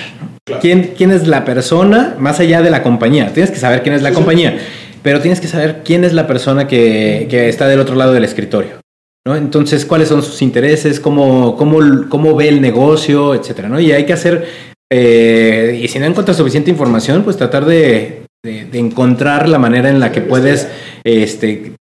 ¿Quién, 0.60 0.94
¿Quién 0.96 1.12
es 1.12 1.28
la 1.28 1.44
persona 1.44 2.16
más 2.18 2.40
allá 2.40 2.60
de 2.60 2.70
la 2.70 2.82
compañía? 2.82 3.32
Tienes 3.32 3.52
que 3.52 3.58
saber 3.58 3.82
quién 3.82 3.94
es 3.94 4.02
la 4.02 4.12
compañía, 4.12 4.58
pero 5.02 5.20
tienes 5.20 5.40
que 5.40 5.46
saber 5.46 5.82
quién 5.84 6.02
es 6.02 6.12
la 6.12 6.26
persona 6.26 6.66
que, 6.66 7.28
que 7.30 7.48
está 7.48 7.68
del 7.68 7.78
otro 7.78 7.94
lado 7.94 8.12
del 8.12 8.24
escritorio. 8.24 8.79
¿No? 9.26 9.36
Entonces, 9.36 9.84
¿cuáles 9.84 10.08
son 10.08 10.22
sus 10.22 10.42
intereses? 10.42 11.00
¿Cómo, 11.00 11.56
cómo, 11.56 11.78
cómo 12.08 12.34
ve 12.34 12.48
el 12.48 12.60
negocio? 12.60 13.34
Etcétera, 13.34 13.68
¿no? 13.68 13.80
Y 13.80 13.92
hay 13.92 14.06
que 14.06 14.12
hacer, 14.12 14.46
eh, 14.92 15.80
y 15.82 15.88
si 15.88 15.98
no 15.98 16.06
encuentras 16.06 16.36
suficiente 16.36 16.70
información, 16.70 17.22
pues 17.22 17.36
tratar 17.36 17.64
de, 17.64 18.22
encontrar 18.42 19.48
la 19.48 19.58
manera 19.58 19.90
en 19.90 20.00
la 20.00 20.12
que 20.12 20.22
puedes 20.22 20.68
este, 21.04 21.74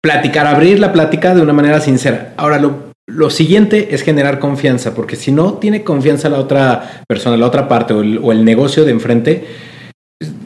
platicar, 0.00 0.46
abrir 0.46 0.78
la 0.78 0.92
plática 0.92 1.34
de 1.34 1.42
una 1.42 1.52
manera 1.52 1.80
sincera. 1.80 2.34
Ahora, 2.36 2.58
lo 2.58 2.88
lo 3.08 3.30
siguiente 3.30 3.88
es 3.92 4.02
generar 4.02 4.38
confianza, 4.38 4.94
porque 4.94 5.16
si 5.16 5.32
no 5.32 5.54
tiene 5.54 5.82
confianza 5.82 6.28
la 6.28 6.38
otra 6.38 7.02
persona, 7.08 7.38
la 7.38 7.46
otra 7.46 7.66
parte 7.66 7.94
o 7.94 8.02
el, 8.02 8.20
o 8.22 8.32
el 8.32 8.44
negocio 8.44 8.84
de 8.84 8.90
enfrente, 8.90 9.46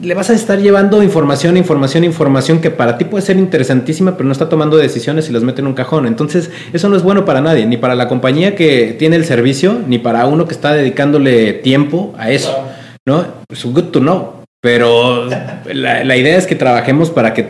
le 0.03 0.13
vas 0.13 0.29
a 0.29 0.33
estar 0.33 0.59
llevando 0.59 1.01
información, 1.01 1.55
información, 1.55 2.03
información 2.03 2.59
que 2.59 2.69
para 2.69 2.97
ti 2.97 3.05
puede 3.05 3.25
ser 3.25 3.37
interesantísima, 3.37 4.17
pero 4.17 4.25
no 4.25 4.33
está 4.33 4.49
tomando 4.49 4.77
decisiones 4.77 5.29
y 5.29 5.33
las 5.33 5.43
mete 5.43 5.61
en 5.61 5.67
un 5.67 5.73
cajón. 5.73 6.05
Entonces, 6.05 6.51
eso 6.73 6.89
no 6.89 6.97
es 6.97 7.03
bueno 7.03 7.23
para 7.25 7.41
nadie, 7.41 7.65
ni 7.65 7.77
para 7.77 7.95
la 7.95 8.07
compañía 8.09 8.55
que 8.55 8.95
tiene 8.99 9.15
el 9.15 9.25
servicio, 9.25 9.81
ni 9.87 9.99
para 9.99 10.25
uno 10.27 10.45
que 10.45 10.53
está 10.53 10.73
dedicándole 10.73 11.53
tiempo 11.53 12.13
a 12.17 12.31
eso. 12.31 12.67
¿No? 13.07 13.25
Es 13.49 13.65
good 13.65 13.85
to 13.85 13.99
know. 13.99 14.43
Pero 14.61 15.25
la, 15.73 16.03
la 16.03 16.17
idea 16.17 16.37
es 16.37 16.47
que 16.47 16.55
trabajemos 16.55 17.09
para 17.09 17.33
que 17.33 17.47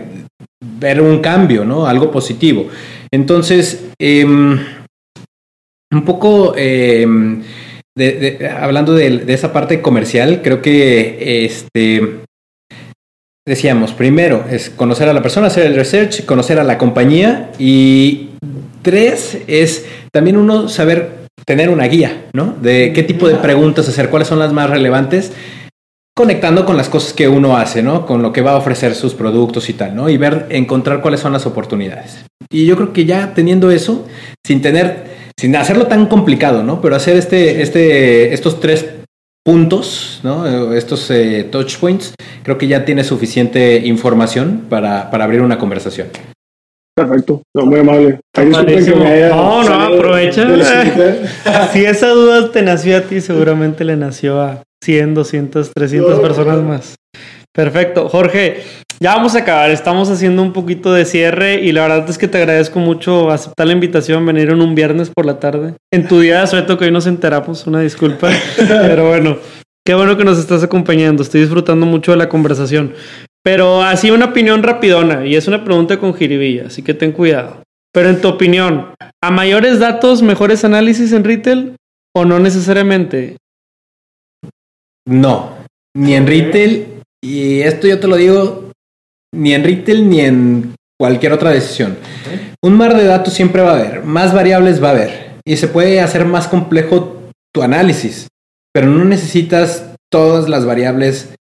ver 0.79 1.01
un 1.01 1.19
cambio, 1.19 1.65
¿no? 1.65 1.87
Algo 1.87 2.11
positivo. 2.11 2.67
Entonces, 3.11 3.85
eh, 3.99 4.25
un 4.25 6.05
poco 6.05 6.53
de, 7.95 8.49
hablando 8.59 8.93
de, 8.93 9.19
de, 9.19 9.33
esa 9.33 9.53
parte 9.53 9.81
comercial, 9.81 10.41
creo 10.43 10.61
que 10.61 11.45
este 11.45 12.23
decíamos, 13.45 13.93
primero 13.93 14.45
es 14.49 14.69
conocer 14.69 15.09
a 15.09 15.13
la 15.13 15.21
persona, 15.21 15.47
hacer 15.47 15.65
el 15.65 15.75
research, 15.75 16.25
conocer 16.25 16.59
a 16.59 16.63
la 16.63 16.77
compañía 16.77 17.51
y 17.59 18.29
tres 18.81 19.39
es 19.47 19.85
también 20.11 20.37
uno 20.37 20.69
saber 20.69 21.23
tener 21.45 21.69
una 21.69 21.85
guía, 21.85 22.25
¿no? 22.33 22.55
De 22.61 22.93
qué 22.93 23.03
tipo 23.03 23.27
de 23.27 23.35
preguntas 23.35 23.89
hacer, 23.89 24.09
cuáles 24.09 24.27
son 24.27 24.39
las 24.39 24.53
más 24.53 24.69
relevantes, 24.69 25.33
conectando 26.15 26.65
con 26.65 26.77
las 26.77 26.89
cosas 26.89 27.13
que 27.13 27.27
uno 27.27 27.57
hace, 27.57 27.83
¿no? 27.83 28.05
Con 28.05 28.21
lo 28.21 28.31
que 28.31 28.41
va 28.41 28.51
a 28.51 28.57
ofrecer 28.57 28.95
sus 28.95 29.13
productos 29.13 29.69
y 29.69 29.73
tal, 29.73 29.95
¿no? 29.95 30.09
Y 30.09 30.17
ver, 30.17 30.45
encontrar 30.49 31.01
cuáles 31.01 31.19
son 31.19 31.33
las 31.33 31.45
oportunidades. 31.45 32.23
Y 32.49 32.65
yo 32.65 32.75
creo 32.75 32.93
que 32.93 33.05
ya 33.05 33.33
teniendo 33.33 33.71
eso, 33.71 34.05
sin 34.45 34.61
tener, 34.61 35.05
sin 35.37 35.55
hacerlo 35.55 35.87
tan 35.87 36.05
complicado, 36.05 36.63
¿no? 36.63 36.81
Pero 36.81 36.95
hacer 36.95 37.17
este, 37.17 37.61
este, 37.61 38.33
estos 38.33 38.59
tres 38.59 38.85
puntos, 39.45 40.21
¿no? 40.23 40.73
estos 40.73 41.09
eh, 41.11 41.47
touch 41.51 41.77
points, 41.77 42.13
creo 42.43 42.57
que 42.57 42.67
ya 42.67 42.85
tiene 42.85 43.03
suficiente 43.03 43.77
información 43.85 44.65
para, 44.69 45.11
para 45.11 45.25
abrir 45.25 45.41
una 45.41 45.57
conversación. 45.57 46.07
Perfecto, 46.95 47.41
no, 47.55 47.65
muy 47.65 47.79
amable. 47.79 48.19
Ahí 48.35 48.51
que 48.51 48.95
me 48.95 49.07
haya 49.07 49.29
no, 49.29 49.63
no, 49.63 49.81
aprovecha. 49.81 50.47
si 51.73 51.85
esa 51.85 52.09
duda 52.09 52.51
te 52.51 52.61
nació 52.61 52.97
a 52.97 53.01
ti, 53.01 53.19
seguramente 53.19 53.83
le 53.83 53.97
nació 53.97 54.39
a 54.39 54.63
100, 54.83 55.15
200, 55.15 55.71
300 55.73 56.15
no, 56.15 56.21
personas 56.21 56.57
no. 56.57 56.63
más. 56.63 56.95
Perfecto. 57.53 58.09
Jorge, 58.09 58.63
ya 58.99 59.15
vamos 59.15 59.35
a 59.35 59.39
acabar. 59.39 59.69
Estamos 59.69 60.09
haciendo 60.09 60.41
un 60.41 60.53
poquito 60.53 60.91
de 60.91 61.05
cierre 61.05 61.61
y 61.61 61.71
la 61.71 61.83
verdad 61.87 62.09
es 62.09 62.17
que 62.17 62.27
te 62.27 62.39
agradezco 62.39 62.79
mucho 62.79 63.29
aceptar 63.29 63.67
la 63.67 63.73
invitación, 63.73 64.25
venir 64.25 64.49
en 64.49 64.61
un 64.61 64.73
viernes 64.73 65.11
por 65.11 65.25
la 65.25 65.39
tarde. 65.39 65.75
En 65.91 66.07
tu 66.07 66.19
día 66.19 66.41
de 66.41 66.47
suerte 66.47 66.75
que 66.77 66.85
hoy 66.85 66.91
nos 66.91 67.05
enteramos, 67.05 67.67
una 67.67 67.81
disculpa. 67.81 68.31
Pero 68.57 69.07
bueno, 69.07 69.37
qué 69.85 69.93
bueno 69.93 70.17
que 70.17 70.23
nos 70.23 70.39
estás 70.39 70.63
acompañando. 70.63 71.21
Estoy 71.21 71.41
disfrutando 71.41 71.85
mucho 71.85 72.11
de 72.11 72.17
la 72.17 72.29
conversación. 72.29 72.93
Pero 73.43 73.83
así 73.83 74.09
una 74.09 74.25
opinión 74.25 74.63
rapidona 74.63 75.25
y 75.25 75.35
es 75.35 75.47
una 75.47 75.63
pregunta 75.63 75.99
con 75.99 76.13
jiribilla, 76.13 76.67
así 76.67 76.81
que 76.81 76.93
ten 76.93 77.11
cuidado. 77.11 77.61
Pero 77.93 78.09
en 78.09 78.21
tu 78.21 78.29
opinión, 78.29 78.93
¿a 79.21 79.29
mayores 79.29 79.79
datos, 79.79 80.23
mejores 80.23 80.63
análisis 80.63 81.11
en 81.11 81.23
retail 81.23 81.75
o 82.15 82.25
no 82.25 82.39
necesariamente? 82.39 83.35
No, 85.05 85.57
ni 85.93 86.15
en 86.15 86.25
retail 86.25 86.92
y 87.23 87.61
esto 87.61 87.87
yo 87.87 87.99
te 87.99 88.07
lo 88.07 88.17
digo, 88.17 88.71
ni 89.33 89.53
en 89.53 89.63
retail 89.63 90.09
ni 90.09 90.19
en 90.19 90.75
cualquier 90.99 91.31
otra 91.31 91.51
decisión. 91.51 91.97
Un 92.61 92.73
mar 92.73 92.95
de 92.95 93.05
datos 93.05 93.33
siempre 93.33 93.61
va 93.61 93.71
a 93.71 93.79
haber, 93.79 94.03
más 94.03 94.33
variables 94.33 94.83
va 94.83 94.89
a 94.89 94.91
haber 94.91 95.31
y 95.45 95.55
se 95.57 95.67
puede 95.67 96.01
hacer 96.01 96.25
más 96.25 96.47
complejo 96.47 97.31
tu 97.53 97.63
análisis, 97.63 98.27
pero 98.73 98.87
no 98.87 99.05
necesitas 99.05 99.91
todas 100.11 100.49
las 100.49 100.65
variables 100.65 101.33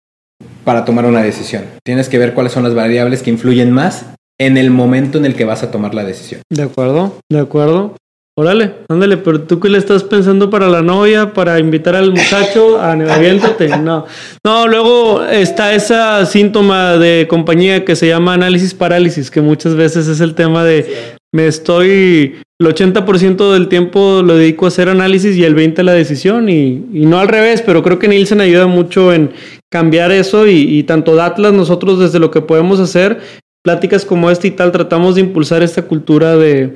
para 0.65 0.85
tomar 0.85 1.05
una 1.05 1.23
decisión. 1.23 1.65
Tienes 1.85 2.09
que 2.09 2.19
ver 2.19 2.35
cuáles 2.35 2.53
son 2.53 2.63
las 2.63 2.75
variables 2.75 3.23
que 3.23 3.31
influyen 3.31 3.73
más 3.73 4.07
en 4.39 4.57
el 4.57 4.71
momento 4.71 5.19
en 5.19 5.27
el 5.27 5.35
que 5.35 5.45
vas 5.45 5.63
a 5.63 5.71
tomar 5.71 5.95
la 5.95 6.05
decisión. 6.05 6.43
De 6.49 6.63
acuerdo, 6.63 7.19
de 7.31 7.41
acuerdo. 7.41 7.97
Órale, 8.43 8.75
ándale, 8.89 9.19
pero 9.19 9.43
tú 9.43 9.61
qué 9.61 9.69
le 9.69 9.79
estás 9.79 10.03
pensando 10.03 10.51
para 10.51 10.69
la 10.69 10.83
novia, 10.83 11.33
para 11.33 11.61
invitar 11.61 11.95
al 11.95 12.11
muchacho 12.11 12.81
a 12.81 12.91
aviéntate. 13.15 13.69
No, 13.79 14.05
no, 14.45 14.67
luego 14.67 15.25
está 15.25 15.73
esa 15.75 16.27
síntoma 16.27 16.97
de 16.97 17.29
compañía 17.29 17.85
que 17.85 17.95
se 17.95 18.09
llama 18.09 18.35
análisis 18.35 18.75
parálisis, 18.75 19.31
que 19.31 19.41
muchas 19.41 19.77
veces 19.77 20.09
es 20.09 20.21
el 20.21 20.35
tema 20.35 20.65
de 20.65 21.15
me 21.33 21.47
estoy, 21.47 22.35
el 22.61 22.67
80% 22.67 23.53
del 23.53 23.69
tiempo 23.69 24.23
lo 24.25 24.37
dedico 24.37 24.65
a 24.65 24.69
hacer 24.69 24.89
análisis 24.89 25.37
y 25.37 25.45
el 25.45 25.55
20% 25.55 25.79
a 25.79 25.83
la 25.85 25.93
decisión 25.93 26.49
y, 26.49 26.85
y 26.93 27.07
no 27.07 27.21
al 27.21 27.29
revés, 27.29 27.63
pero 27.63 27.85
creo 27.85 28.01
que 28.01 28.09
Nielsen 28.09 28.41
ayuda 28.41 28.67
mucho 28.67 29.13
en 29.13 29.31
cambiar 29.71 30.11
eso 30.11 30.49
y, 30.49 30.79
y 30.79 30.83
tanto 30.83 31.15
Datlas 31.15 31.53
nosotros 31.53 32.01
desde 32.01 32.19
lo 32.19 32.33
que 32.33 32.41
podemos 32.41 32.81
hacer, 32.81 33.21
pláticas 33.63 34.05
como 34.05 34.33
esta 34.33 34.49
y 34.49 34.51
tal, 34.51 34.73
tratamos 34.73 35.15
de 35.15 35.21
impulsar 35.21 35.63
esta 35.63 35.83
cultura 35.83 36.37
de 36.37 36.75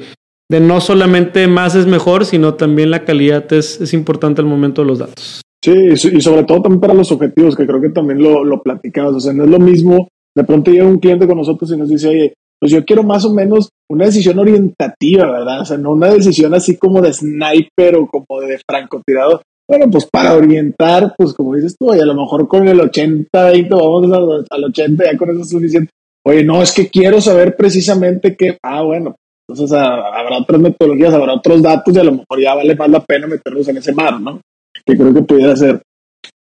de 0.49 0.61
no 0.61 0.81
solamente 0.81 1.49
más 1.49 1.75
es 1.75 1.87
mejor, 1.87 2.25
sino 2.25 2.55
también 2.55 2.91
la 2.91 3.05
calidad 3.05 3.53
es, 3.53 3.81
es 3.81 3.93
importante 3.93 4.41
al 4.41 4.47
momento 4.47 4.83
de 4.83 4.89
los 4.89 4.99
datos. 4.99 5.43
Sí, 5.65 5.73
y 5.73 6.21
sobre 6.21 6.45
todo 6.45 6.63
también 6.63 6.81
para 6.81 6.95
los 6.95 7.11
objetivos, 7.11 7.57
que 7.57 7.67
creo 7.67 7.81
que 7.81 7.89
también 7.89 8.23
lo, 8.23 8.45
lo 8.45 8.63
platicamos. 8.63 9.17
O 9.17 9.21
sea, 9.21 9.33
no 9.33 9.45
es 9.45 9.51
lo 9.51 9.59
mismo, 9.59 10.09
de 10.37 10.45
pronto 10.45 10.71
llega 10.71 10.87
un 10.87 11.01
cliente 11.01 11.27
con 11.27 11.39
nosotros 11.39 11.71
y 11.73 11.77
nos 11.77 11.89
dice, 11.89 12.09
oye, 12.09 12.35
pues 12.61 12.73
yo 12.73 12.85
quiero 12.85 13.03
más 13.03 13.25
o 13.25 13.33
menos 13.33 13.71
una 13.91 14.07
decisión 14.07 14.39
orientativa, 14.39 15.31
¿verdad? 15.31 15.63
O 15.63 15.65
sea, 15.65 15.77
no 15.77 15.93
una 15.93 16.09
decisión 16.09 16.55
así 16.55 16.77
como 16.77 17.01
de 17.01 17.13
sniper 17.13 17.97
o 17.97 18.07
como 18.07 18.41
de 18.41 18.61
francotirador. 18.69 19.43
Bueno, 19.69 19.91
pues 19.91 20.07
para 20.07 20.35
orientar, 20.35 21.15
pues 21.19 21.35
como 21.35 21.57
dices 21.57 21.75
tú, 21.79 21.93
y 21.93 21.99
a 21.99 22.07
lo 22.07 22.15
mejor 22.15 22.47
con 22.47 22.69
el 22.69 22.79
80-20 22.79 23.69
vamos 23.71 24.45
al 24.49 24.65
80, 24.65 25.05
ya 25.05 25.19
con 25.19 25.31
eso 25.31 25.41
es 25.41 25.51
suficiente. 25.51 25.91
Oye, 26.25 26.45
no, 26.45 26.63
es 26.63 26.73
que 26.73 26.89
quiero 26.89 27.21
saber 27.21 27.57
precisamente 27.57 28.37
qué, 28.37 28.59
ah, 28.63 28.83
bueno, 28.83 29.17
entonces 29.49 29.77
habrá 29.77 30.39
otras 30.39 30.61
metodologías, 30.61 31.15
habrá 31.15 31.35
otros 31.35 31.63
datos 31.63 31.95
y 31.95 31.99
a 31.99 32.05
lo 32.05 32.13
mejor 32.13 32.41
ya 32.41 32.55
vale 32.55 32.75
más 32.75 32.91
la 32.91 33.01
pena 33.01 33.27
meterlos 33.27 33.69
en 33.69 33.77
ese 33.77 33.93
mar, 33.93 34.21
¿no? 34.21 34.41
Que 34.85 34.97
creo 34.97 35.15
que 35.15 35.23
pudiera 35.23 35.55
ser. 35.55 35.81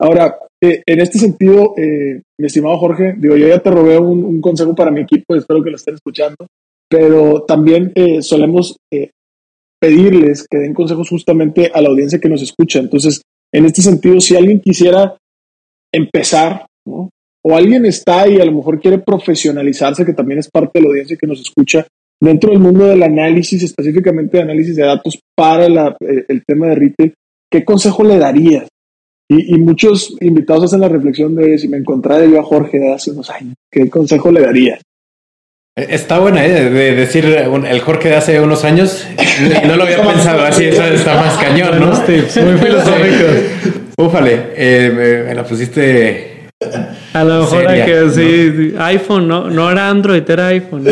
Ahora, 0.01 0.36
eh, 0.62 0.82
en 0.86 1.01
este 1.01 1.18
sentido, 1.18 1.74
eh, 1.76 2.22
mi 2.38 2.47
estimado 2.47 2.78
Jorge, 2.78 3.14
digo, 3.18 3.36
yo 3.36 3.49
ya 3.49 3.59
te 3.59 3.70
robé 3.70 3.99
un, 3.99 4.24
un, 4.24 4.40
consejo 4.40 4.74
para 4.74 4.90
mi 4.90 5.01
equipo, 5.01 5.34
espero 5.34 5.62
que 5.62 5.70
lo 5.70 5.76
estén 5.76 5.95
escuchando, 5.95 6.47
pero 6.88 7.42
también 7.42 7.92
eh, 7.95 8.22
solemos 8.22 8.76
pedirles 9.80 10.47
que 10.49 10.59
den 10.59 10.72
consejos 10.72 11.09
justamente 11.09 11.70
a 11.74 11.80
la 11.80 11.88
audiencia 11.88 12.20
que 12.20 12.28
nos 12.28 12.42
escucha. 12.42 12.78
Entonces, 12.78 13.22
en 13.53 13.66
este 13.66 13.82
sentido, 13.82 14.20
si 14.20 14.36
alguien 14.36 14.61
quisiera 14.61 15.16
empezar, 15.92 16.66
¿no? 16.86 17.11
o 17.47 17.57
alguien 17.57 17.84
está 17.84 18.26
y 18.26 18.40
a 18.40 18.45
lo 18.45 18.53
mejor 18.53 18.80
quiere 18.80 18.99
profesionalizarse, 18.99 20.07
que 20.07 20.14
también 20.14 20.38
es 20.38 20.49
parte 20.51 20.78
de 20.78 20.82
la 20.82 20.88
audiencia 20.88 21.16
que 21.16 21.26
nos 21.26 21.40
escucha, 21.40 21.86
dentro 22.25 22.51
del 22.51 22.59
mundo 22.59 22.87
del 22.87 23.03
análisis, 23.03 23.62
específicamente 23.62 24.39
de 24.39 24.43
análisis 24.43 24.77
de 24.77 24.85
datos 24.85 25.18
para 25.37 25.68
la, 25.68 25.97
eh, 26.01 26.25
el 26.29 26.43
tema 26.45 26.68
de 26.68 26.75
retail, 26.75 27.14
¿qué 27.51 27.64
consejo 27.64 28.05
le 28.05 28.18
darías? 28.18 28.66
Y, 29.31 29.55
y, 29.55 29.59
muchos 29.59 30.14
invitados 30.20 30.64
hacen 30.64 30.81
la 30.81 30.89
reflexión 30.89 31.35
de 31.35 31.57
si 31.57 31.68
me 31.68 31.79
encontrara 31.79 32.27
yo 32.27 32.39
a 32.39 32.45
Jorge 32.45 32.79
de 32.79 32.93
hace 32.93 33.11
unos 33.11 33.31
años, 33.31 33.55
¿qué 33.72 33.89
consejo 33.89 34.31
le 34.31 34.41
darías? 34.41 34.83
Está 35.77 36.20
buena, 36.20 36.45
¿eh? 36.45 36.70
De 36.70 36.95
decir 36.95 37.25
el 37.25 37.81
Jorge 37.81 38.11
de 38.11 38.16
hace 38.16 38.41
unos 38.41 38.64
años, 38.64 39.07
no 39.66 39.77
lo 39.77 39.85
había 39.85 40.03
pensado 40.03 40.45
así, 40.45 40.66
eso 40.66 40.85
está 40.85 41.16
más 41.16 41.37
cañón, 41.39 41.81
¿no? 41.81 41.87
Muy 41.87 42.59
filosófico. 42.59 43.75
Úfale, 43.97 44.53
eh, 44.57 44.93
me, 44.95 45.29
me 45.29 45.35
la 45.35 45.45
pusiste 45.45 46.35
a 47.14 47.24
lo 47.24 47.40
mejor 47.40 47.68
hay 47.68 47.84
que 47.84 48.10
sí, 48.10 48.74
iPhone, 48.76 49.28
no, 49.28 49.48
no 49.48 49.70
era 49.70 49.88
Android, 49.88 50.28
era 50.28 50.48
iPhone. 50.48 50.84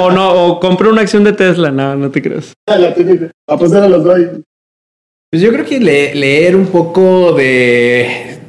o 0.00 0.10
no, 0.10 0.30
o 0.30 0.60
compré 0.60 0.88
una 0.88 1.00
acción 1.00 1.24
de 1.24 1.32
Tesla, 1.32 1.70
no, 1.70 1.96
no 1.96 2.10
te 2.10 2.20
creas. 2.20 2.52
Apostar 3.48 3.82
a 3.82 3.88
los 3.88 4.04
dos. 4.04 4.18
Pues 5.30 5.42
yo 5.42 5.50
creo 5.50 5.64
que 5.64 5.80
le, 5.80 6.14
leer 6.14 6.54
un 6.54 6.66
poco 6.66 7.32
de 7.32 8.40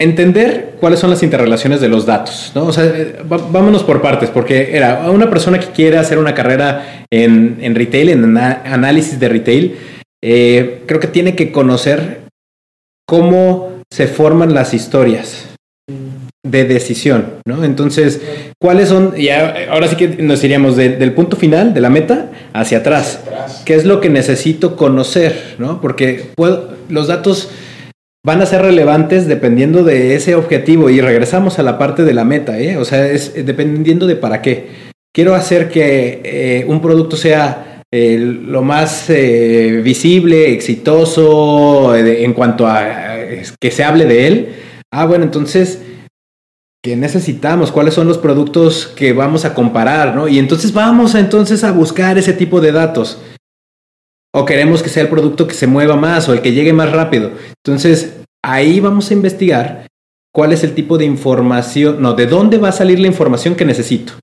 entender 0.00 0.74
cuáles 0.80 0.98
son 0.98 1.10
las 1.10 1.22
interrelaciones 1.22 1.80
de 1.80 1.88
los 1.88 2.04
datos, 2.04 2.50
¿no? 2.56 2.66
O 2.66 2.72
sea, 2.72 2.92
vámonos 3.24 3.84
por 3.84 4.02
partes, 4.02 4.30
porque 4.30 4.76
era 4.76 5.08
una 5.08 5.30
persona 5.30 5.60
que 5.60 5.68
quiere 5.68 5.98
hacer 5.98 6.18
una 6.18 6.34
carrera 6.34 7.06
en, 7.12 7.58
en 7.60 7.76
retail, 7.76 8.08
en 8.08 8.36
análisis 8.36 9.20
de 9.20 9.28
retail, 9.28 9.76
eh, 10.24 10.82
creo 10.86 10.98
que 10.98 11.06
tiene 11.06 11.36
que 11.36 11.52
conocer 11.52 12.22
cómo 13.06 13.81
se 13.92 14.06
forman 14.06 14.54
las 14.54 14.72
historias 14.72 15.48
de 16.42 16.64
decisión, 16.64 17.34
¿no? 17.46 17.62
Entonces, 17.62 18.22
¿cuáles 18.58 18.88
son? 18.88 19.12
Y 19.18 19.28
ahora 19.28 19.86
sí 19.86 19.96
que 19.96 20.08
nos 20.08 20.42
iríamos 20.42 20.76
de, 20.76 20.96
del 20.96 21.12
punto 21.12 21.36
final, 21.36 21.74
de 21.74 21.82
la 21.82 21.90
meta, 21.90 22.30
hacia 22.54 22.78
atrás. 22.78 23.20
¿Qué 23.66 23.74
es 23.74 23.84
lo 23.84 24.00
que 24.00 24.08
necesito 24.08 24.76
conocer, 24.76 25.56
¿no? 25.58 25.82
Porque 25.82 26.24
puedo, 26.34 26.70
los 26.88 27.06
datos 27.06 27.50
van 28.24 28.40
a 28.40 28.46
ser 28.46 28.62
relevantes 28.62 29.28
dependiendo 29.28 29.84
de 29.84 30.14
ese 30.14 30.36
objetivo 30.36 30.88
y 30.88 31.02
regresamos 31.02 31.58
a 31.58 31.62
la 31.62 31.76
parte 31.76 32.02
de 32.04 32.14
la 32.14 32.24
meta, 32.24 32.58
¿eh? 32.58 32.78
O 32.78 32.86
sea, 32.86 33.06
es 33.06 33.34
dependiendo 33.44 34.06
de 34.06 34.16
para 34.16 34.40
qué. 34.40 34.70
Quiero 35.14 35.34
hacer 35.34 35.68
que 35.68 36.22
eh, 36.24 36.64
un 36.66 36.80
producto 36.80 37.18
sea 37.18 37.71
lo 37.92 38.62
más 38.62 39.10
eh, 39.10 39.82
visible, 39.84 40.52
exitoso 40.52 41.94
eh, 41.94 42.24
en 42.24 42.32
cuanto 42.32 42.66
a 42.66 43.16
que 43.60 43.70
se 43.70 43.84
hable 43.84 44.06
de 44.06 44.26
él. 44.26 44.54
Ah, 44.90 45.04
bueno, 45.04 45.24
entonces, 45.24 45.82
¿qué 46.82 46.96
necesitamos? 46.96 47.70
¿Cuáles 47.70 47.94
son 47.94 48.08
los 48.08 48.18
productos 48.18 48.86
que 48.86 49.12
vamos 49.12 49.44
a 49.44 49.54
comparar? 49.54 50.16
¿no? 50.16 50.26
Y 50.26 50.38
entonces 50.38 50.72
vamos 50.72 51.14
entonces 51.14 51.64
a 51.64 51.72
buscar 51.72 52.16
ese 52.16 52.32
tipo 52.32 52.60
de 52.60 52.72
datos. 52.72 53.20
O 54.34 54.46
queremos 54.46 54.82
que 54.82 54.88
sea 54.88 55.02
el 55.02 55.10
producto 55.10 55.46
que 55.46 55.54
se 55.54 55.66
mueva 55.66 55.96
más 55.96 56.28
o 56.28 56.32
el 56.32 56.40
que 56.40 56.52
llegue 56.52 56.72
más 56.72 56.90
rápido. 56.90 57.32
Entonces, 57.62 58.22
ahí 58.42 58.80
vamos 58.80 59.10
a 59.10 59.14
investigar 59.14 59.86
cuál 60.34 60.52
es 60.52 60.64
el 60.64 60.74
tipo 60.74 60.96
de 60.96 61.04
información, 61.04 62.00
no, 62.00 62.14
de 62.14 62.26
dónde 62.26 62.56
va 62.56 62.70
a 62.70 62.72
salir 62.72 62.98
la 62.98 63.08
información 63.08 63.54
que 63.54 63.66
necesito. 63.66 64.14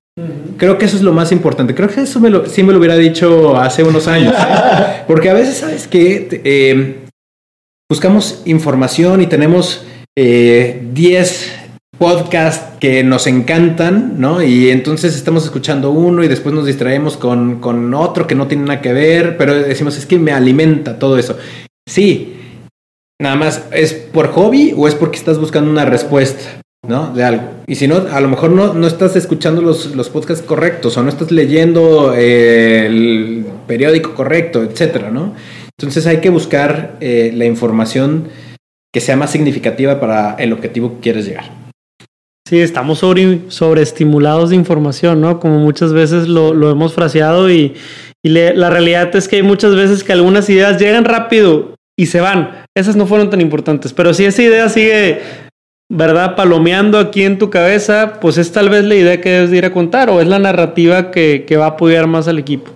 Creo 0.59 0.77
que 0.77 0.85
eso 0.85 0.97
es 0.97 1.01
lo 1.01 1.13
más 1.13 1.31
importante. 1.31 1.73
Creo 1.73 1.89
que 1.89 2.01
eso 2.01 2.19
me 2.19 2.29
lo, 2.29 2.45
sí 2.45 2.61
me 2.61 2.73
lo 2.73 2.79
hubiera 2.79 2.95
dicho 2.95 3.57
hace 3.57 3.83
unos 3.83 4.07
años. 4.07 4.33
¿eh? 4.33 5.03
Porque 5.07 5.29
a 5.29 5.33
veces, 5.33 5.57
¿sabes 5.57 5.87
que 5.87 6.41
eh, 6.43 6.97
buscamos 7.89 8.43
información 8.45 9.21
y 9.21 9.27
tenemos 9.27 9.85
10 10.15 10.17
eh, 10.17 11.69
podcasts 11.97 12.77
que 12.79 13.03
nos 13.03 13.25
encantan, 13.25 14.19
¿no? 14.19 14.43
Y 14.43 14.69
entonces 14.69 15.15
estamos 15.15 15.45
escuchando 15.45 15.91
uno 15.91 16.23
y 16.23 16.27
después 16.27 16.53
nos 16.53 16.65
distraemos 16.65 17.17
con, 17.17 17.59
con 17.59 17.93
otro 17.93 18.27
que 18.27 18.35
no 18.35 18.47
tiene 18.47 18.65
nada 18.65 18.81
que 18.81 18.93
ver, 18.93 19.37
pero 19.37 19.55
decimos, 19.55 19.97
es 19.97 20.05
que 20.05 20.19
me 20.19 20.33
alimenta 20.33 20.99
todo 20.99 21.17
eso. 21.17 21.37
Sí, 21.89 22.35
Nada 23.21 23.35
más, 23.35 23.65
¿es 23.73 23.93
por 23.93 24.31
hobby 24.31 24.73
o 24.77 24.87
es 24.87 24.95
porque 24.95 25.17
estás 25.17 25.39
buscando 25.39 25.69
una 25.69 25.83
respuesta, 25.83 26.61
¿no? 26.89 27.13
Y 27.67 27.75
si 27.75 27.87
no, 27.87 28.03
a 28.11 28.19
lo 28.19 28.27
mejor 28.27 28.51
no, 28.51 28.73
no 28.73 28.87
estás 28.87 29.15
escuchando 29.15 29.61
los, 29.61 29.95
los 29.95 30.09
podcasts 30.09 30.43
correctos 30.43 30.97
o 30.97 31.03
no 31.03 31.09
estás 31.09 31.31
leyendo 31.31 32.13
eh, 32.15 32.87
el 32.87 33.45
periódico 33.67 34.15
correcto, 34.15 34.63
etcétera, 34.63 35.11
¿no? 35.11 35.35
Entonces 35.77 36.07
hay 36.07 36.17
que 36.17 36.29
buscar 36.29 36.97
eh, 36.99 37.31
la 37.33 37.45
información 37.45 38.29
que 38.91 38.99
sea 38.99 39.15
más 39.15 39.31
significativa 39.31 39.99
para 39.99 40.33
el 40.33 40.51
objetivo 40.51 40.95
que 40.95 40.99
quieres 40.99 41.25
llegar. 41.27 41.51
Sí, 42.49 42.59
estamos 42.59 42.97
sobre, 42.97 43.41
sobreestimulados 43.49 44.49
de 44.49 44.55
información, 44.55 45.21
¿no? 45.21 45.39
Como 45.39 45.59
muchas 45.59 45.93
veces 45.93 46.27
lo, 46.27 46.55
lo 46.55 46.71
hemos 46.71 46.95
fraseado 46.95 47.51
y, 47.51 47.75
y 48.25 48.29
la 48.29 48.69
realidad 48.71 49.15
es 49.15 49.27
que 49.27 49.35
hay 49.35 49.43
muchas 49.43 49.75
veces 49.75 50.03
que 50.03 50.11
algunas 50.11 50.49
ideas 50.49 50.81
llegan 50.81 51.05
rápido 51.05 51.75
y 51.95 52.07
se 52.07 52.19
van. 52.19 52.63
Esas 52.75 52.95
no 52.95 53.05
fueron 53.05 53.29
tan 53.29 53.41
importantes. 53.41 53.93
Pero 53.93 54.13
si 54.13 54.25
esa 54.25 54.41
idea 54.41 54.69
sigue, 54.69 55.19
¿verdad? 55.89 56.35
Palomeando 56.35 56.99
aquí 56.99 57.23
en 57.23 57.39
tu 57.39 57.49
cabeza, 57.49 58.19
pues 58.21 58.37
es 58.37 58.51
tal 58.51 58.69
vez 58.69 58.85
la 58.85 58.95
idea 58.95 59.19
que 59.19 59.29
debes 59.31 59.51
de 59.51 59.57
ir 59.57 59.65
a 59.65 59.73
contar 59.73 60.09
o 60.09 60.21
es 60.21 60.27
la 60.27 60.39
narrativa 60.39 61.11
que, 61.11 61.45
va 61.57 61.65
a 61.65 61.69
apoyar 61.69 62.07
más 62.07 62.27
al 62.27 62.39
equipo. 62.39 62.71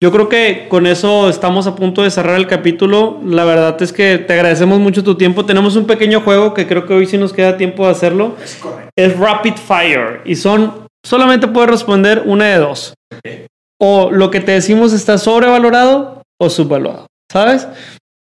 Yo 0.00 0.12
creo 0.12 0.28
que 0.28 0.66
con 0.68 0.86
eso 0.86 1.28
estamos 1.28 1.66
a 1.66 1.74
punto 1.74 2.02
de 2.02 2.10
cerrar 2.10 2.36
el 2.36 2.46
capítulo. 2.46 3.20
La 3.24 3.44
verdad 3.44 3.80
es 3.82 3.92
que 3.92 4.18
te 4.18 4.34
agradecemos 4.34 4.78
mucho 4.78 5.02
tu 5.02 5.16
tiempo. 5.16 5.46
Tenemos 5.46 5.76
un 5.76 5.86
pequeño 5.86 6.20
juego 6.20 6.54
que 6.54 6.66
creo 6.66 6.86
que 6.86 6.94
hoy 6.94 7.06
sí 7.06 7.16
nos 7.16 7.32
queda 7.32 7.56
tiempo 7.56 7.86
de 7.86 7.92
hacerlo. 7.92 8.36
Es, 8.42 8.60
es 8.96 9.18
Rapid 9.18 9.54
Fire 9.54 10.20
y 10.24 10.36
son 10.36 10.86
solamente 11.04 11.48
puedes 11.48 11.70
responder 11.70 12.22
una 12.26 12.46
de 12.46 12.58
dos. 12.58 12.94
O 13.80 14.10
lo 14.10 14.30
que 14.30 14.40
te 14.40 14.52
decimos 14.52 14.92
está 14.92 15.18
sobrevalorado 15.18 16.22
o 16.38 16.50
subvalorado, 16.50 17.06
¿sabes? 17.32 17.66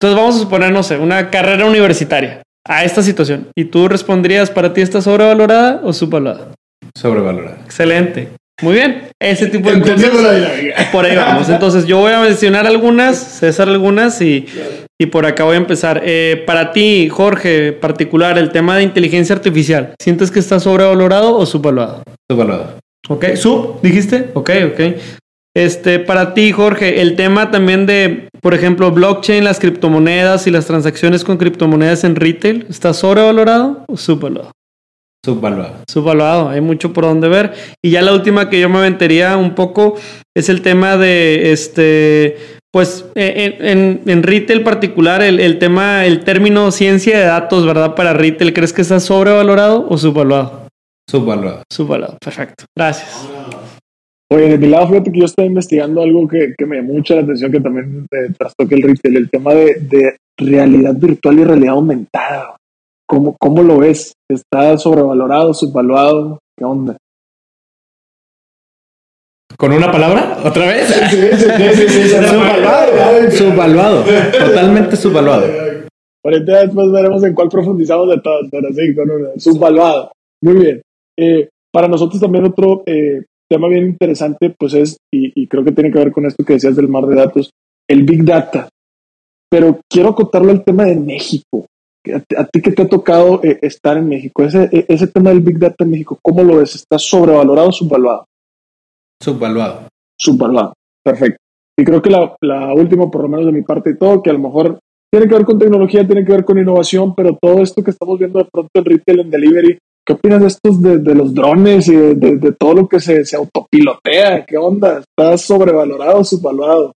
Entonces 0.01 0.19
vamos 0.19 0.37
a 0.37 0.41
suponer, 0.41 0.73
no 0.73 0.83
sé, 0.83 0.97
una 0.97 1.31
carrera 1.31 1.67
universitaria 1.67 2.43
a 2.69 2.85
esta 2.85 3.03
situación. 3.03 3.49
¿Y 3.57 3.65
tú 3.65 3.89
responderías, 3.89 4.51
para 4.51 4.73
ti 4.73 4.83
está 4.83 5.01
sobrevalorada 5.01 5.81
o 5.83 5.93
subvalorada? 5.93 6.53
Sobrevalorada. 6.95 7.59
Excelente. 7.65 8.29
Muy 8.61 8.75
bien. 8.75 9.09
Ese 9.21 9.47
tipo 9.47 9.71
de 9.71 9.81
cosas. 9.81 10.11
Por 10.93 11.05
ahí 11.05 11.17
vamos. 11.17 11.49
Entonces 11.49 11.87
yo 11.87 11.99
voy 11.99 12.13
a 12.13 12.21
mencionar 12.21 12.67
algunas, 12.67 13.17
César 13.17 13.69
algunas 13.69 14.21
y, 14.21 14.47
y 15.01 15.07
por 15.07 15.27
acá 15.27 15.45
voy 15.45 15.55
a 15.55 15.59
empezar. 15.59 16.03
Eh, 16.05 16.43
para 16.47 16.73
ti, 16.73 17.09
Jorge, 17.09 17.73
particular, 17.73 18.37
el 18.37 18.51
tema 18.51 18.77
de 18.77 18.83
inteligencia 18.83 19.35
artificial, 19.35 19.95
¿sientes 20.01 20.31
que 20.31 20.41
está 20.41 20.59
sobrevalorado 20.59 21.37
o 21.37 21.47
subvalorado? 21.47 22.03
Subvalorado. 22.29 22.79
Ok, 23.09 23.37
sub, 23.37 23.81
dijiste. 23.81 24.31
Ok, 24.35 24.51
ok. 24.73 24.81
Este, 25.59 25.99
para 25.99 26.35
ti, 26.35 26.53
Jorge, 26.53 27.01
el 27.01 27.17
tema 27.17 27.51
también 27.51 27.85
de, 27.85 28.29
por 28.41 28.55
ejemplo, 28.55 28.93
blockchain, 28.93 29.43
las 29.43 29.59
criptomonedas 29.59 30.47
y 30.47 30.53
las 30.53 30.67
transacciones 30.67 31.25
con 31.25 31.37
criptomonedas 31.37 32.05
en 32.05 32.15
retail, 32.15 32.65
¿está 32.71 32.95
sobrevalorado 32.95 33.85
o 33.89 33.97
subvalorado? 33.97 34.53
Subvalorado. 35.25 35.75
Subvalorado, 35.91 36.49
hay 36.49 36.61
mucho 36.61 36.93
por 36.93 37.07
donde 37.07 37.29
ver. 37.29 37.55
Y 37.85 37.91
ya 37.91 38.03
la 38.03 38.13
última 38.13 38.49
que 38.49 38.61
yo 38.61 38.69
me 38.69 38.79
aventaría 38.79 39.37
un 39.37 39.57
poco 39.57 39.97
es 40.33 40.49
el 40.49 40.63
tema 40.63 40.97
de, 40.97 41.51
este, 41.51 42.37
pues, 42.73 43.07
e, 43.17 43.57
e, 43.59 43.73
en, 43.73 44.03
en, 44.07 44.23
retail 44.23 44.63
particular, 44.63 45.23
el, 45.23 45.41
el, 45.41 45.59
tema, 45.59 46.07
el 46.07 46.21
término 46.21 46.71
ciencia 46.71 47.19
de 47.19 47.25
datos, 47.25 47.67
¿verdad? 47.67 47.97
Para 47.97 48.13
retail, 48.13 48.55
¿crees 48.55 48.73
que 48.73 48.83
está 48.83 49.01
sobrevalorado 49.01 49.89
o 49.89 49.99
subvalorado? 49.99 50.69
Subvalorado. 51.11 51.65
Subvalorado, 51.69 52.17
perfecto. 52.21 52.65
Gracias. 52.77 53.27
Oye, 54.31 54.49
de 54.51 54.59
mi 54.59 54.67
lado, 54.67 54.89
fíjate 54.89 55.11
que 55.11 55.21
yo 55.21 55.25
estoy 55.25 55.47
investigando 55.47 56.03
algo 56.03 56.29
que, 56.29 56.55
que 56.57 56.67
me 56.67 56.77
llamó 56.77 56.93
mucho 56.95 57.15
la 57.15 57.23
atención, 57.23 57.51
que 57.51 57.61
también 57.61 58.07
eh, 58.11 58.33
trastoque 58.39 58.75
el 58.75 58.83
retail, 58.83 59.17
el 59.17 59.31
tema 59.31 59.55
de, 59.55 59.77
de, 59.81 60.17
realidad 60.37 60.95
virtual 60.95 61.39
y 61.39 61.45
realidad 61.45 61.75
aumentada. 61.75 62.57
¿Cómo, 63.09 63.35
¿Cómo 63.41 63.63
lo 63.63 63.79
ves? 63.79 64.13
¿Está 64.31 64.77
sobrevalorado, 64.77 65.55
subvaluado? 65.55 66.39
¿Qué 66.57 66.65
onda? 66.65 66.97
¿Con 69.57 69.73
una 69.73 69.91
palabra? 69.91 70.39
¿Otra 70.45 70.67
vez? 70.67 70.87
Sí, 70.87 71.17
sí, 71.75 71.89
sí, 71.89 72.09
subvaluado. 72.11 73.31
subvaluado. 73.33 74.05
Totalmente 74.39 74.97
subvaluado. 74.97 75.47
Ahorita 76.25 76.61
después 76.61 76.93
veremos 76.93 77.25
en 77.25 77.35
cuál 77.35 77.49
profundizamos 77.49 78.09
de 78.11 78.21
todas, 78.21 78.47
pero 78.51 78.69
sí, 78.73 78.95
con 78.95 79.11
una. 79.11 79.31
Subvaluado. 79.39 80.13
Muy 80.43 80.55
bien. 80.55 80.83
Eh, 81.19 81.49
para 81.73 81.89
nosotros 81.89 82.21
también 82.21 82.45
otro 82.45 82.83
eh, 82.87 83.25
tema 83.49 83.69
bien 83.69 83.87
interesante, 83.87 84.55
pues 84.59 84.75
es, 84.75 84.99
y, 85.13 85.47
creo 85.47 85.65
que 85.65 85.73
tiene 85.73 85.91
que 85.91 85.99
ver 85.99 86.13
con 86.13 86.27
esto 86.27 86.45
que 86.45 86.55
decías 86.55 86.77
del 86.77 86.89
mar 86.89 87.07
de 87.07 87.17
datos, 87.17 87.51
el 87.89 88.03
Big 88.03 88.25
Data. 88.25 88.69
Pero 89.51 89.81
quiero 89.91 90.11
acotarlo 90.11 90.51
al 90.51 90.65
tema 90.65 90.85
de 90.85 90.97
México. 90.97 91.67
A, 92.37 92.45
ti 92.45 92.63
que 92.63 92.73
te 92.73 92.83
ha 92.83 92.89
tocado 92.89 93.43
eh, 93.43 93.59
estar 93.63 93.97
en 93.97 94.09
México, 94.09 94.43
ese, 94.45 94.69
e, 94.73 94.87
ese 94.89 95.09
tema 95.09 95.31
del 95.31 95.41
Big 95.41 95.59
Data 95.59 95.85
en 95.85 95.91
México, 95.91 96.19
¿cómo 96.23 96.43
lo 96.43 96.57
ves? 96.57 96.75
¿Está 96.75 96.99
sobrevalorado 96.99 97.69
o 97.69 97.73
subvaluado? 97.73 98.25
Subvaluado. 99.21 99.89
Subvaluado, 100.19 100.73
perfecto. 101.05 101.39
Y 101.79 101.85
creo 101.85 102.01
que 102.01 102.11
la, 102.11 102.35
la 102.41 102.73
última, 102.73 103.11
por 103.11 103.23
lo 103.23 103.29
menos 103.29 103.47
de 103.47 103.53
mi 103.53 103.63
parte 103.63 103.91
y 103.91 103.97
todo, 103.97 104.23
que 104.23 104.31
a 104.31 104.33
lo 104.33 104.39
mejor 104.39 104.79
tiene 105.11 105.27
que 105.27 105.35
ver 105.35 105.45
con 105.45 105.59
tecnología, 105.59 106.07
tiene 106.07 106.25
que 106.25 106.33
ver 106.33 106.45
con 106.45 106.59
innovación, 106.59 107.15
pero 107.15 107.37
todo 107.41 107.63
esto 107.63 107.83
que 107.83 107.91
estamos 107.91 108.19
viendo 108.19 108.39
de 108.41 108.49
pronto 108.51 108.71
en 108.75 108.85
retail, 108.85 109.21
en 109.21 109.31
delivery, 109.31 109.79
¿Qué 110.07 110.15
opinas 110.15 110.41
de 110.41 110.47
estos 110.47 110.83
de, 110.83 111.15
los 111.15 111.35
drones 111.35 111.87
y 111.89 111.95
de, 111.95 112.53
todo 112.59 112.75
lo 112.75 112.89
que 112.89 112.99
se, 112.99 113.25
se, 113.25 113.37
autopilotea? 113.37 114.45
¿Qué 114.47 114.57
onda? 114.57 115.01
¿Está 115.01 115.37
sobrevalorado 115.37 116.21
o 116.21 116.25
subvaluado? 116.25 116.93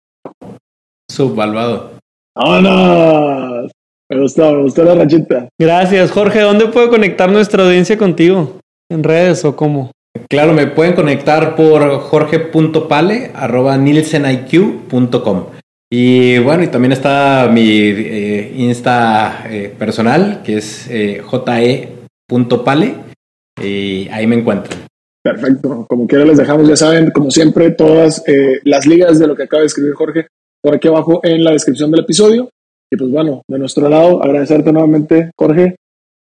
Subvaluado. 1.11 1.93
no! 2.37 3.69
Me 4.11 4.21
gustó, 4.21 4.53
me 4.53 4.63
gustó 4.63 4.85
la 4.85 4.95
rachita. 4.95 5.49
Gracias, 5.59 6.11
Jorge. 6.11 6.41
¿Dónde 6.41 6.67
puede 6.67 6.89
conectar 6.89 7.31
nuestra 7.31 7.65
audiencia 7.65 7.97
contigo? 7.97 8.59
¿En 8.91 9.05
redes 9.05 9.45
o 9.45 9.55
cómo? 9.55 9.93
Claro, 10.29 10.53
me 10.53 10.67
pueden 10.67 10.95
conectar 10.95 11.55
por 11.55 12.01
jorge.pale 12.01 13.31
arroba 13.35 13.77
nielseniq.com. 13.77 15.47
Y 15.93 16.39
bueno, 16.39 16.65
y 16.65 16.69
también 16.69 16.93
está 16.93 17.49
mi 17.53 17.69
eh, 17.69 18.53
Insta 18.57 19.45
eh, 19.49 19.75
personal, 19.77 20.43
que 20.45 20.59
es 20.59 20.89
eh, 20.89 21.23
JE 21.29 22.00
pale 22.65 22.95
y 23.63 24.09
ahí 24.09 24.27
me 24.27 24.37
encuentran. 24.37 24.81
Perfecto, 25.23 25.87
como 25.89 26.07
quiera 26.07 26.25
les 26.25 26.39
dejamos, 26.39 26.67
ya 26.67 26.77
saben, 26.77 27.11
como 27.11 27.31
siempre, 27.31 27.73
todas 27.73 28.27
eh, 28.27 28.61
las 28.65 28.87
ligas 28.87 29.19
de 29.19 29.27
lo 29.27 29.37
que 29.37 29.43
acaba 29.43 29.61
de 29.61 29.67
escribir 29.67 29.93
Jorge 29.93 30.29
por 30.63 30.75
aquí 30.75 30.89
abajo 30.89 31.21
en 31.23 31.45
la 31.45 31.53
descripción 31.53 31.91
del 31.91 32.01
episodio. 32.01 32.49
Y 32.91 32.97
pues 32.97 33.11
bueno, 33.11 33.43
de 33.47 33.59
nuestro 33.59 33.89
lado, 33.89 34.23
agradecerte 34.23 34.73
nuevamente, 34.73 35.31
Jorge. 35.39 35.77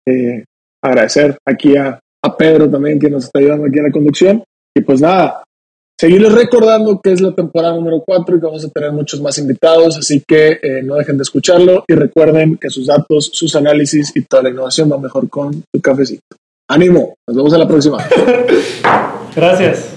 Eh, 0.05 0.43
agradecer 0.83 1.37
aquí 1.47 1.77
a, 1.77 1.99
a 2.23 2.37
Pedro 2.37 2.69
también, 2.69 2.99
que 2.99 3.09
nos 3.09 3.25
está 3.25 3.39
ayudando 3.39 3.67
aquí 3.67 3.77
en 3.77 3.85
la 3.85 3.91
conducción. 3.91 4.43
Y 4.75 4.81
pues 4.81 5.01
nada, 5.01 5.43
seguirles 6.01 6.31
recordando 6.31 6.99
que 6.99 7.11
es 7.11 7.21
la 7.21 7.31
temporada 7.31 7.75
número 7.75 8.01
4 8.03 8.35
y 8.35 8.39
que 8.39 8.45
vamos 8.47 8.65
a 8.65 8.69
tener 8.69 8.91
muchos 8.91 9.21
más 9.21 9.37
invitados, 9.37 9.99
así 9.99 10.23
que 10.27 10.57
eh, 10.63 10.81
no 10.83 10.95
dejen 10.95 11.15
de 11.15 11.21
escucharlo 11.21 11.85
y 11.87 11.93
recuerden 11.93 12.57
que 12.57 12.71
sus 12.71 12.87
datos, 12.87 13.29
sus 13.31 13.55
análisis 13.55 14.11
y 14.15 14.23
toda 14.23 14.41
la 14.41 14.49
innovación 14.49 14.91
va 14.91 14.97
mejor 14.97 15.29
con 15.29 15.53
su 15.53 15.79
cafecito. 15.79 16.23
Ánimo, 16.67 17.13
nos 17.27 17.37
vemos 17.37 17.53
en 17.53 17.59
la 17.59 17.67
próxima. 17.67 17.97
Gracias. 19.35 19.89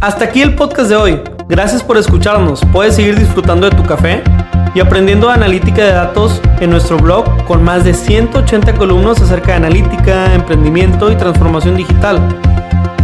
Hasta 0.00 0.24
aquí 0.24 0.40
el 0.40 0.54
podcast 0.54 0.88
de 0.88 0.96
hoy. 0.96 1.20
Gracias 1.46 1.82
por 1.82 1.98
escucharnos. 1.98 2.62
Puedes 2.72 2.94
seguir 2.94 3.18
disfrutando 3.18 3.68
de 3.68 3.76
tu 3.76 3.82
café 3.82 4.22
y 4.74 4.80
aprendiendo 4.80 5.28
analítica 5.28 5.84
de 5.84 5.92
datos 5.92 6.40
en 6.60 6.70
nuestro 6.70 6.96
blog 6.96 7.44
con 7.44 7.62
más 7.62 7.84
de 7.84 7.92
180 7.92 8.76
columnas 8.76 9.20
acerca 9.20 9.48
de 9.48 9.56
analítica, 9.58 10.32
emprendimiento 10.32 11.12
y 11.12 11.16
transformación 11.16 11.76
digital. 11.76 12.18